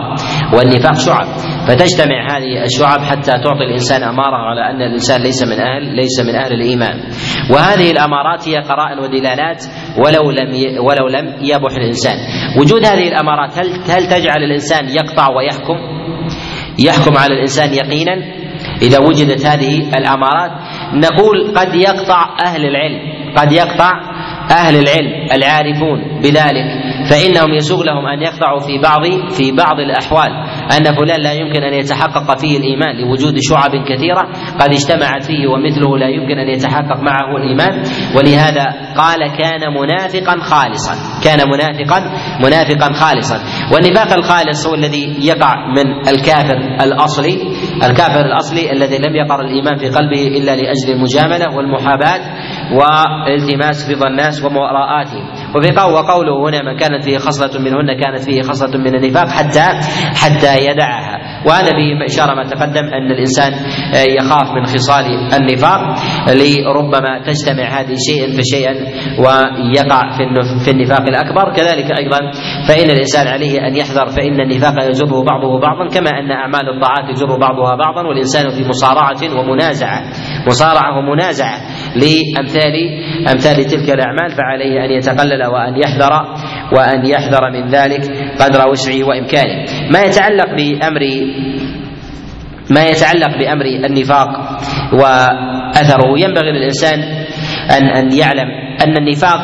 [0.54, 1.28] والنفاق شعب.
[1.68, 6.36] فتجتمع هذه الشعب حتى تعطي الإنسان أمارة على أن الإنسان ليس من أهل ليس من
[6.36, 7.00] أهل الإيمان.
[7.54, 9.64] وهذه الأمارات هي قرائن ودلالات
[9.98, 12.18] ولو لم ولو لم يبح الإنسان.
[12.60, 15.78] وجود هذه الأمارات هل هل تجعل الإنسان يقطع ويحكم؟
[16.80, 18.42] يحكم على الإنسان يقينا؟
[18.82, 20.52] إذا وجدت هذه الأمارات
[20.94, 23.21] نقول قد يقطع أهل العلم.
[23.38, 23.92] قد يقطع
[24.52, 26.66] أهل العلم العارفون بذلك.
[27.10, 30.32] فإنهم يسوغ لهم أن يقطعوا في بعض في بعض الأحوال.
[30.78, 34.22] أن فلان لا يمكن أن يتحقق فيه الإيمان لوجود شعب كثيرة.
[34.60, 37.84] قد اجتمعت فيه ومثله لا يمكن أن يتحقق معه الإيمان.
[38.18, 38.66] ولهذا
[38.98, 40.94] قال كان منافقا خالصا.
[41.24, 42.00] كان منافقا
[42.46, 43.38] منافقا خالصا.
[43.74, 47.38] والنفاق الخالص هو الذي يقع من الكافر الاصلي
[47.84, 52.20] الكافر الأصلي الذي لم يقر الإيمان في قلبه إلا لأجل المجاملة والمحاباة
[52.74, 58.42] والالتماس رضا الناس ومراءاتهم وفي قول وقوله هنا من كانت فيه خصلة منهن كانت فيه
[58.42, 59.64] خصلة من النفاق حتى
[60.16, 61.18] حتى يدعها.
[61.48, 63.54] وهذا فيه إشارة ما تقدم أن الإنسان
[64.20, 65.82] يخاف من خصال النفاق
[66.28, 68.74] لربما تجتمع هذه شيئا فشيئا
[69.20, 70.02] ويقع
[70.66, 71.54] في النفاق الأكبر.
[71.54, 72.20] كذلك أيضا
[72.68, 77.38] فإن الإنسان عليه أن يحذر فإن النفاق يجره بعضه بعضا كما أن أعمال الطاعات يجر
[77.38, 80.04] بعضها بعضا والإنسان في مصارعة ومنازعة.
[80.48, 81.58] مصارعة ومنازعة.
[81.96, 82.76] لأمثال
[83.32, 86.12] أمثال تلك الأعمال فعليه أن يتقلل وأن يحذر
[86.78, 88.02] وأن يحذر من ذلك
[88.40, 89.66] قدر وسعه وإمكانه.
[89.92, 91.02] ما يتعلق بأمر
[92.72, 94.30] ما يتعلق بأمر النفاق
[94.94, 96.20] وأثره.
[96.20, 97.00] ينبغي للإنسان
[97.72, 98.50] أن أن يعلم
[98.88, 99.42] أن النفاق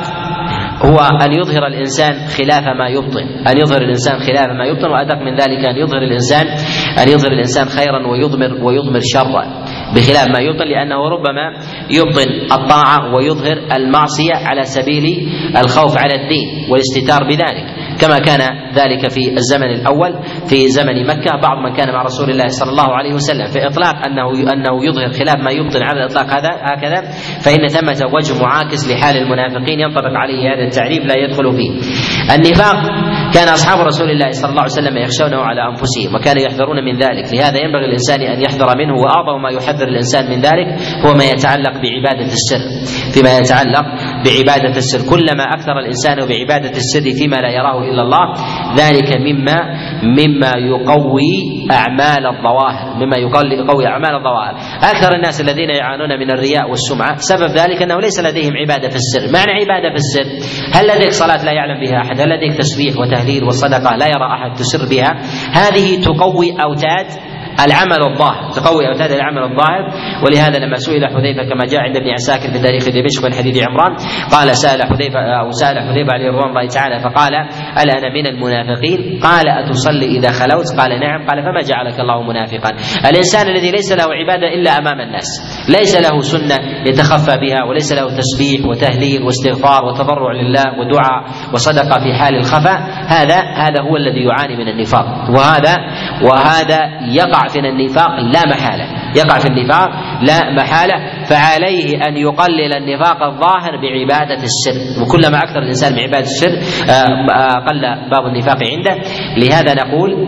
[0.85, 3.47] هو أن يظهر الإنسان خلاف ما يبطن.
[3.47, 6.47] أن يظهر الإنسان خلاف ما يبطن وأدق من ذلك أن يظهر الإنسان
[6.99, 9.56] أن يظهر الإنسان خيرا ويضمر ويضمر شرا.
[9.95, 11.53] بخلاف ما يبطن لأنه ربما
[11.89, 17.65] يبطن الطاعة ويظهر المعصية على سبيل الخوف على الدين والاستتار بذلك.
[18.01, 18.41] كما كان
[18.75, 20.13] ذلك في الزمن الأول
[20.49, 21.41] في زمن مكة.
[21.41, 25.11] بعض من كان مع رسول الله صلى الله عليه وسلم في إطلاق أنه أنه يظهر
[25.11, 27.01] خلاف ما يبطن على الإطلاق هذا هكذا.
[27.41, 31.71] فإن ثمه وجه معاكس لحال المنافقين ينطبق عليه هذا التعريف لا يدخل فيه.
[32.35, 32.75] النفاق
[33.37, 37.25] كان أصحاب رسول الله صلى الله عليه وسلم يخشونه على أنفسهم وكانوا يحذرون من ذلك.
[37.33, 40.67] لهذا ينبغي الانسان أن يحذر منه وأعظم ما يحذر الإنسان من ذلك
[41.05, 42.63] هو ما يتعلق بعبادة السر
[43.13, 43.85] فيما يتعلق
[44.25, 45.01] بعبادة السر.
[45.09, 48.25] كلما أكثر الإنسان بعبادة السر فيما لا يراه إلا الله
[48.81, 49.57] ذلك مما
[50.03, 51.31] مما يقوي
[51.71, 54.55] أعمال الظواهر مما يقوي أعمال الظواهر.
[54.83, 59.33] أكثر الناس الذين يعانون من الرياء والسمعة سبب ذلك أنه ليس لديهم عبادة في السر.
[59.33, 60.27] معنى عبادة في السر؟
[60.79, 64.53] هل لديك صلاة لا يعلم بها أحد؟ هل لديك تسبيح وتهليل وصدقه لا يرى أحد
[64.53, 65.11] تسر بها؟
[65.53, 68.51] هذه تقوي أوتاد العمل الظاهر.
[68.51, 69.83] تقوي اوتاد العمل الظاهر.
[70.23, 73.95] ولهذا لما سئل حذيفة كما جاء عند ابن عساكر في تاريخ دمشق من حديث عمران
[74.31, 77.33] قال سأل حذيفة أو سأل حذيفة عليه رضوان الله تعالى فقال
[77.81, 81.27] ألا أنا من المنافقين؟ قال أتصلي إذا خلوت؟ قال نعم.
[81.27, 82.69] قال فما جعلك الله منافقا؟
[83.09, 85.27] الإنسان الذي ليس له عبادة إلا أمام الناس
[85.69, 86.57] ليس له سنة
[86.89, 93.35] يتخفى بها وليس له تسبيح وتهليل واستغفار وتضرع لله ودعاء وصدقة في حال الخفاء هذا
[93.35, 95.05] هذا هو الذي يعاني من النفاق.
[95.29, 95.75] وهذا
[96.23, 96.79] وهذا
[97.11, 98.85] يقع في النفاق لا محالة.
[99.15, 99.89] يقع في النفاق
[100.21, 106.51] لا محالة فعليه أن يقلل النفاق الظاهر بعبادة السر وكلما أكثر الإنسان بعبادة السر
[107.67, 107.81] قل
[108.11, 109.01] باب النفاق عنده.
[109.37, 110.27] لهذا نقول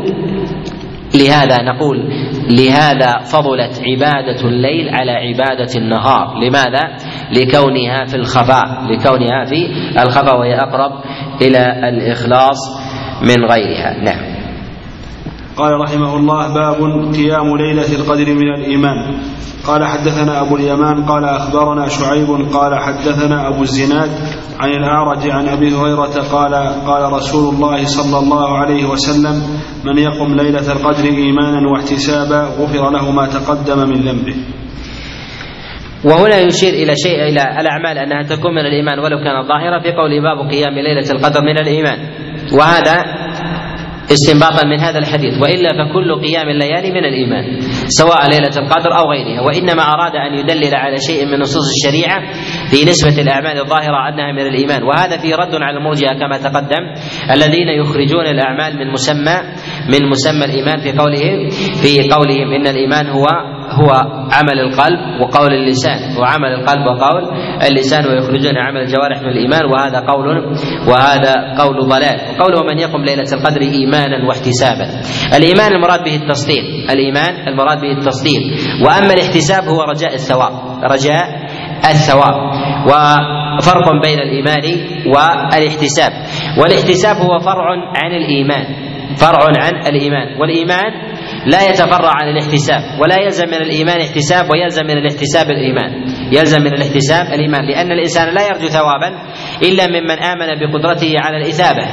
[1.16, 2.10] لهذا نقول
[2.50, 6.38] لهذا فضلت عبادة الليل على عبادة النهار.
[6.40, 6.98] لماذا؟
[7.32, 8.66] لكونها في الخفاء.
[8.92, 9.68] لكونها في
[10.04, 10.92] الخفاء وهي أقرب
[11.42, 12.58] إلى الإخلاص
[13.22, 14.04] من غيرها.
[14.04, 14.39] نعم.
[15.60, 16.80] قال رحمه الله باب
[17.16, 18.98] قيام ليلة القدر من الإيمان.
[19.68, 24.10] قال حدثنا أبو اليمان قال أخبرنا شعيب قال حدثنا أبو الزناد
[24.60, 26.54] عن الأعرج عن أبي هريرة قال
[26.88, 29.36] قال رسول الله صلى الله عليه وسلم
[29.86, 34.36] من يقم ليلة القدر إيمانا واحتسابا غفر له ما تقدم من ذنبه.
[36.04, 40.12] وهنا يشير إلى شيء إلى الأعمال أنها تكون من الإيمان ولو كانت ظاهرة في قول
[40.24, 42.00] باب قيام ليلة القدر من الإيمان.
[42.54, 42.96] وهذا
[44.12, 49.42] استنباطا من هذا الحديث وإلا فكل قيام الليالي من الإيمان سواء ليلة القدر أو غيرها
[49.42, 52.20] وإنما أراد أن يدلل على شيء من نصوص الشريعة
[52.72, 56.84] في نسبة الأعمال الظاهرة أنها من الإيمان وهذا في رد على المرجئة كما تقدم
[57.32, 59.38] الذين يخرجون الأعمال من مسمى
[59.90, 61.50] من مسمى الإيمان في قولهم
[61.82, 63.28] في قولهم إن الإيمان هو
[63.72, 63.90] هو
[64.32, 67.24] عمل القلب وقول اللسان وعمل القلب وقول
[67.72, 70.28] اللسان ويخرجون عمل الجوارح من الإيمان وهذا قول
[70.88, 72.18] وهذا قول ضلال.
[72.40, 74.86] وقوله من يقم ليلة القدر إيمانا واحتسابا.
[75.38, 78.42] الإيمان المراد به التصديق الإيمان المراد به التصديق
[78.86, 80.54] وأما الاحتساب هو رجاء الثواب
[80.84, 81.26] رجاء
[81.86, 82.36] الثواب.
[82.86, 84.66] وفرق بين الإيمان
[85.06, 86.12] والاحتساب.
[86.58, 87.66] والاحتساب هو فرع
[87.96, 88.66] عن الإيمان
[89.18, 90.42] فرع عن الإيمان.
[90.42, 90.92] والإيمان
[91.46, 95.92] لا يتفرع عن الاحتساب ولا يلزم من الإيمان احتساب ويلزم من الاحتساب الإيمان.
[96.32, 99.08] يلزم من الاحتساب الإيمان لأن الإنسان لا يرجو ثوابا
[99.64, 101.86] إلا ممن آمن بقدرته على الإثابة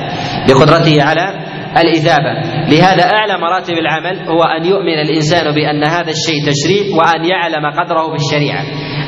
[0.48, 2.32] بقدرته على الإثابة.
[2.68, 8.08] لهذا أعلى مراتب العمل هو أن يؤمن الإنسان بأن هذا الشيء تشريع وأن يعلم قدره
[8.08, 8.62] في الشريعة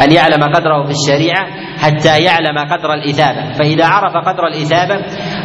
[0.05, 1.47] أن يعلم قدره في الشريعة
[1.79, 3.53] حتى يعلم قدر الإثابة.
[3.53, 4.95] فإذا عرف قدر الإثابة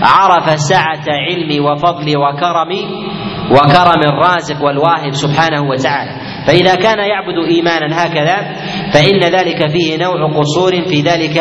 [0.03, 2.71] عرف سعة علم وفضل وكرم
[3.51, 6.11] وكرم الرازق والواهب سبحانه وتعالى.
[6.47, 8.37] فإذا كان يعبد إيمانا هكذا
[8.93, 11.37] فإن ذلك فيه نوع قصور في ذلك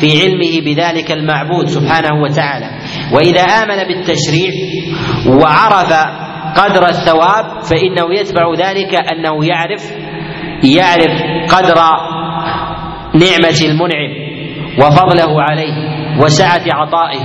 [0.00, 2.66] في علمه بذلك المعبود سبحانه وتعالى.
[3.12, 4.50] وإذا آمن بالتشريع
[5.26, 5.92] وعرف
[6.56, 9.82] قدر الثواب فإنه يتبع ذلك أنه يعرف
[10.64, 11.74] يعرف قدر
[13.14, 14.30] نعمة المنعم
[14.78, 15.74] وفضله عليه
[16.24, 17.24] وسعة عطائه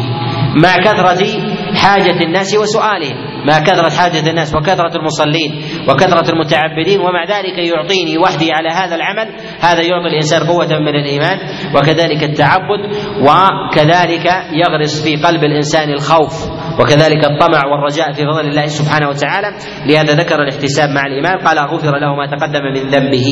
[0.63, 1.27] مع كثرة
[1.75, 5.51] حاجة الناس وسؤالهم مع كثرة حاجة الناس وكثرة المصلين
[5.89, 9.27] وكثرة المتعبدين ومع ذلك يعطيني وحدي على هذا العمل
[9.59, 11.37] هذا يعطي الإنسان قوة من الإيمان
[11.75, 12.79] وكذلك التعبد
[13.21, 19.47] وكذلك يغرس في قلب الإنسان الخوف وكذلك الطمع والرجاء في فضل الله سبحانه وتعالى.
[19.85, 23.25] لهذا ذكر الاحتساب مع الإيمان قال غفر له ما تقدم من ذنبه.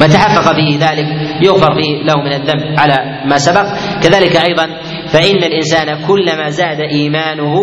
[0.00, 1.06] من تحقق فيه ذلك
[1.46, 3.66] يغفر فيه له من الذنب على ما سبق.
[4.02, 4.66] كذلك أيضا
[5.12, 7.54] فإن الإنسان كلما زاد إيمانه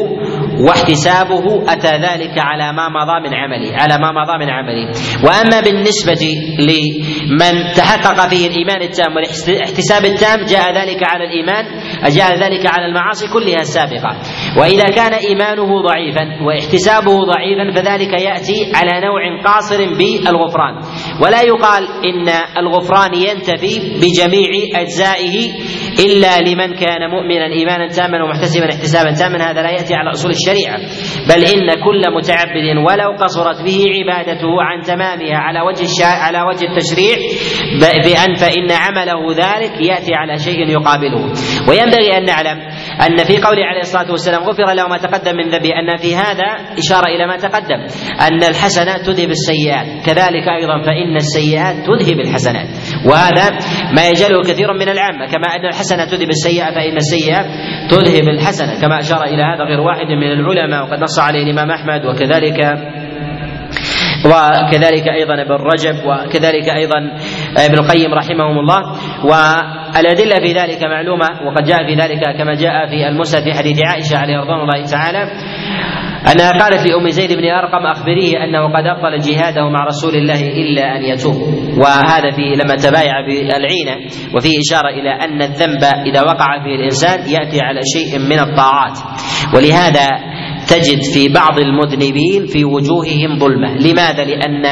[0.60, 4.88] واحتسابه أتى ذلك على ما مضى من عمله على ما مضى من عمله.
[5.24, 6.24] وأما بالنسبة
[6.60, 11.66] لمن تحقق فيه الإيمان التام والاحتساب التام جاء ذلك على الإيمان
[12.18, 14.18] جاء ذلك على المعاصي كلها السابقة.
[14.58, 20.74] وإذا كان إيمانه ضعيفا واحتسابه ضعيفا فذلك يأتي على نوع قاصر بالغفران.
[21.24, 25.36] ولا يقال إن الغفران ينتفي بجميع أجزائه
[26.06, 29.52] إلا لمن كان مؤمنا إيمانا تاما ومحتسبا احتسابا تاما.
[29.52, 30.78] هذا لا يأتي على أصول الشريعة.
[31.30, 36.06] بل إن كل متعبد ولو قصرت به عبادته عن تمامها على وجه.
[36.06, 37.16] على وجه التشريع
[37.82, 41.34] بأن فإن عمله ذلك يأتي على شيء يقابله.
[41.70, 42.60] وينبغي أن نعلم
[43.08, 45.70] أن في قوله عليه الصلاة والسلام غفر له ما تقدم من ذنبه.
[45.70, 47.80] أن في هذا إشارة إلى ما تقدم.
[48.28, 50.06] أن الحسنات تذهب السيئات.
[50.06, 52.68] كذلك أيضا فإن السيئات تذهب الحسنات.
[53.06, 53.50] وهذا
[53.96, 55.26] ما يجهله كثير من العامة.
[55.26, 57.42] كما أن الحسنه تذهب السيئة فإن السيئة
[57.90, 58.82] تذهب الحسنة.
[58.82, 62.60] كما أشار إلى هذا غير واحد من العلماء وقد نص عليه الإمام أحمد وكذلك
[64.26, 66.98] وكذلك أيضا ابن رجب وكذلك أيضا
[67.58, 68.82] ابن القيم رحمهم الله.
[69.24, 74.18] والأدلة في ذلك معلومة وقد جاء في ذلك كما جاء في المسند في حديث عائشة
[74.18, 75.32] عليه رضوان الله تعالى.
[76.28, 80.98] أنها قالت لأم زيد بن أرقم أخبريه أنه قد أبطل جهاده مع رسول الله إلا
[80.98, 81.36] أن يتوب.
[81.78, 83.96] وهذا في لما تبايع بالعينة
[84.36, 88.98] وفيه إشارة إلى أن الذنب إذا وقع فيه الإنسان يأتي على شيء من الطاعات.
[89.56, 90.08] ولهذا
[90.68, 93.74] تجد في بعض المذنبين في وجوههم ظلمة.
[93.74, 94.66] لماذا؟ لأن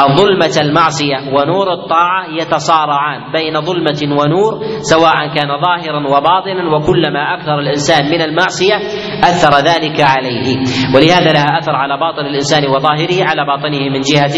[0.00, 8.04] ظلمة المعصية ونور الطاعة يتصارعان بين ظلمة ونور سواء كان ظاهرا وباطنا وكلما أكثر الإنسان
[8.10, 8.76] من المعصية
[9.24, 10.58] أثر ذلك عليه.
[10.94, 14.36] ولهذا لها أثر على باطن الإنسان وظاهره على باطنه من جهة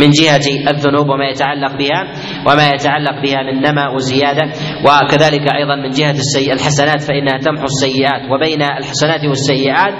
[0.00, 2.00] من جهة الذنوب وما يتعلق بها
[2.46, 4.42] وما يتعلق بها من نماء وزيادة.
[4.84, 8.22] وكذلك أيضا من جهة السيئة الحسنات فإنها تمحو السيئات.
[8.30, 9.94] وبين الحسنات والسيئات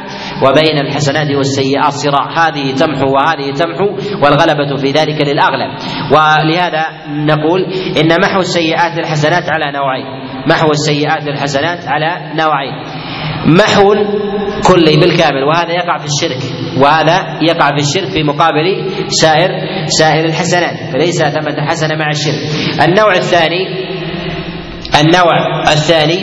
[0.45, 2.27] وبين الحسنات والسيئات صراع.
[2.47, 3.87] هذه تمحو وهذه تمحو
[4.23, 5.71] والغلبة في ذلك للأغلب.
[6.13, 7.61] ولهذا نقول
[8.01, 10.07] إن محو السيئات للحسنات على نوعين.
[10.47, 12.75] محو السيئات للحسنات على نوعين.
[13.47, 13.95] محو
[14.69, 16.43] كلي بالكامل وهذا يقع في الشرك
[16.83, 19.51] وهذا يقع في الشرك في مقابل سائر
[19.87, 22.41] سائر الحسنات فليس ثمة حسنة مع الشرك.
[22.89, 23.91] النوع الثاني
[25.01, 26.21] النوع الثاني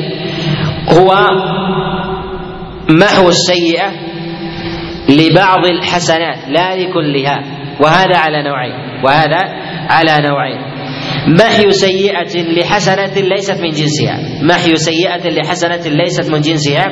[0.89, 1.15] هو
[2.89, 3.91] محو السيئة
[5.09, 7.43] لبعض الحسنات لا لكلها.
[7.79, 9.39] وهذا على نوعين وهذا
[9.89, 10.61] على نوعين.
[11.27, 14.17] محي سيئة لحسنة ليست من جنسها.
[14.41, 16.85] محي سيئة لحسنة ليست من جنسها.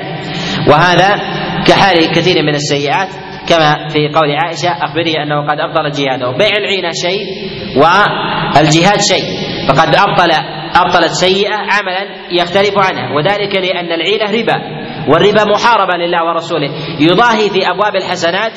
[0.70, 1.10] وهذا
[1.68, 3.10] كحال كثير من السيئات
[3.50, 6.38] كما في قول عائشة أخبري أنه قد أبطل جهاده.
[6.38, 7.26] بيع العينة شيء
[7.78, 9.26] والجهاد شيء
[9.68, 10.32] فقد أبطل
[10.76, 13.16] أبطلت سيئة عملا يختلف عنها.
[13.16, 14.62] وذلك لأن العينة ربا
[15.08, 16.70] والربا محاربة لله ورسوله.
[17.00, 18.52] يضاهي في أبواب الحسنات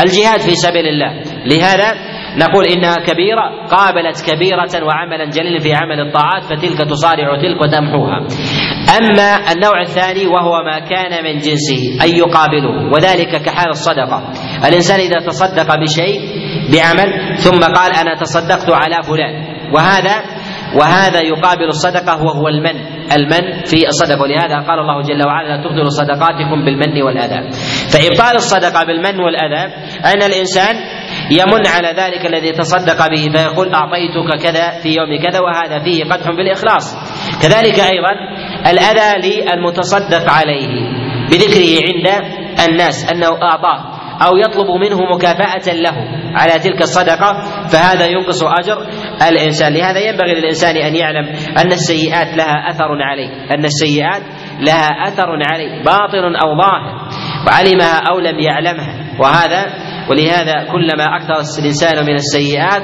[0.00, 1.94] الجهاد في سبيل الله لهذا
[2.36, 8.18] نقول إنها كبيرة قابلت كبيرة وعملا جليلا في عمل الطاعات فتلك تصارع تلك وتمحوها.
[8.98, 14.32] أما النوع الثاني وهو ما كان من جنسه اي يقابله وذلك كحال الصدقة.
[14.68, 16.20] الإنسان إذا تصدق بشيء
[16.72, 20.33] بعمل ثم قال أنا تصدقت على فلان وهذا
[20.80, 22.76] وهذا يقابل الصدقة وهو المن.
[23.16, 24.22] المن في الصدقة.
[24.22, 27.50] ولهذا قال الله جل وعلا لا تبطلوا صدقاتكم بالمن والأذى.
[27.92, 29.64] فإبطال الصدقة بالمن والأذى
[30.04, 30.74] أن الإنسان
[31.30, 36.26] يمن على ذلك الذي تصدق به فيقول أعطيتك كذا في يوم كذا وهذا فيه قدح
[36.36, 36.96] بالإخلاص.
[37.42, 38.12] كذلك أيضا
[38.70, 40.68] الأذى للمتصدق عليه
[41.30, 42.24] بذكره عند
[42.68, 43.93] الناس أنه أعطاه.
[44.22, 45.94] أو يطلب منه مكافأة له
[46.34, 47.40] على تلك الصدقة
[47.72, 48.86] فهذا ينقص أجر
[49.28, 49.72] الإنسان.
[49.72, 53.28] لهذا ينبغي للإنسان أن يعلم أن السيئات لها أثر عليه.
[53.28, 54.22] أن السيئات
[54.60, 57.08] لها أثر عليه باطن أو ظاهر.
[57.46, 59.04] وعلمها أو لم يعلمها.
[59.20, 59.66] وهذا
[60.10, 62.82] ولهذا كلما أكثر الإنسان من السيئات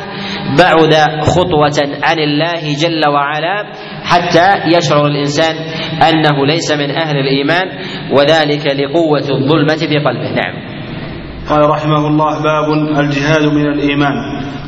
[0.59, 3.73] بعد خطوة عن الله جل وعلا
[4.05, 5.55] حتى يشعر الإنسان
[6.03, 7.69] أنه ليس من أهل الإيمان
[8.13, 10.70] وذلك لقوة الظلمة في قلبه نعم.
[11.49, 12.67] قال رحمه الله باب
[13.01, 14.17] الجهاد من الإيمان.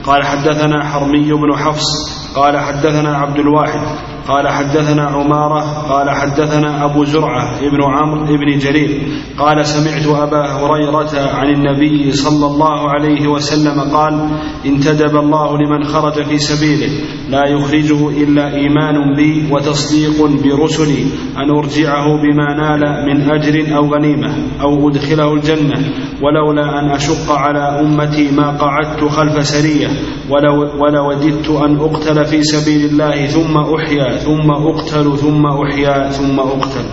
[0.05, 1.91] قال حدثنا حرمي بن حفص
[2.37, 3.83] قال حدثنا عبد الواحد
[4.29, 9.01] قال حدثنا عمارة قال حدثنا أبو زرعة ابن عمرو ابن جرير
[9.39, 14.29] قال سمعت أبا هريرة عن النبي صلى الله عليه وسلم قال
[14.67, 16.93] انتدب الله لمن خرج في سبيله
[17.31, 21.03] لا يخرجه إلا إيمان بي وتصديق برسلي
[21.39, 25.79] أن أرجعه بما نال من أجر أو غنيمة أو أدخله الجنة
[26.23, 29.89] ولولا أن أشق على أمتي ما قعدت خلف سرية
[30.31, 36.87] ولو ولوددت أن أقتل في سبيل الله ثم أحيا ثم أقتل ثم أحيا ثم أقتل.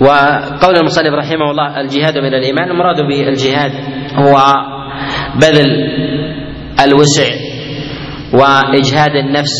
[0.00, 3.72] وقول المصنف رحمه الله الجهاد من الإيمان المراد بالجهاد
[4.14, 4.34] هو
[5.36, 5.70] بذل
[6.84, 7.28] الوسع
[8.32, 9.56] وإجهاد النفس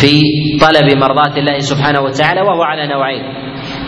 [0.00, 0.20] في
[0.60, 3.22] طلب مرضاة الله سبحانه وتعالى وهو على نوعين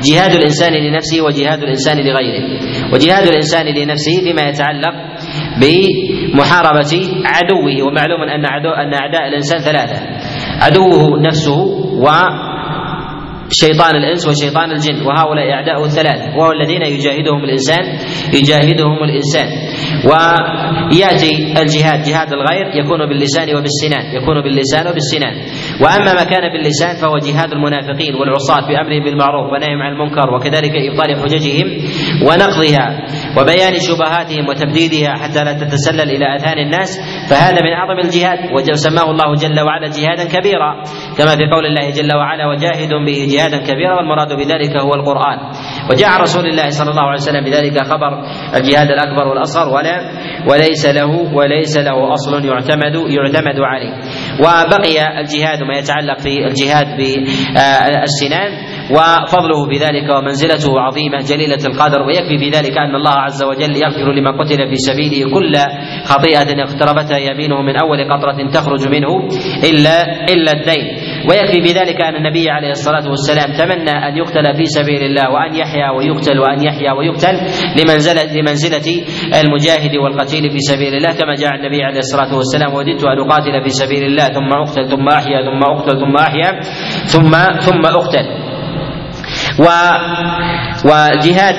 [0.02, 2.60] جهاد الإنسان لنفسه وجهاد الإنسان لغيره.
[2.92, 4.94] وجهاد الإنسان لنفسه فيما يتعلق
[5.60, 6.92] بمحاربة
[7.24, 10.00] عدوه ومعلوم أن عدو أن أعداء الإنسان ثلاثة
[10.62, 11.58] عدوه نفسه
[12.04, 12.06] و
[13.50, 15.06] شيطان الإنس وشيطان الجن.
[15.06, 17.84] وهؤلاء أعداء الثلاثه وهو الذين يجاهدهم الإنسان
[18.32, 19.48] يجاهدهم الإنسان.
[20.04, 21.32] ويأتي
[21.62, 22.02] الجهاد.
[22.08, 24.04] جهاد الغير يكون باللسان وبالسنان.
[24.16, 25.34] يكون باللسان وبالسنان.
[25.82, 31.16] وأما ما كان باللسان فهو جهاد المنافقين والعصاة بامرهم بالمعروف ونهيهم عن المنكر وكذلك إبطال
[31.22, 31.66] حججهم
[32.26, 32.86] ونقضها
[33.38, 37.00] وبيان شبهاتهم وتبديدها حتى لا تتسلل إلى أذهان الناس
[37.30, 38.38] فهذا من أعظم الجهاد
[38.72, 40.70] وسماه الله جل وعلا جهادا كبيرا
[41.18, 45.38] كما في قول الله جل وعلا وجاهد به جهادا كبيرا والمراد بذلك هو القرآن.
[45.90, 48.12] وجاء رسول الله صلى الله عليه وسلم بذلك خبر
[48.56, 49.96] الجهاد الأكبر والأصغر ولا
[50.50, 53.92] وليس له وليس له أصل يعتمد يعتمد عليه.
[54.40, 58.50] وبقي الجهاد ما يتعلق في الجهاد بالسنان
[58.90, 64.12] وفضله في ذلك ومنزلته عظيمة جليلة القدر ويكفي في ذلك أن الله عز وجل يغفر
[64.12, 65.52] لمن قتل في سبيله كل
[66.04, 69.28] خطيئة اقتربتها يمينه من أول قطرة تخرج منه
[69.70, 70.84] إلا إلا الدين.
[71.30, 75.90] ويكفي بذلك أن النبي عليه الصلاة والسلام تمنى أن يقتل في سبيل الله وأن يحيا
[75.90, 77.36] ويقتل وأن يحيا ويقتل
[77.78, 79.04] لمنزلة لمنزلة
[79.40, 83.68] المجاهد والقتيل في سبيل الله كما جاء النبي عليه الصلاة والسلام وددت أن أقاتل في
[83.68, 86.60] سبيل الله ثم أقتل ثم أحيا ثم أقتل ثم أحيا
[87.06, 88.26] ثم ثم أقتل.
[89.58, 89.64] و
[90.84, 91.54] وجهاد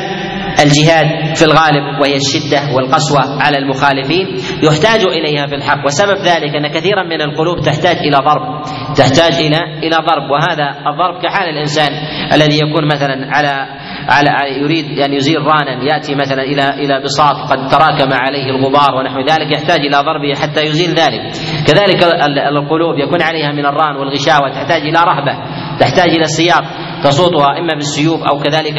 [0.63, 4.27] الجهاد في الغالب وهي الشدة والقسوة على المخالفين
[4.63, 8.61] يحتاج إليها في الحق وسبب ذلك أن كثيرا من القلوب تحتاج إلى ضرب.
[8.97, 11.91] تحتاج إلى إلى ضرب وهذا الضرب كحال الإنسان
[12.33, 13.67] الذي يكون مثلا على
[14.09, 19.19] على يريد أن يزيل رانا يأتي مثلا إلى إلى بساط قد تراكم عليه الغبار ونحو
[19.19, 21.21] ذلك يحتاج إلى ضربه حتى يزيل ذلك.
[21.67, 22.03] كذلك
[22.49, 25.33] القلوب يكون عليها من الران والغشاوة تحتاج إلى رهبة
[25.79, 26.63] تحتاج إلى السياق
[27.03, 28.73] تصوتها إما بالسيوف أو كذلك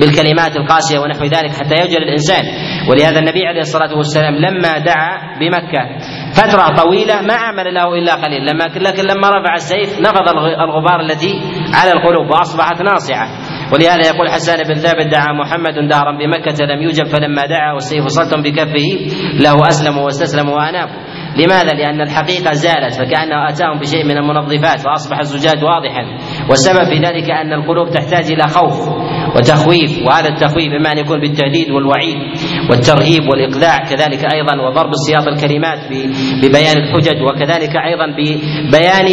[0.00, 2.44] بالكلمات القاسية ونحو ذلك حتى يوجل الإنسان.
[2.90, 5.82] ولهذا النبي عليه الصلاة والسلام لما دعا بمكة
[6.36, 8.42] فترة طويلة ما عمل له إلا قليل.
[8.46, 10.28] لما لكن لما رفع السيف نفض
[10.64, 11.32] الغبار التي
[11.74, 13.28] على القلوب وأصبحت ناصعة.
[13.72, 18.42] ولهذا يقول حسان بن ثابت دعا محمد دهرا بمكة لم يوجب فلما دعا والسيف صلتم
[18.42, 18.88] بكفه
[19.40, 21.00] له أسلموا واستسلموا وأنابوا
[21.38, 26.18] لماذا؟ لأن الحقيقة زالت فكأنه أتاهم بشيء من المنظفات فأصبح الزجاج واضحا
[26.50, 28.88] والسبب في ذلك أن القلوب تحتاج إلى خوف
[29.36, 32.16] وتخويف وهذا التخويف إما أن يكون بالتهديد والوعيد
[32.70, 35.78] والترهيب والإقلاع كذلك أيضا وضرب السياط الكلمات
[36.42, 39.06] ببيان الحجج وكذلك أيضا ببيان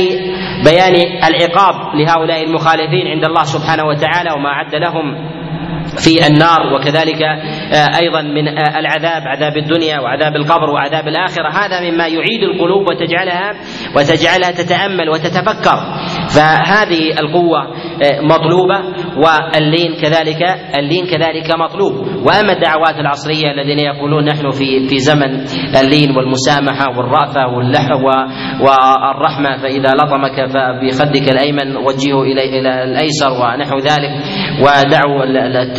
[0.66, 0.96] بيان
[1.28, 5.34] العقاب لهؤلاء المخالفين عند الله سبحانه وتعالى وما أعد لهم
[5.98, 11.50] في النار وكذلك آه، أيضا من آه، العذاب عذاب الدنيا وعذاب القبر وعذاب الآخرة.
[11.50, 13.52] هذا مما يعيد القلوب وتجعلها
[13.96, 15.78] وتجعلها تتأمل وتتفكر.
[16.36, 18.80] فهذه القوة آه، مطلوبة
[19.18, 20.42] واللين كذلك
[20.78, 21.94] اللين كذلك مطلوب.
[22.26, 25.46] وأما الدعوات العصرية الذين يقولون نحن في في زمن
[25.82, 28.06] اللين والمسامحة والرأفة واللحو
[28.62, 30.40] والرحمة فإذا لطمك
[30.84, 34.14] بخدك الأيمن وجهه إلى الأيسر ونحو ذلك.
[34.60, 35.24] ودعوا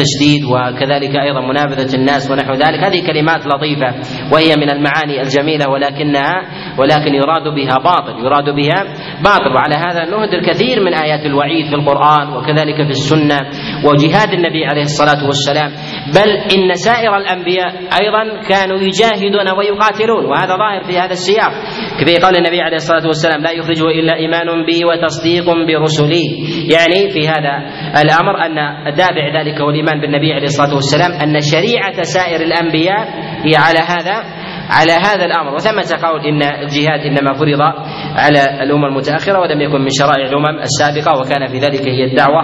[0.05, 2.85] التشديد وكذلك أيضا منابذة الناس ونحو ذلك.
[2.85, 3.91] هذه كلمات لطيفة
[4.33, 6.35] وهي من المعاني الجميلة ولكنها
[6.79, 8.81] ولكن يراد بها باطل يراد بها
[9.25, 9.53] باطل.
[9.55, 13.39] وعلى هذا نهدر كثير من آيات الوعيد في القرآن وكذلك في السنة
[13.85, 15.71] وجهاد النبي عليه الصلاة والسلام.
[16.17, 21.53] بل إن سائر الأنبياء أيضا كانوا يجاهدون ويقاتلون وهذا ظاهر في هذا السياق.
[22.05, 26.27] في قول النبي عليه الصلاة والسلام لا يخرجه إلا إيمان بي وتصديق برسلي.
[26.75, 27.55] يعني في هذا
[28.03, 28.57] الأمر أن
[28.97, 33.03] دافع ذلك والإيمان بالنبي عليه الصلاة والسلام أن شريعة سائر الأنبياء
[33.47, 34.17] هي على هذا
[34.71, 35.55] على هذا الأمر.
[35.55, 37.61] وثمة قول إن الجهاد إنما فرض
[38.17, 42.43] على الأمم المتأخرة ولم يكن من شرائع الأمم السابقة وكان في ذلك هي الدعوة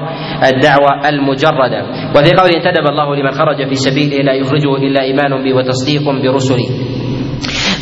[0.55, 1.81] الدعوة المجردة.
[2.17, 6.67] وفي قول انتدب الله لمن خرج في سبيله لا يخرجه إلا إيمان بي وتصديق برسله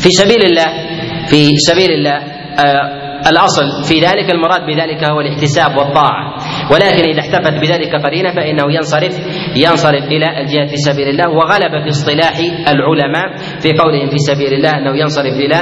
[0.03, 0.98] في سبيل الله
[1.29, 2.17] في سبيل الله
[2.59, 6.23] آه فالاصل في ذلك المراد بذلك هو الاحتساب والطاعة.
[6.71, 9.13] ولكن إذا احتفت بذلك قرينة فإنه ينصرف
[9.55, 11.29] ينصرف إلى الجهاد في سبيل الله.
[11.29, 13.27] وغلب في اصطلاح العلماء
[13.59, 15.59] في قولهم في سبيل الله أنه ينصرف إلى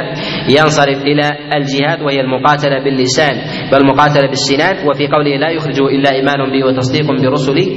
[0.50, 3.36] ينصرف إلى الجهاد وهي المقاتلة باللسان
[3.74, 4.88] والمقاتلة بالسنان.
[4.88, 7.68] وفي قوله لا يخرج إلا إيمان بي وتصديق برسلي.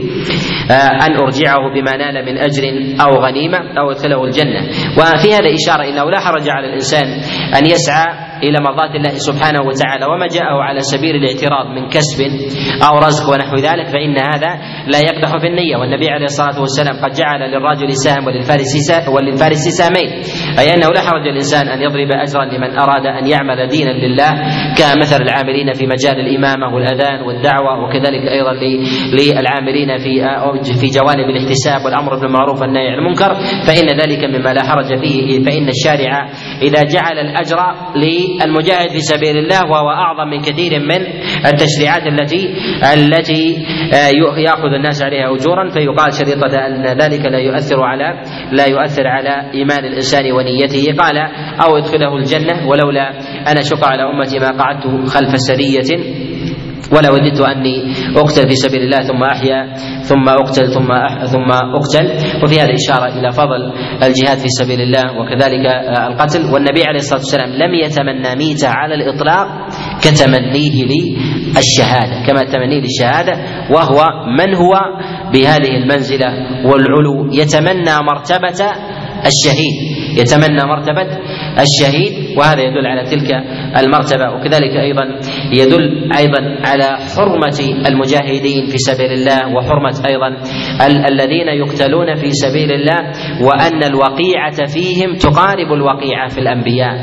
[0.71, 2.63] آه، أن أرجعه بما نال من أجر
[3.01, 4.61] أو غنيمة أو أدخله الجنة.
[4.99, 7.07] وفي هذا إشارة إنه لا حرج على الإنسان
[7.57, 12.21] أن يسعى إلى مرضات الله سبحانه وتعالى وما جاءه على سبيل الاعتراض من كسب
[12.89, 14.51] أو رزق ونحو ذلك فإن هذا
[14.93, 15.77] لا يقدح في النية.
[15.77, 18.73] والنبي عليه الصلاة والسلام قد جعل للرجل سهم وللفارس
[19.09, 20.09] وللفارس سهمين
[20.59, 24.31] أي أنه لا حرج الانسان أن يضرب أجرا لمن أراد أن يعمل دينا لله
[24.79, 28.53] كمثل العاملين في مجال الإمامة والأذان والدعوة وكذلك أيضا
[29.19, 30.13] للعاملين في
[30.81, 33.35] في جوانب الاحتساب والأمر بالمعروف والنهي عن المنكر
[33.67, 36.29] فإن ذلك مما لا حرج فيه فإن الشارع
[36.63, 37.59] إذا جعل الأجر
[38.43, 41.01] المجاهد في سبيل الله وهو أعظم من كثير من
[41.47, 42.55] التشريعات التي
[42.95, 43.57] التي
[43.95, 48.23] آه، يأخذ الناس عليها أجورا فيقال شريطة أن ذلك لا يؤثر على
[48.53, 50.95] لا يؤثر على إيمان الإنسان ونيته.
[50.99, 51.19] قال
[51.67, 53.11] أو ادخله الجنة ولولا
[53.51, 56.30] أن أشق على أمتي ما قعدت خلف سرية
[56.93, 62.07] ولا وددت أني أقتل في سبيل الله ثم أحيا ثم أقتل ثم أح ثم أقتل.
[62.45, 63.73] وفي هذا إشارة إلى فضل
[64.03, 65.67] الجهاد في سبيل الله وكذلك
[66.11, 66.45] القتل.
[66.53, 69.47] والنبي عليه الصلاة والسلام لم يتمنى ميته على الإطلاق
[70.03, 70.77] كتمنيه
[71.57, 73.33] للشهادة كما تمنيه للشهادة.
[73.71, 73.99] وهو
[74.39, 74.75] من هو؟
[75.33, 76.29] بهذه المنزلة
[76.65, 77.29] والعلو.
[77.33, 78.61] يتمنى مرتبة
[79.27, 79.77] الشهيد.
[80.19, 81.07] يتمنى مرتبة
[81.61, 83.31] الشهيد وهذا يدل على تلك
[83.85, 84.31] المرتبة.
[84.31, 85.05] وكذلك أيضا
[85.53, 87.59] يدل أيضا على حرمة
[87.89, 90.29] المجاهدين في سبيل الله وحرمة أيضا
[90.87, 92.99] ال- الذين يقتلون في سبيل الله
[93.47, 96.97] وأن الوقيعة فيهم تقارب الوقيعة في الأنبياء.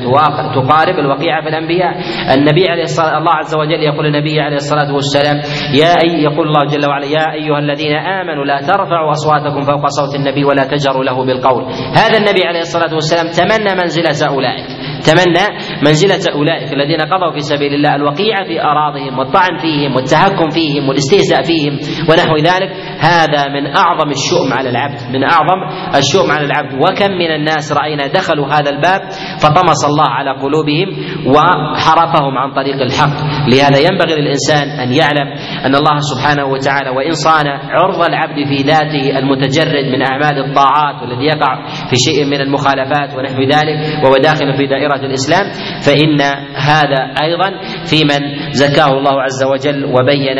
[0.55, 1.93] تقارب الوقيعة في الأنبياء.
[2.37, 5.35] النبي عليه الصلاة الله عز وجل يقول النبي عليه الصلاة والسلام
[5.79, 10.15] يا أي يقول الله جل وعلا يا أيها الذين آمنوا لا ترفعوا أصواتكم فوق صوت
[10.15, 11.63] النبي ولا تجروا له بالقول.
[11.95, 14.67] هذا النبي عليه الصلاة والسلام تمنى منزلة أولئك
[15.07, 15.45] تمنى
[15.85, 21.41] منزلة أولئك الذين قضوا في سبيل الله الوقيعة في أراضهم والطعن فيهم والتهكم فيهم والاستهزاء
[21.41, 21.73] فيهم
[22.09, 22.69] ونحو ذلك.
[22.99, 25.59] هذا من أعظم الشؤم على العبد من أعظم
[25.95, 26.73] الشؤم على العبد.
[26.73, 29.01] وكم من الناس رأينا دخلوا هذا الباب
[29.43, 30.87] فطمس الله على قلوبهم
[31.27, 33.17] وحرفهم عن طريق الحق.
[33.53, 35.27] لهذا ينبغي للإنسان أن يعلم
[35.65, 41.25] أن الله سبحانه وتعالى وإن صان عرض العبد في ذاته المتجرد من أعمال الطاعات والذي
[41.25, 45.45] يقع في شيء من المخالفات ونحو ذلك وهو داخل في دائرة الإسلام
[45.81, 46.21] فإن
[46.55, 47.49] هذا أيضا
[47.85, 50.39] في من زكاه الله عز وجل وبين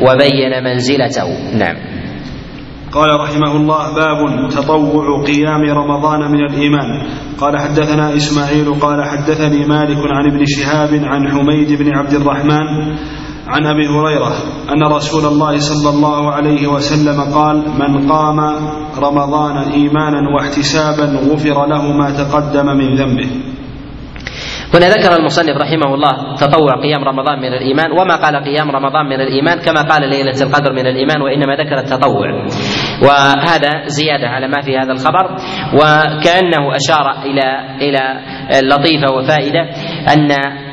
[0.00, 1.56] وبين منزلته.
[1.58, 1.76] نعم.
[2.92, 7.02] قال رحمه الله باب تطوع قيام رمضان من الإيمان.
[7.40, 12.96] قال حدثنا إسماعيل قال حدثني مالك عن ابن شهاب عن حميد بن عبد الرحمن
[13.46, 14.32] عن أبي هريرة
[14.72, 18.40] أن رسول الله صلى الله عليه وسلم قال من قام
[18.98, 23.53] رمضان ايمانا واحتسابا غفر له ما تقدم من ذنبه.
[24.74, 29.20] هنا ذكر المصنف رحمه الله تطوع قيام رمضان من الإيمان وما قال قيام رمضان من
[29.20, 32.28] الإيمان كما قال ليلة القدر من الإيمان وإنما ذكر التطوع.
[33.02, 35.36] وهذا زيادة على ما في هذا الخبر
[35.74, 38.20] وكأنه أشار إلى إلى
[38.68, 39.60] لطيفه وفائدة
[40.14, 40.28] أن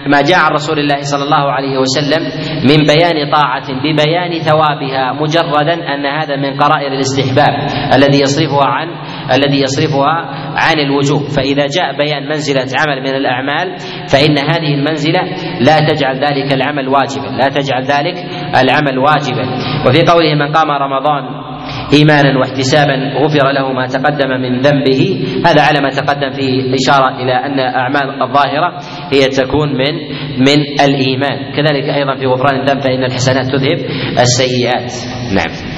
[0.07, 2.23] ما جاء عن رسول الله صلى الله عليه وسلم
[2.63, 7.53] من بيان طاعة ببيان ثوابها مجردا أن هذا من قرائن الاستحباب
[7.95, 8.87] الذي يصرفها عن
[9.35, 10.15] الذي يصرفها
[10.55, 11.21] عن الوجوب.
[11.21, 15.21] فإذا جاء بيان منزلة عمل من الأعمال فإن هذه المنزلة
[15.59, 17.27] لا تجعل ذلك العمل واجبا.
[17.27, 18.15] لا تجعل ذلك
[18.63, 19.45] العمل واجبا.
[19.87, 21.51] وفي قوله من قام رمضان
[21.93, 27.33] إيمانا واحتسابا غفر له ما تقدم من ذنبه هذا على ما تقدم فيه إشارة إلى
[27.33, 28.79] أن أعمال الظاهرة
[29.13, 29.93] هي تكون من
[30.39, 31.51] من الإيمان.
[31.53, 33.79] كذلك أيضا في غفران الذنب فإن الحسنات تذهب
[34.19, 34.91] السيئات.
[35.35, 35.70] نعم.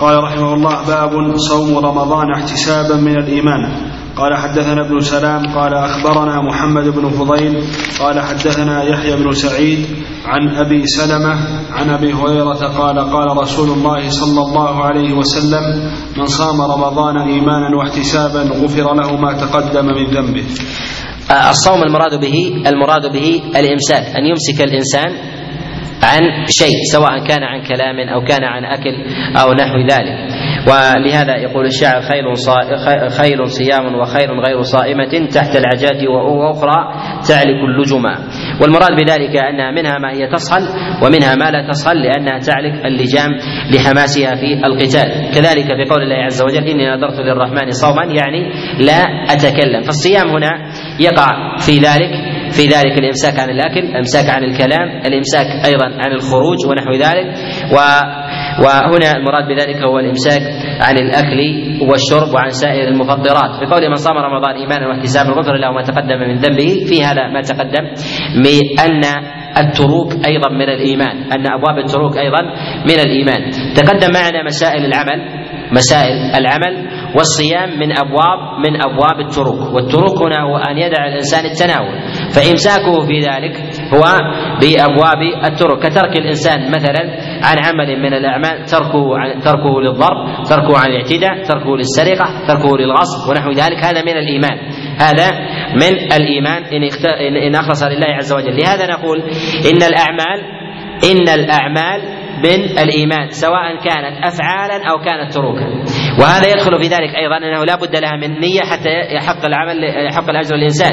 [0.00, 3.62] قال رحمه الله باب صوم رمضان احتسابا من الإيمان
[4.16, 7.64] قال حدثنا ابن سلام قال أخبرنا محمد بن فضيل
[8.00, 9.86] قال حدثنا يحيى بن سعيد
[10.26, 11.34] عن أبي سلمة
[11.72, 17.76] عن أبي هريرة قال قال رسول الله صلى الله عليه وسلم من صام رمضان إيمانا
[17.76, 20.44] واحتسابا غفر له ما تقدم من ذنبه.
[21.50, 22.36] الصوم المراد به
[22.66, 25.41] المراد به الإمساك أن يمسك الإنسان
[26.02, 28.94] عن شيء سواء كان عن كلام أو كان عن أكل
[29.42, 30.42] أو نحو ذلك.
[30.66, 32.24] ولهذا يقول الشاعر خيل
[33.10, 36.94] خيل صيام وخير غير صائمة تحت العجاة وأخرى
[37.28, 38.18] تعلك اللجما
[38.60, 40.62] والمراد بذلك أنها منها ما هي تصهل
[41.02, 43.30] ومنها ما لا تصهل لأنها تعلك اللجام
[43.70, 45.30] لحماسها في القتال.
[45.34, 49.80] كذلك في قول الله عز وجل إني نذرت للرحمن صوما يعني لا أتكلم.
[49.80, 55.86] فالصيام هنا يقع في ذلك في ذلك الإمساك عن الأكل، الإمساك عن الكلام، الإمساك أيضا
[56.02, 57.26] عن الخروج ونحو ذلك.
[57.74, 57.76] و
[58.64, 60.42] وهنا المراد بذلك هو الإمساك
[60.80, 61.40] عن الأكل
[61.90, 63.50] والشرب وعن سائر المفطرات.
[63.58, 67.28] في قول من صام رمضان ايمانا واحتسابا غفر له ما تقدم من ذنبه في هذا
[67.28, 67.84] ما تقدم
[68.44, 69.02] بأن
[69.56, 72.42] التروك أيضا من الإيمان أن أبواب التروك أيضا
[72.84, 73.50] من الإيمان.
[73.74, 75.42] تقدم معنا مسائل العمل
[75.72, 76.88] مسائل العمل.
[77.16, 81.96] والصيام من ابواب من أبواب التروك والتروك هنا هو أن يدع الإنسان التناول.
[82.34, 83.54] فإمساكه في ذلك
[83.94, 84.02] هو
[84.60, 87.02] بأبواب الترك كترك الإنسان مثلا
[87.42, 93.30] عن عمل من الأعمال تركه عن تركه للضرب تركه عن الاعتداء تركه للسرقة تركه للغصب
[93.30, 93.78] ونحو ذلك.
[93.84, 94.58] هذا من الإيمان.
[94.98, 95.30] هذا
[95.74, 96.82] من الإيمان ان
[97.36, 98.56] إن أخلص لله عز وجل.
[98.56, 99.22] لهذا نقول
[99.70, 100.62] إن الاعمال
[101.10, 105.66] إن الأعمال من الإيمان سواء كانت افعالا أو كانت تروكا
[106.20, 110.30] وهذا يدخل في ذلك أيضا أنه لا بد لها من نية حتى يحق العمل يحق
[110.30, 110.92] الاجر للانسان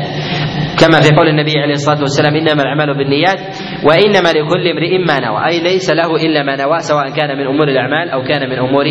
[0.79, 3.39] كما في قول النبي عليه الصلاة والسلام إنما الأعمال بالنيات
[3.83, 5.45] وإنما لكل امرئ ما نوى.
[5.45, 8.85] أي ليس له إلا ما نوى سواء كان من أمور الأعمال أو كان من أمور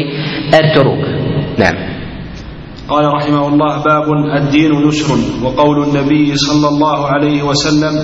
[0.55, 1.05] التروك
[1.59, 1.99] نعم.
[2.89, 7.95] قال رحمه الله باب الدين نسر وقول النبي صلى الله عليه وسلم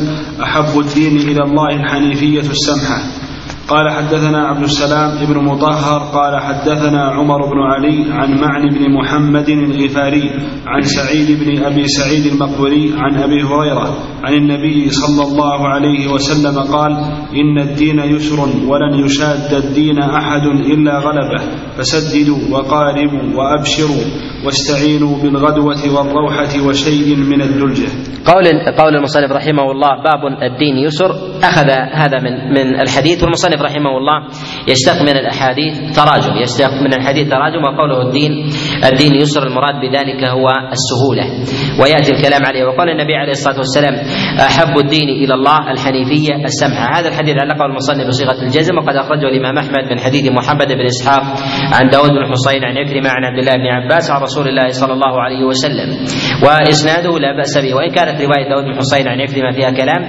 [0.42, 3.23] أحب الدين إلى الله الحنيفية السمحة.
[3.68, 9.48] قال حدثنا عبد السلام بن مطهر قال حدثنا عمر بن علي عن معن بن محمد
[9.48, 10.30] الغفاري
[10.66, 16.58] عن سعيد بن أبي سعيد المقبري عن أبي هريرة عن النبي صلى الله عليه وسلم
[16.60, 16.92] قال
[17.34, 21.42] إن الدين يسر ولن يشاد الدين أحد إلا غلبه
[21.78, 24.04] فسددوا وقاربوا وأبشروا
[24.46, 27.88] واستعينوا بالغدوة والروحة وشيء من الدلجة.
[28.26, 28.44] قول
[28.78, 31.10] قول المصنف رحمه الله باب الدين يسر
[31.42, 34.18] أخذ هذا من من الحديث والمصنف المصنف رحمه الله
[34.68, 38.32] يشتق من الأحاديث تراجم يشتق من الحديث تراجم وقوله الدين
[38.84, 41.24] الدين يسر المراد بذلك هو السهولة.
[41.82, 43.94] ويأتي الكلام عليه وقال النبي عليه الصلاة والسلام
[44.40, 46.98] أحب الدين إلى الله الحنيفية السمحة.
[46.98, 51.22] هذا الحديث علقه المصنف بصيغه الجزم وقد أخرجه الإمام أحمد من حديث محمد بن إسحاق
[51.72, 54.92] عن داود بن حسين عن عكرمه عن عبد الله بن عباس عن رسول الله صلى
[54.92, 55.88] الله عليه وسلم.
[56.44, 60.02] وإسناده لا بأس به وإن كانت رواية داود بن حسين عن عكرمه فيها كلام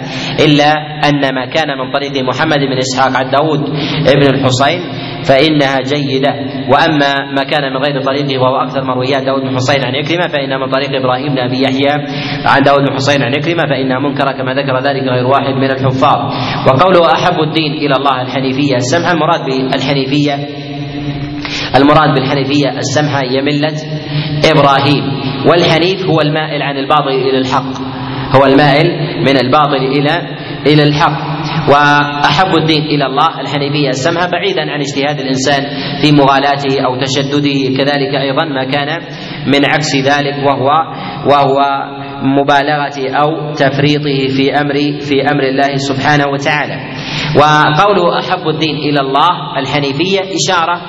[0.46, 0.72] إلا
[1.10, 3.60] أن ما كان من طريق محمد بن إسحاق عن داود
[4.08, 4.80] ابن الحصين
[5.24, 6.34] فإنها جيدة.
[6.72, 10.60] وأما ما كان من غير طريقه وهو أكثر مرويات داود بن حسين عن عكرمة فإن
[10.60, 11.94] من طريق إبراهيم بن أبي يحيى
[12.46, 16.20] عن داود بن حسين عن عكرمة فإنها منكرة كما ذكر ذلك غير واحد من الحفاظ.
[16.68, 20.36] وقوله أحب الدين إلى الله الحنيفية السمحة المراد بالحنيفية
[21.76, 23.76] المراد بالحنيفية السمحة هي ملة
[24.52, 25.04] إبراهيم.
[25.50, 27.74] والحنيف هو المائل عن الباطل إلى الحق.
[28.36, 28.88] هو المائل
[29.20, 30.22] من الباطل إلى
[30.68, 31.35] إلى الحق.
[31.70, 35.64] وأحب الدين إلى الله الحنيفية السمحه بعيدا عن اجتهاد الإنسان
[36.02, 37.78] في مغالاته أو تشدده.
[37.78, 39.02] كذلك أيضا ما كان
[39.48, 40.70] من عكس ذلك وهو
[41.32, 41.60] وهو
[42.22, 46.78] مبالغة أو تفريطه في أمر في أمر الله سبحانه وتعالى.
[47.38, 50.82] وقوله أحب الدين إلى الله الحنيفية إشارة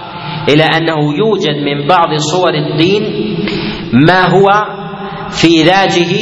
[0.48, 3.02] إلى أنه يوجد من بعض صور الدين
[3.92, 4.48] ما هو
[5.30, 6.12] في ذاته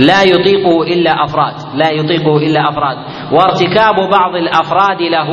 [0.00, 2.96] لا يطيقه إلا أفراد لا يطيقه إلا أفراد.
[3.32, 5.28] وارتكاب بعض الأفراد له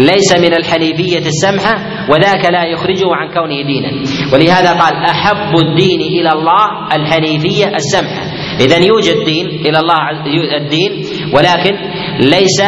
[0.00, 1.74] ليس من الحنيفيه السمحة
[2.10, 3.90] وذاك لا يخرجه عن كونه دينا.
[4.32, 6.66] ولهذا قال أحب الدين إلى الله
[6.96, 8.24] الحنيفيه السمحة.
[8.60, 10.10] اذا يوجد دين إلى الله
[10.56, 10.92] الدين
[11.34, 11.74] ولكن
[12.20, 12.60] ليس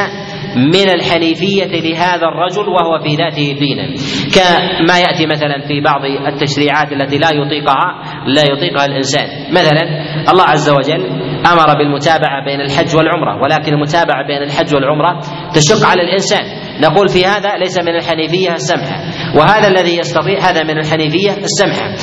[0.57, 3.87] من الحنيفية لهذا الرجل وهو في ذاته دينا.
[4.35, 9.29] كما يأتي مثلا في بعض التشريعات التي لا يطيقها لا يطيقها الإنسان.
[9.51, 9.83] مثلا
[10.31, 11.03] الله عز وجل
[11.53, 15.21] أمر بالمتابعة بين الحج والعمرة ولكن المتابعة بين الحج والعمرة
[15.55, 16.45] تشق على الإنسان.
[16.81, 19.01] نقول في هذا ليس من الحنيفية السمحة
[19.35, 21.95] وهذا الذي يستطيع هذا من الحنيفية السمحة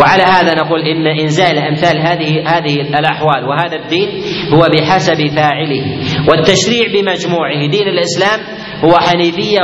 [0.00, 4.08] وعلى هذا نقول إن إنزال أمثال هذه هذه الأحوال وهذا الدين
[4.54, 5.84] هو بحسب فاعله.
[6.28, 7.66] والتشريع بمجموعه.
[7.70, 8.40] دين الإسلام
[8.84, 9.60] هو حنيفية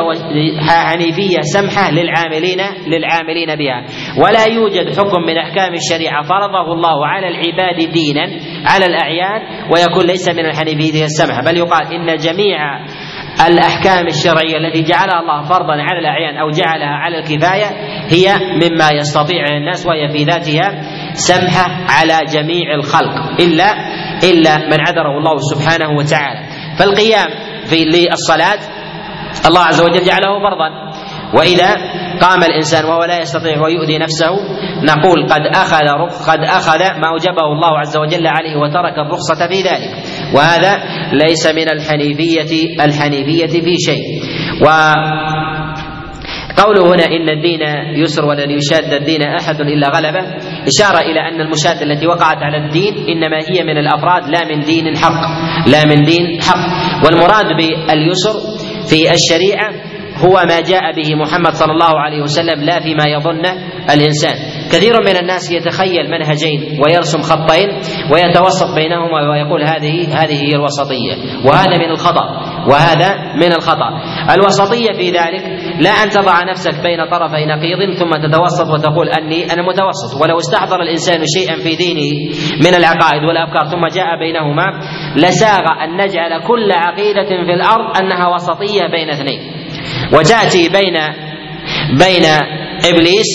[0.60, 3.84] حنيفية سمحة للعاملين للعاملين بها.
[4.16, 8.26] ولا يوجد حكم من أحكام الشريعة فرضه الله على العباد دينا
[8.64, 9.40] على الأعيان
[9.72, 11.42] ويكون ليس من الحنيفية السمحة.
[11.42, 12.84] بل يقال إن جميع
[13.46, 17.66] الأحكام الشرعية التي جعلها الله فرضا على الأعيان أو جعلها على الكفاية
[18.10, 20.82] هي مما يستطيع الناس وهي في ذاتها
[21.12, 23.64] سمحة على جميع الخلق إلا
[24.24, 26.40] إلا من عذره الله سبحانه وتعالى.
[26.78, 27.28] فالقيام
[27.64, 28.58] في للصلاة
[29.46, 30.87] الله عز وجل جعله فرضا.
[31.34, 31.68] وإذا
[32.20, 34.30] قام الإنسان وهو لا يستطيع ويؤذي نفسه
[34.82, 35.86] نقول قد أخذ
[36.28, 39.90] قد أخذ ما أوجبه الله عز وجل عليه وترك الرخصة في ذلك.
[40.34, 40.76] وهذا
[41.12, 44.02] ليس من الحنيفية الحنيفية في شيء.
[44.62, 44.68] و
[46.64, 47.60] قوله هنا إن الدين
[48.02, 50.26] يسر ولن يشاد الدين أحد إلا غلبه
[50.66, 54.96] إشارة إلى أن المشادة التي وقعت على الدين إنما هي من الأفراد لا من دين
[54.96, 55.20] حق
[55.66, 56.58] لا من دين حق.
[57.04, 58.34] والمراد باليسر
[58.88, 59.87] في الشريعة
[60.24, 63.52] هو ما جاء به محمد صلى الله عليه وسلم لا فيما يظنه
[63.94, 64.34] الإنسان.
[64.72, 67.68] كثير من الناس يتخيل منهجين ويرسم خطين
[68.12, 71.14] ويتوسط بينهما ويقول هذه هذه هي الوسطية
[71.44, 72.26] وهذا من الخطأ
[72.70, 73.90] وهذا من الخطأ.
[74.34, 75.44] الوسطية في ذلك
[75.80, 80.80] لا أن تضع نفسك بين طرفي نقيض ثم تتوسط وتقول أني أنا متوسط ولو استحضر
[80.82, 82.32] الإنسان شيئا في دينه
[82.64, 84.66] من العقائد والأفكار ثم جاء بينهما
[85.16, 89.57] لساغ أن نجعل كل عقيدة في الأرض أنها وسطية بين اثنين.
[90.12, 90.96] وتأتي بين
[91.90, 92.24] بين
[92.84, 93.30] إبليس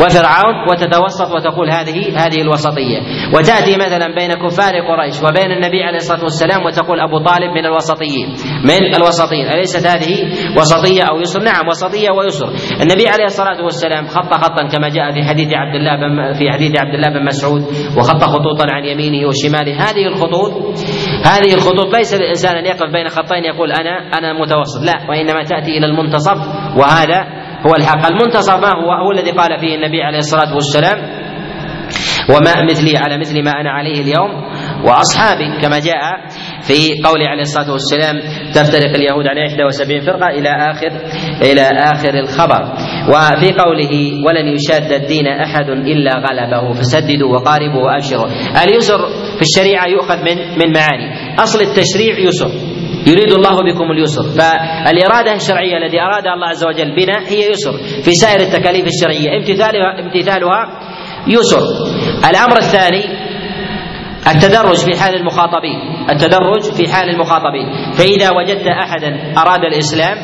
[0.00, 2.98] وفرعون وتتوسط وتقول هذه هذه الوسطية.
[3.34, 8.28] وتأتي مثلا بين كفار قريش وبين النبي عليه الصلاة والسلام وتقول أبو طالب من الوسطيين.
[8.64, 9.46] من الوسطيين.
[9.46, 10.14] أليست هذه
[10.58, 12.48] وسطية أو يسر؟ نعم وسطية ويسر.
[12.82, 16.80] النبي عليه الصلاة والسلام خط خطا كما جاء في حديث عبد الله بن في حديث
[16.80, 17.62] عبد الله بن مسعود
[17.98, 19.74] وخط خطوطا عن يمينه وشماله.
[19.90, 20.52] هذه الخطوط
[21.24, 24.82] هذه الخطوط ليس للانسان أن يقف بين خطين يقول أنا أنا متوسط.
[24.82, 26.38] لا وإنما تأتي إلى المنتصف
[26.76, 28.06] وهذا هو الحق.
[28.06, 31.22] المنتصف ما هو؟ هو الذي قال فيه النبي عليه الصلاة والسلام
[32.28, 34.30] وما مثلي على مثل ما أنا عليه اليوم
[34.84, 35.60] وأصحابي.
[35.62, 36.02] كما جاء
[36.60, 38.14] في قوله عليه الصلاة والسلام
[38.54, 40.90] تفترق اليهود على 71 فرقة إلى آخر
[41.42, 42.62] إلى آخر الخبر.
[43.08, 43.94] وفي قوله
[44.26, 46.72] ولن يشاد الدين أحد إلا غلبه.
[46.72, 48.26] فسددوا وقاربوا وأبشروا.
[48.64, 48.98] اليسر
[49.36, 51.36] في الشريعة يؤخذ من من معاني.
[51.38, 52.50] أصل التشريع يسر.
[53.06, 54.22] يريد الله بكم اليسر.
[54.22, 57.72] فالإرادة الشرعية التي أراد الله عز وجل بنا هي يسر
[58.04, 59.38] في سائر التكاليف الشرعية.
[59.38, 60.80] امتثالها امتثالها
[61.26, 61.62] يسر.
[62.30, 63.04] الأمر الثاني
[64.26, 65.78] التدرج في حال المخاطبين.
[66.10, 67.92] التدرج في حال المخاطبين.
[67.92, 70.16] فإذا وجدت أحدا أراد الإسلام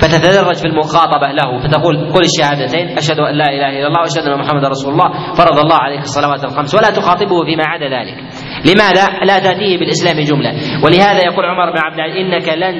[0.00, 4.38] فتتدرج في المخاطبة له فتقول قل الشهادتين أشهد أن لا إله إلا الله وأشهد أن
[4.38, 8.16] محمدا رسول الله فرض الله عليك الصلوات الخمس ولا تخاطبه فيما عدا ذلك.
[8.64, 10.50] لماذا؟ لا تأتيه بالإسلام جملة؟
[10.84, 12.74] ولهذا يقول عمر بن عبد العزيز إنك لن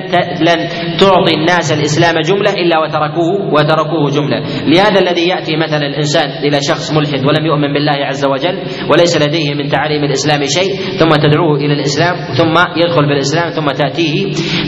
[0.49, 0.69] لن
[1.01, 4.39] تعطي الناس الإسلام جملة إلا وتركوه وتركوه جملة.
[4.67, 8.57] لهذا الذي يأتي مثلا الإنسان إلى شخص ملحد ولم يؤمن بالله عز وجل
[8.91, 14.25] وليس لديه من تعاليم الإسلام شيء ثم تدعوه إلى الإسلام ثم يدخل بالإسلام ثم تأتيه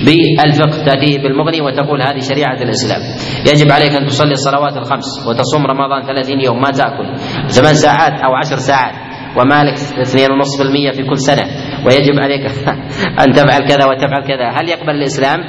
[0.07, 3.01] بالفقه تأتيه بالمغني وتقول هذه شريعة الإسلام.
[3.53, 7.17] يجب عليك أن تصلي الصلوات الخمس وتصوم رمضان ثلاثين يوم ما تأكل.
[7.49, 9.08] ثمان ساعات أو عشر ساعات.
[9.37, 11.45] ومالك اثنين ونصف المية في كل سنة
[11.87, 12.47] ويجب عليك
[13.23, 14.49] أن تفعل كذا وتفعل كذا.
[14.51, 15.41] هل يقبل الإسلام؟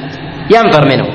[0.56, 1.08] ينفر منه.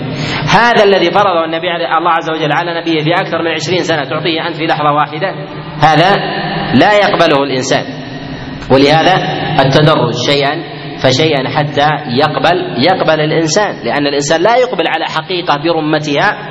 [0.48, 4.04] هذا الذي فرضه النبي عليه الله عز وجل على نبيه في أكثر من عشرين سنة.
[4.04, 5.34] تعطيه أنت في لحظة واحدة.
[5.80, 6.10] هذا
[6.74, 7.84] لا يقبله الإنسان.
[8.72, 9.14] ولهذا
[9.64, 11.88] التدرج شيئا فشيئا حتى
[12.20, 13.74] يقبل يقبل الإنسان.
[13.84, 16.48] لأن الإنسان لا يقبل على حقيقة برمتها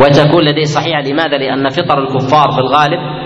[0.00, 3.21] وتكون لديه صحيحه لماذا؟ لأن فطر الكفار في الغالب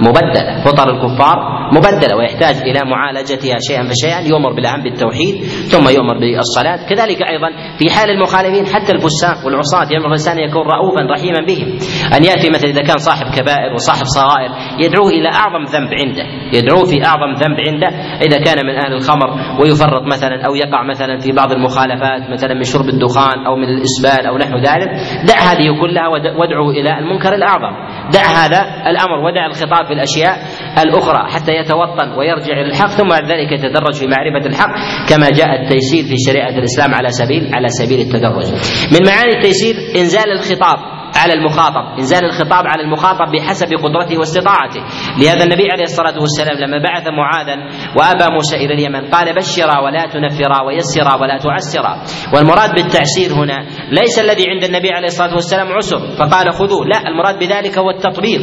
[0.00, 0.64] مبدلة.
[0.64, 6.88] فطر الكفار مبدلة ويحتاج إلى معالجتها شيئا فشيئا يؤمر بالامر بالتوحيد ثم يؤمر بالصلاة.
[6.88, 7.48] كذلك أيضا
[7.78, 11.68] في حال المخالفين حتى الفساق والعصاة ينبغي الإنسان ان يكون رؤوفا رحيما بهم.
[12.16, 16.24] أن يأتي مثلا إذا كان صاحب كبائر وصاحب صغائر يدعوه إلى أعظم ذنب عنده.
[16.54, 17.88] يدعوه في أعظم ذنب عنده.
[18.26, 19.28] إذا كان من أهل الخمر
[19.60, 24.26] ويفرط مثلا أو يقع مثلا في بعض المخالفات مثلا من شرب الدخان أو من الإسبال
[24.26, 24.88] أو نحو ذلك
[25.28, 27.72] دع هذه كلها وادعو إلى المنكر الأعظم.
[28.12, 30.34] دع هذا الأمر ودع الخطاب في الأشياء
[30.82, 34.72] الأخرى حتى يتوطن ويرجع إلى الحق ثم بعد ذلك يتدرج في معرفة الحق
[35.10, 38.46] كما جاء التيسير في شريعة الإسلام على سبيل على سبيل التدرج.
[38.94, 40.78] من معاني التيسير إنزال الخطاب
[41.16, 44.80] على المخاطب إنزال الخطاب على المخاطب بحسب قدرته واستطاعته.
[45.22, 47.56] لهذا النبي عليه الصلاة والسلام لما بعث معاذا
[47.96, 51.92] وأبا موسى إلى اليمن قال بشرا ولا تنفرا ويسرا ولا تعسرا.
[52.34, 53.58] والمراد بالتعسير هنا
[53.92, 56.86] ليس الذي عند النبي عليه الصلاة والسلام عسر فقال خذوه.
[56.86, 58.40] لا المراد بذلك هو التطبيق.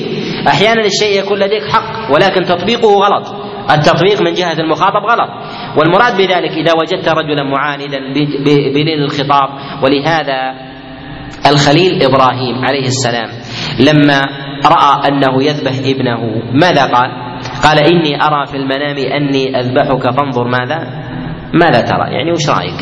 [0.48, 3.36] أحيانا الشيء يكون لديك حق ولكن تطبيقه غلط
[3.72, 5.30] التطبيق من جهة المخاطب غلط
[5.78, 8.00] والمراد بذلك إذا وجدت رجلا معاندا
[8.74, 9.50] بلين الخطاب
[9.84, 10.54] ولهذا
[11.50, 13.30] الخليل إبراهيم عليه السلام
[13.80, 14.22] لما
[14.66, 16.20] رأى أنه يذبح ابنه
[16.54, 17.12] ماذا قال؟
[17.64, 20.80] قال إني أرى في المنام أني أذبحك فانظر ماذا؟
[21.54, 22.80] ماذا ترى؟ يعني وش رأيك؟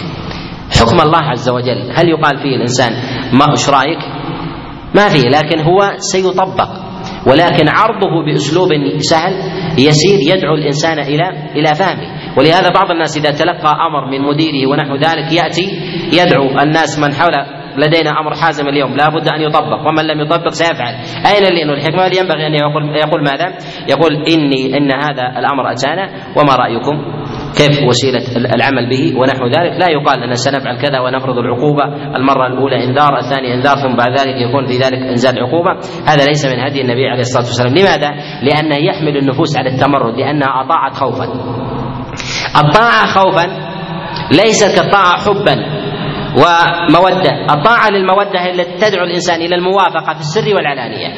[0.79, 2.91] حكم الله عز وجل هل يقال فيه الإنسان
[3.33, 3.99] ما وش رأيك؟
[4.95, 6.69] ما فيه لكن هو سيطبق
[7.27, 9.33] ولكن عرضه بأسلوب سهل
[9.77, 12.37] يسير يدعو الإنسان إلى إلى فهمه.
[12.37, 15.67] ولهذا بعض الناس إذا تلقى أمر من مديره ونحو ذلك يأتي
[16.13, 17.45] يدعو الناس من حوله
[17.77, 18.95] لدينا أمر حازم اليوم.
[18.95, 19.87] لا بد أن يطبق.
[19.87, 20.93] ومن لم يطبق سيفعل.
[21.25, 23.47] أين اللين والحكمه ينبغي أن يقول يقول ماذا؟
[23.89, 26.09] يقول اني إن هذا الأمر أتانا.
[26.37, 27.24] وما رأيكم؟
[27.57, 28.25] كيف وسيلة
[28.55, 29.79] العمل به ونحو ذلك.
[29.79, 31.83] لا يقال أن سنفعل كذا ونفرض العقوبة
[32.17, 35.71] المرة الأولى إنذار الثاني إنذار ثم بعد ذلك يكون في ذلك إنزال عقوبة.
[36.07, 37.73] هذا ليس من هدي النبي عليه الصلاة والسلام.
[37.75, 38.11] لماذا؟
[38.43, 41.25] لأنه يحمل النفوس على التمرد لانها أطاعت خوفا.
[42.63, 43.47] الطاعة خوفا
[44.31, 45.55] ليست كالطاعة حبا
[46.35, 47.53] ومودة.
[47.55, 51.09] الطاعة للمودة التي تدعو الإنسان إلى الموافقة في السر والعلانية.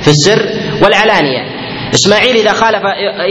[0.00, 0.42] في السر
[0.84, 1.61] والعلانية.
[1.94, 2.82] إسماعيل إذا خالف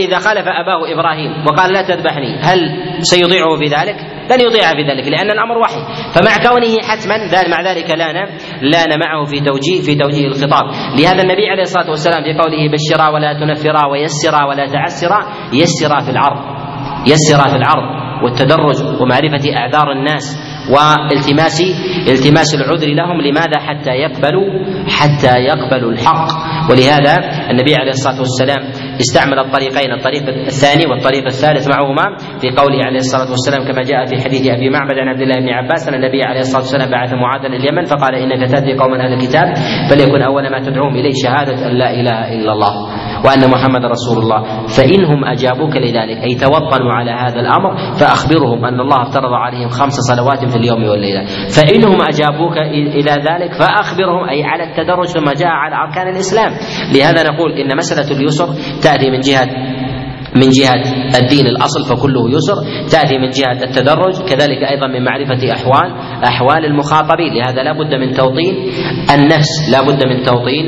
[0.06, 2.60] إذا خالف أباه إبراهيم وقال لا تذبحني هل
[3.02, 3.96] سيطيعه في ذلك؟
[4.32, 5.82] لن يطيعه في ذلك لأن الأمر وحي.
[6.14, 7.18] فمع كونه حتما
[7.48, 8.16] مع ذلك لأن
[8.62, 10.66] لأن معه في توجيه في توجيه الخطاب.
[11.00, 15.20] لهذا النبي عليه الصلاة والسلام في قوله بشرا ولا تنفرا ويسرا ولا تعسرا
[15.54, 16.62] يسرا في العرض.
[17.08, 20.38] يسرا في العرض والتدرج ومعرفة أعذار الناس
[20.74, 21.62] والتماس
[22.08, 24.48] التماس العذر لهم لماذا حتى يقبلوا
[24.88, 26.28] حتى يقبلوا الحق.
[26.70, 27.14] ولهذا
[27.52, 28.62] النبي عليه الصلاة والسلام
[29.00, 32.06] استعمل الطريقين الطريق الثاني والطريق الثالث معهما
[32.42, 35.50] في قوله عليه الصلاة والسلام كما جاء في حديث أبي معبد عن عبد الله بن
[35.50, 39.48] عباس أن النبي عليه الصلاة والسلام بعث معاذا اليمن فقال إنك تاتي قوما أهل الكتاب
[39.90, 42.74] فليكن أول ما تدعوهم إليه شهادة أن لا إله إلا الله
[43.26, 44.42] وأن محمد رسول الله.
[44.68, 50.46] فإنهم أجابوك لذلك أي توطنوا على هذا الأمر فأخبرهم أن الله افترض عليهم خمس صلوات
[50.46, 51.22] في اليوم والليلة.
[51.58, 52.58] فإنهم أجابوك
[52.98, 56.52] إلى ذلك فأخبرهم أي على التدرج ثم جاء على أركان الإسلام.
[56.96, 58.48] لهذا نقول إن مسألة اليسر
[58.84, 59.48] تأتي من جهه
[60.36, 60.84] من جهة
[61.16, 62.56] الدين الأصل فكله يسر
[62.92, 65.92] تأتي من جهة التدرج كذلك أيضا من معرفة أحوال
[66.28, 68.54] أحوال المخاطبين لهذا لا بد من توطين.
[69.16, 70.66] النفس لا بد من توطين.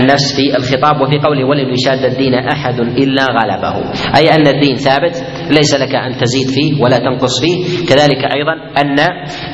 [0.00, 3.74] النفس في الخطاب وفي قوله ولن يشاد الدين أحد إلا غلبه.
[4.16, 5.14] أي أن الدين ثابت
[5.50, 7.86] ليس لك أن تزيد فيه ولا تنقص فيه.
[7.88, 8.96] كذلك أيضا أن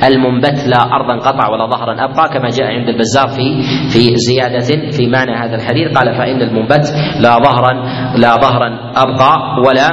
[0.05, 5.07] المنبت لا أرضا قطع ولا ظهرا أبقى كما جاء عند البزار في في زيادة في
[5.07, 5.89] معنى هذا الحديث.
[5.99, 6.85] قال فإن المنبت
[7.21, 7.73] لا ظهرا
[8.17, 9.33] لا ظهرا أبقى
[9.67, 9.89] ولا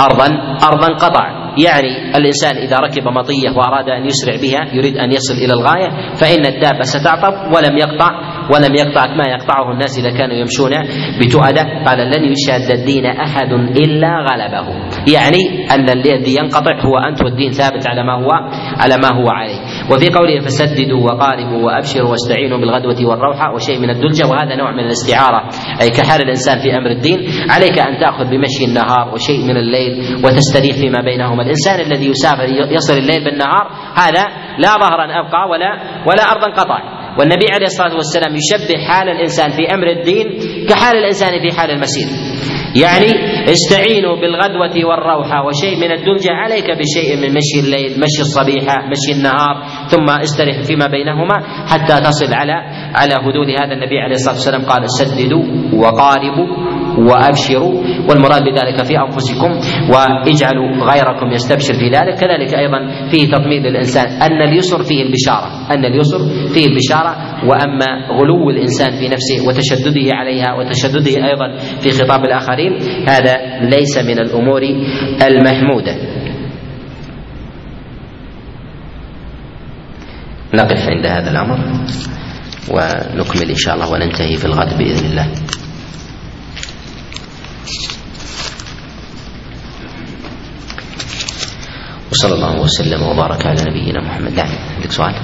[0.00, 0.26] أرضا
[0.68, 1.46] أرضا قطع.
[1.58, 6.46] يعني الإنسان إذا ركب مطية وأراد أن يسرع بها يريد أن يصل إلى الغاية فإن
[6.46, 8.10] الدابة ستعطب ولم يقطع.
[8.54, 10.70] ولم يقطع ما يقطعه الناس إذا كانوا يمشون
[11.20, 14.68] بتؤدة قال لن يشاد الدين أحد إلا غلبه.
[15.14, 15.42] يعني
[15.74, 18.30] أن الذي ينقطع هو أنت والدين ثابت على ما هو
[18.82, 19.60] على ما هو عليه.
[19.90, 24.26] وفي قوله فسددوا وقاربوا وأبشروا واستعينوا بالغدوة والروحة وشيء من الدلجة.
[24.26, 25.40] وهذا نوع من الاستعارة
[25.82, 27.18] أي كحال الإنسان في أمر الدين.
[27.50, 29.92] عليك أن تأخذ بمشي النهار وشيء من الليل
[30.24, 31.42] وتستريح فيما بينهما.
[31.42, 33.64] الإنسان الذي يسافر يصل الليل بالنهار
[33.96, 34.24] هذا
[34.58, 35.70] لا ظهرا أبقى ولا
[36.06, 36.95] ولا أرضا قطع.
[37.18, 40.26] والنبي عليه الصلاة والسلام يشبه حال الإنسان في أمر الدين
[40.68, 42.06] كحال الإنسان في حال المسير.
[42.82, 43.10] يعني
[43.52, 49.54] استعينوا بالغدوة والروحة وشيء من الدلجة عليك بشيء من مشي الليل مشي الصبيحة مشي النهار
[49.88, 51.36] ثم استرح فيما بينهما
[51.72, 52.52] حتى تصل على
[52.94, 54.62] على حدود هذا النبي عليه الصلاة والسلام.
[54.64, 55.44] قال سددوا
[55.74, 56.48] وقاربوا
[56.98, 57.74] وأبشروا
[58.10, 59.50] والمراد بذلك في أنفسكم
[59.92, 62.14] وإجعلوا غيركم يستبشر في ذلك.
[62.14, 66.18] كذلك أيضا فيه تطمين للانسان أن اليسر فيه البشارة أن اليسر
[66.54, 67.16] فيه البشارة.
[67.48, 72.72] وأما غلو الإنسان في نفسه وتشدده عليها وتشدده أيضا في خطاب الآخرين
[73.08, 74.62] هذا ليس من الأمور
[75.22, 75.96] المحمودة.
[80.54, 81.58] نقف عند هذا الأمر
[82.70, 85.26] ونكمل إن شاء الله وننتهي في الغد بإذن الله.
[92.10, 94.32] وصلى الله وسلم وبارك على نبينا محمد.
[94.32, 95.14] نعم عندك سؤال؟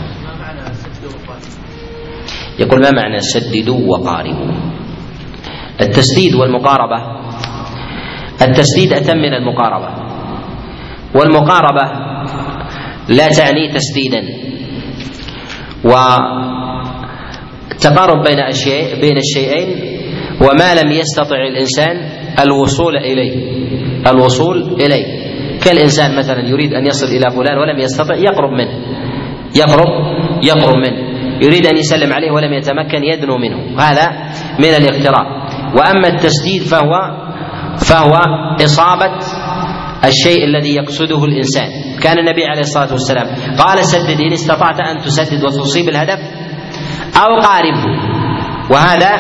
[2.59, 4.53] يقول ما معنى سددوا وقاربوا؟
[5.81, 6.99] التسديد والمقاربة.
[8.43, 9.89] التسديد أتم من المقاربة.
[11.15, 11.83] والمقاربة
[13.09, 14.23] لا تعني تسديدا.
[17.75, 19.69] والتقارب بين أشياء بين الشيئين
[20.41, 21.97] وما لم يستطع الإنسان
[22.41, 23.63] الوصول إليه.
[24.07, 25.22] الوصول إليه.
[25.65, 28.75] كالإنسان مثلا يريد أن يصل إلى فلان ولم يستطع يقرب منه.
[29.57, 29.89] يقرب
[30.43, 31.13] يقرب منه.
[31.43, 33.81] يريد أن يسلم عليه ولم يتمكن يدنو منه.
[33.83, 34.11] هذا
[34.59, 35.27] من الاقتراب
[35.77, 36.93] وأما التسديد فهو
[37.79, 38.15] فهو
[38.65, 39.19] إصابة
[40.05, 41.69] الشيء الذي يقصده الإنسان.
[42.03, 43.27] كان النبي عليه الصلاة والسلام
[43.59, 46.19] قال سدد إن استطعت أن تسدد وتصيب الهدف
[47.17, 47.85] أو قاربه.
[48.71, 49.11] وهذا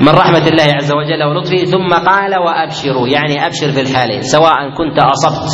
[0.00, 3.08] من رحمة الله عز وجل ولطفه ثم قال وأبشروا.
[3.08, 5.50] يعني أبشر في الحالين سواء كنت أصبت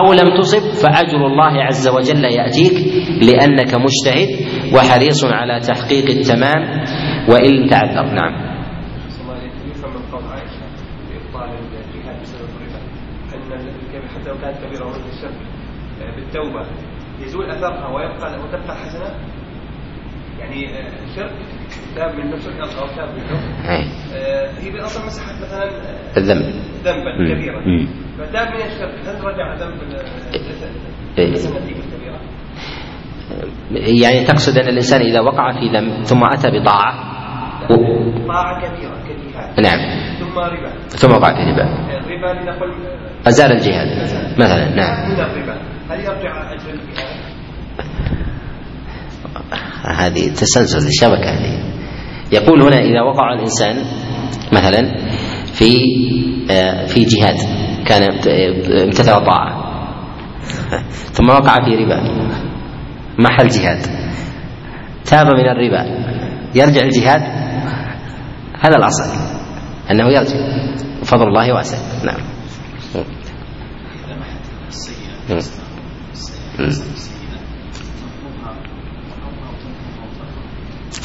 [0.00, 2.72] أو لم تصب فأجر الله عز وجل يأتيك
[3.22, 4.28] لأنك مجتهد
[4.74, 6.84] وحريص على تحقيق التمام
[7.28, 8.14] وإن تعذر.
[8.14, 8.54] نعم.
[14.14, 15.34] حتى لو كانت كبيرة الشرك
[16.16, 16.66] بالتوبة
[17.20, 19.16] يزول أثرها ويبقى وتبقى الحسنات
[20.38, 20.66] يعني
[21.04, 21.32] الشرك
[21.94, 23.84] تاب من نفس الأرض أو تاب منه إيه.
[24.14, 26.42] آه، هي بالاصل مسحت مثلا آه، الذنب.
[26.84, 27.34] ذنبا.
[27.34, 27.60] كبيرا.
[28.18, 29.80] فتاب من الشرك هل رجع ذنب
[31.18, 31.28] إيه.
[31.28, 32.20] الجسد الكبيرة؟
[34.02, 37.14] يعني تقصد أن الإنسان إذا وقع في ذنب ثم أتى بطاعة؟
[38.28, 39.78] طاعة كبيرة كالجهاد نعم.
[40.18, 40.78] ثم ربا.
[40.88, 41.64] ثم وقع في ربا.
[41.98, 42.74] الربا لنقل
[43.28, 43.86] ازال الجهاد.
[44.38, 45.10] مثلا نعم.
[45.10, 45.60] من الربا.
[45.90, 47.34] هل يرجع اجر الجهاد؟
[49.98, 51.63] هذه تسلسل الشبكة هذه.
[52.34, 53.84] يقول هنا إذا وقع الإنسان
[54.52, 54.96] مثلا
[55.46, 55.74] في
[56.50, 57.36] آه، في جهاد
[57.86, 59.64] كان آه، امتثل طاعة
[61.16, 62.00] ثم وقع في ربا
[63.18, 63.78] محل جهاد
[65.04, 65.84] تاب من الربا
[66.54, 67.22] يرجع الجهاد
[68.60, 69.04] هذا الأصل
[69.90, 70.36] أنه يرجع
[71.02, 72.20] وفضل الله واسع نعم.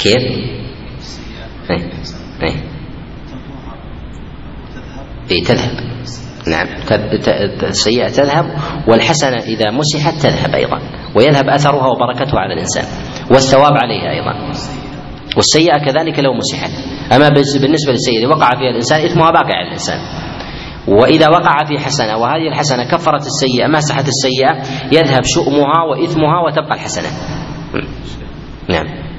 [0.00, 0.69] كيف؟
[1.70, 1.90] إيه
[2.42, 2.56] إيه
[5.30, 5.90] إيه تذهب.
[6.46, 6.66] نعم.
[7.62, 8.44] السيئة تذهب
[8.88, 10.80] والحسنة إذا مسحت تذهب أيضا
[11.16, 12.84] ويذهب أثرها وبركتها على الإنسان
[13.30, 14.52] والثواب عليها أيضا.
[15.36, 16.70] والسيئة كذلك لو مسحت.
[17.12, 19.98] أما بالنسبة للسيئة وقع فيها الإنسان إثمها باقي على الإنسان.
[20.88, 27.08] وإذا وقع في حسنة وهذه الحسنة كفرت السيئة مسحت السيئة يذهب شؤمها وإثمها وتبقى الحسنة.
[28.68, 29.09] نعم.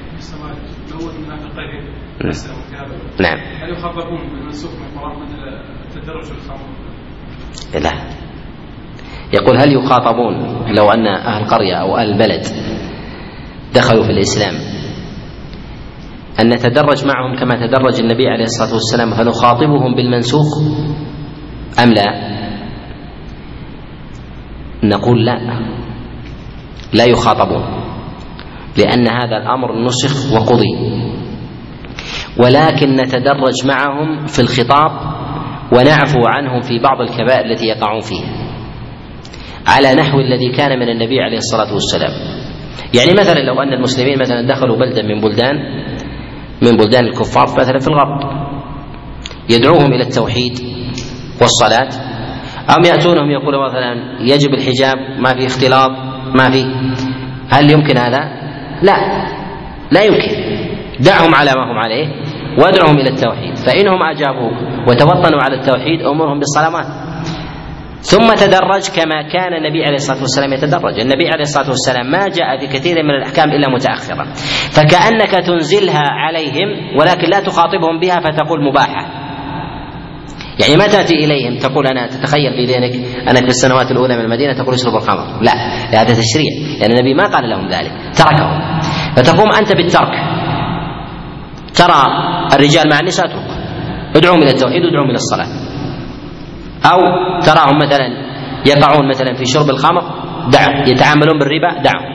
[3.20, 3.38] نعم.
[3.62, 6.68] هل يخاطبون بالمنسوخ من القرآن مثل تدرج الخمر؟
[7.80, 7.92] لا
[9.32, 10.34] يقول هل يخاطبون
[10.74, 12.46] لو أن أهل قرية أو أهل البلد
[13.74, 14.54] دخلوا في الإسلام
[16.40, 20.58] أن نتدرج معهم كما تدرج النبي عليه الصلاة والسلام فنخاطبهم بالمنسوخ
[21.82, 22.32] أم لا
[24.84, 25.60] نقول لا
[26.92, 27.64] لا يخاطبون
[28.78, 31.02] لأن هذا الأمر نسخ وقضي
[32.38, 34.90] ولكن نتدرج معهم في الخطاب
[35.72, 38.42] ونعفو عنهم في بعض الكبائر التي يقعون فيها
[39.66, 42.10] على نحو الذي كان من النبي عليه الصلاة والسلام
[42.94, 45.56] يعني مثلا لو أن المسلمين مثلا دخلوا بلدا من بلدان
[46.62, 48.20] من بلدان الكفار مثلا في الغرب
[49.50, 50.58] يدعوهم إلى التوحيد
[51.40, 51.88] والصلاة
[52.76, 55.90] أم يأتونهم يقولون مثلا يجب الحجاب ما في اختلاط
[56.34, 56.64] ما في
[57.50, 58.18] هل يمكن هذا؟
[58.82, 59.26] لا
[59.90, 60.61] لا يمكن
[61.00, 62.06] دعهم على ما هم عليه
[62.58, 63.56] وادعهم إلى التوحيد.
[63.56, 66.86] فإنهم اجابوك وتوطنوا على التوحيد امرهم بالصلوات.
[68.00, 72.58] ثم تدرج كما كان النبي عليه الصلاة والسلام يتدرج، النبي عليه الصلاة والسلام ما جاء
[72.58, 74.24] في كثير من الأحكام إلا متاخرا،
[74.70, 79.22] فكأنك تنزلها عليهم ولكن لا تخاطبهم بها فتقول مباحة.
[80.60, 82.94] يعني ما تأتي إليهم تقول أنا تتخيل في ذهنك
[83.28, 85.52] أنك في السنوات الأولى من المدينة تقول اشربوا الخمر، لا
[86.00, 88.80] هذا تشريع، لأن النبي ما قال لهم ذلك، تركهم.
[89.16, 90.31] فتقوم أنت بالترك،
[91.74, 92.02] ترى
[92.54, 93.46] الرجال مع النساء اترك.
[94.16, 95.48] ادعوهم إلى التوحيد وادعوهم إلى الصلاة.
[96.92, 96.98] أو
[97.40, 98.08] تراهم مثلا
[98.66, 100.02] يقعون مثلا في شرب الخمر
[100.52, 102.12] دع يتعاملون بالربا دعهم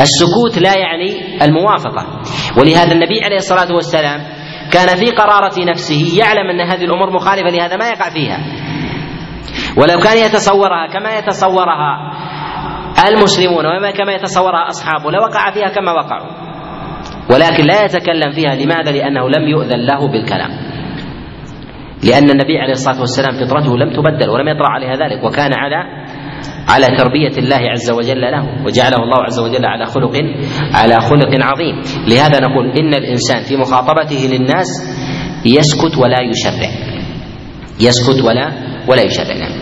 [0.00, 2.06] السكوت لا يعني الموافقة.
[2.58, 4.20] ولهذا النبي عليه الصلاة والسلام
[4.72, 8.38] كان في قرارة نفسه يعلم أن هذه الأمور مخالفة لهذا ما يقع فيها.
[9.76, 12.12] ولو كان يتصورها كما يتصورها
[13.08, 16.49] المسلمون وما كما يتصورها أصحابه لوقع فيها كما وقعوا.
[17.32, 20.50] ولكن لا يتكلم فيها لماذا؟ لأنه لم يؤذن له بالكلام.
[22.04, 25.76] لأن النبي عليه الصلاة والسلام فطرته لم تبدل ولم يطرأ عليها ذلك وكان على
[26.68, 30.14] على تربية الله عز وجل له وجعله الله عز وجل على خلق
[30.74, 31.80] على خلق عظيم.
[32.08, 34.68] لهذا نقول إن الإنسان في مخاطبته للناس
[35.46, 36.70] يسكت ولا يشرع.
[37.80, 38.52] يسكت ولا
[38.88, 39.36] ولا يشرع.
[39.36, 39.52] نعم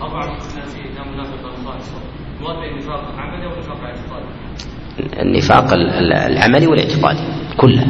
[0.00, 1.88] أضعف الناس كان منافق الخالص
[2.40, 4.26] مراد النفاق عملي ونفاق اعتقادي
[5.22, 5.72] النفاق
[6.08, 7.22] العملي والاعتقادي
[7.56, 7.86] كله.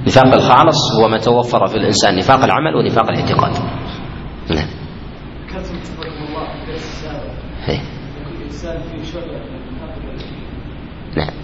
[0.00, 3.52] النفاق الخالص هو ما توفر في الإنسان نفاق العمل ونفاق الاعتقاد.
[4.50, 4.68] نعم.
[7.68, 7.80] إيه.
[8.36, 8.80] الإنسان
[9.12, 9.38] شعبة
[11.16, 11.34] نعم.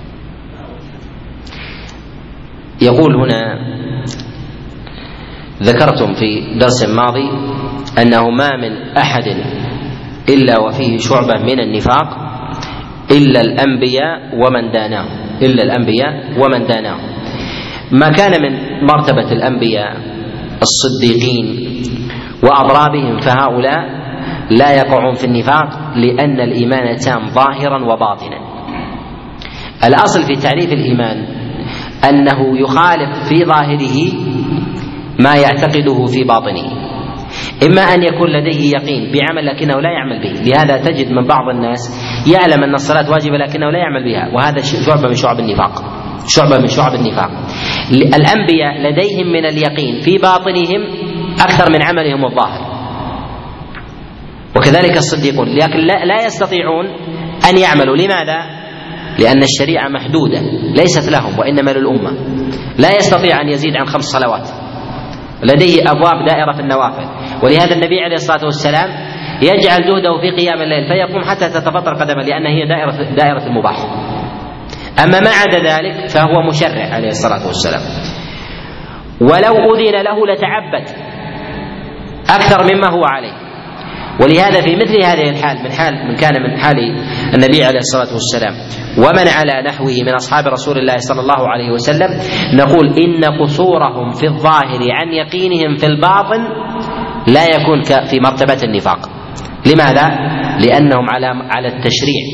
[2.82, 3.58] يقول هنا
[5.62, 7.30] ذكرتم في درس ماضي
[7.98, 9.24] أنه ما من أحد
[10.28, 12.33] إلا وفيه شعبة من النفاق
[13.10, 15.08] إلا الأنبياء ومن داناهم
[15.42, 17.00] إلا الأنبياء ومن داناهم
[17.92, 18.52] ما كان من
[18.86, 19.96] مرتبة الأنبياء
[20.62, 21.46] الصديقين
[22.42, 24.04] واضرابهم فهؤلاء
[24.50, 28.38] لا يقعون في النفاق لأن الإيمان تام ظاهرا وباطنا.
[29.84, 31.26] الأصل في تعريف الإيمان
[32.08, 34.12] أنه يخالف في ظاهره
[35.18, 36.93] ما يعتقده في باطنه.
[37.66, 40.40] إما أن يكون لديه يقين بعمل لكنه لا يعمل به.
[40.42, 41.80] لهذا تجد من بعض الناس
[42.32, 45.72] يعلم أن الصلاة واجبة لكنه لا يعمل بها وهذا شعبة من شعب النفاق.
[46.26, 47.30] شعبة من شعب النفاق.
[47.92, 50.82] الأنبياء لديهم من اليقين في باطنهم
[51.40, 52.74] أكثر من عملهم الظاهر.
[54.56, 55.48] وكذلك الصديقون.
[55.48, 55.78] لكن
[56.08, 56.86] لا يستطيعون
[57.50, 57.96] أن يعملوا.
[57.96, 58.64] لماذا؟
[59.18, 60.40] لأن الشريعة محدودة
[60.76, 62.10] ليست لهم وإنما للأمة.
[62.78, 64.63] لا يستطيع أن يزيد عن خمس صلوات.
[65.44, 67.04] لديه أبواب دائرة النوافل
[67.42, 68.88] ولهذا النبي عليه الصلاة والسلام
[69.42, 73.76] يجعل جهده في قيام الليل فيقوم حتى تتفطر قدمه لأن هي دائرة دائرة المباح.
[75.04, 77.80] أما ما عدا ذلك فهو مشرع عليه الصلاة والسلام.
[79.20, 80.88] ولو أذن له لتعبد
[82.30, 83.32] أكثر مما هو عليه.
[84.20, 86.76] ولهذا في مثل هذه الحال من حال من كان من حال
[87.34, 88.54] النبي عليه الصلاة والسلام
[88.98, 92.08] ومن على نحوه من أصحاب رسول الله صلى الله عليه وسلم
[92.54, 96.40] نقول إن قصورهم في الظاهر عن يقينهم في الباطن
[97.26, 98.98] لا يكون في مرتبة النفاق.
[99.66, 100.08] لماذا؟
[100.58, 102.24] لأنهم على على التشريع.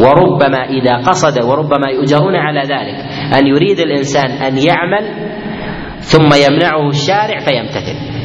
[0.00, 2.96] وربما إذا قصد وربما يؤجرون على ذلك
[3.38, 5.28] أن يريد الإنسان أن يعمل
[5.98, 8.17] ثم يمنعه الشارع فيمتثل.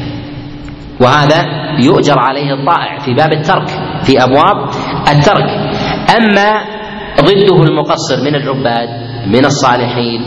[1.00, 1.44] وهذا
[1.78, 3.68] يؤجر عليه الطائع في باب الترك
[4.02, 4.68] في أبواب
[5.08, 5.48] الترك.
[6.18, 6.50] أما
[7.20, 8.88] ضده المقصر من العباد
[9.26, 10.20] من الصالحين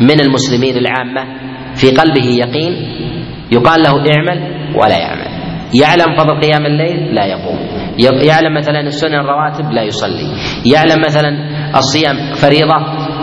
[0.00, 1.24] من المسلمين العامة
[1.74, 2.72] في قلبه يقين
[3.52, 4.38] يقال له اعمل
[4.76, 5.32] ولا يعمل.
[5.74, 7.58] يعلم فضل قيام الليل لا يقوم.
[8.28, 10.26] يعلم مثلا السنن الرواتب لا يصلي.
[10.74, 11.28] يعلم مثلا
[11.76, 12.76] الصيام فريضة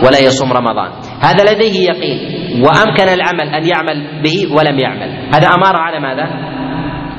[0.04, 0.90] ولا يصوم رمضان.
[1.20, 2.18] هذا لديه يقين
[2.62, 5.34] وأمكن العمل أن يعمل به ولم يعمل.
[5.34, 6.50] هذا أمارة على ماذا؟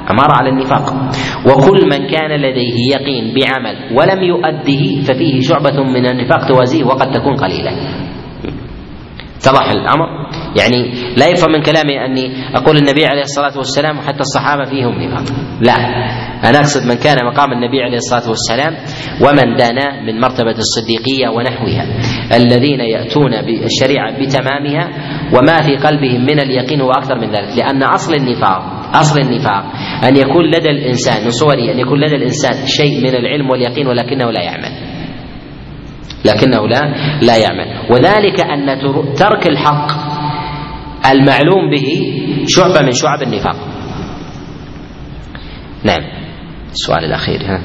[0.10, 0.94] أمارة على النفاق.
[1.46, 7.36] وكل من كان لديه يقين بعمل ولم يؤده ففيه شعبة من النفاق توازيه وقد تكون
[7.36, 7.72] قليلة.
[9.42, 10.08] اتضح الأمر؟
[10.60, 15.24] يعني لا يفهم من كلامي أني أقول النبي عليه الصلاة والسلام وحتى الصحابة فيهم نفاق.
[15.62, 15.76] لا.
[16.50, 18.74] أنا أقصد من كان مقام النبي عليه الصلاة والسلام
[19.22, 21.86] ومن دانا من مرتبة الصديقية ونحوها.
[22.36, 24.90] الذين يأتون بالشريعة بتمامها
[25.34, 27.58] وما في قلبهم من اليقين هو أكثر من ذلك.
[27.58, 29.64] لأن أصل النفاق أصل النفاق
[30.04, 34.32] أن يكون لدى الإنسان من صوره أن يكون لدى الإنسان شيء من العلم واليقين ولكنه
[34.32, 34.72] لا يعمل.
[36.26, 36.82] لكنه لا
[37.22, 37.92] لا يعمل.
[37.92, 38.80] وذلك أن
[39.16, 39.92] ترك الحق
[41.12, 43.56] المعلوم به شعبة من شعب النفاق.
[45.84, 46.02] نعم.
[46.72, 47.62] السؤال الأخير ها.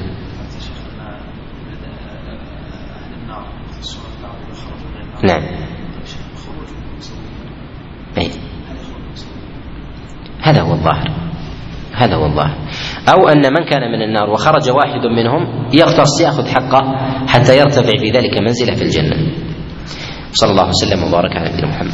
[5.23, 5.56] نعم.
[10.47, 11.11] هذا هو الظاهر.
[11.93, 12.57] هذا هو الظاهر.
[13.09, 16.95] أو أن من كان من النار وخرج واحد منهم يغتص يأخذ حقه
[17.27, 19.17] حتى يرتفع في ذلك منزلة في الجنة.
[20.31, 21.93] صلى الله وسلم وبارك على نبينا محمد.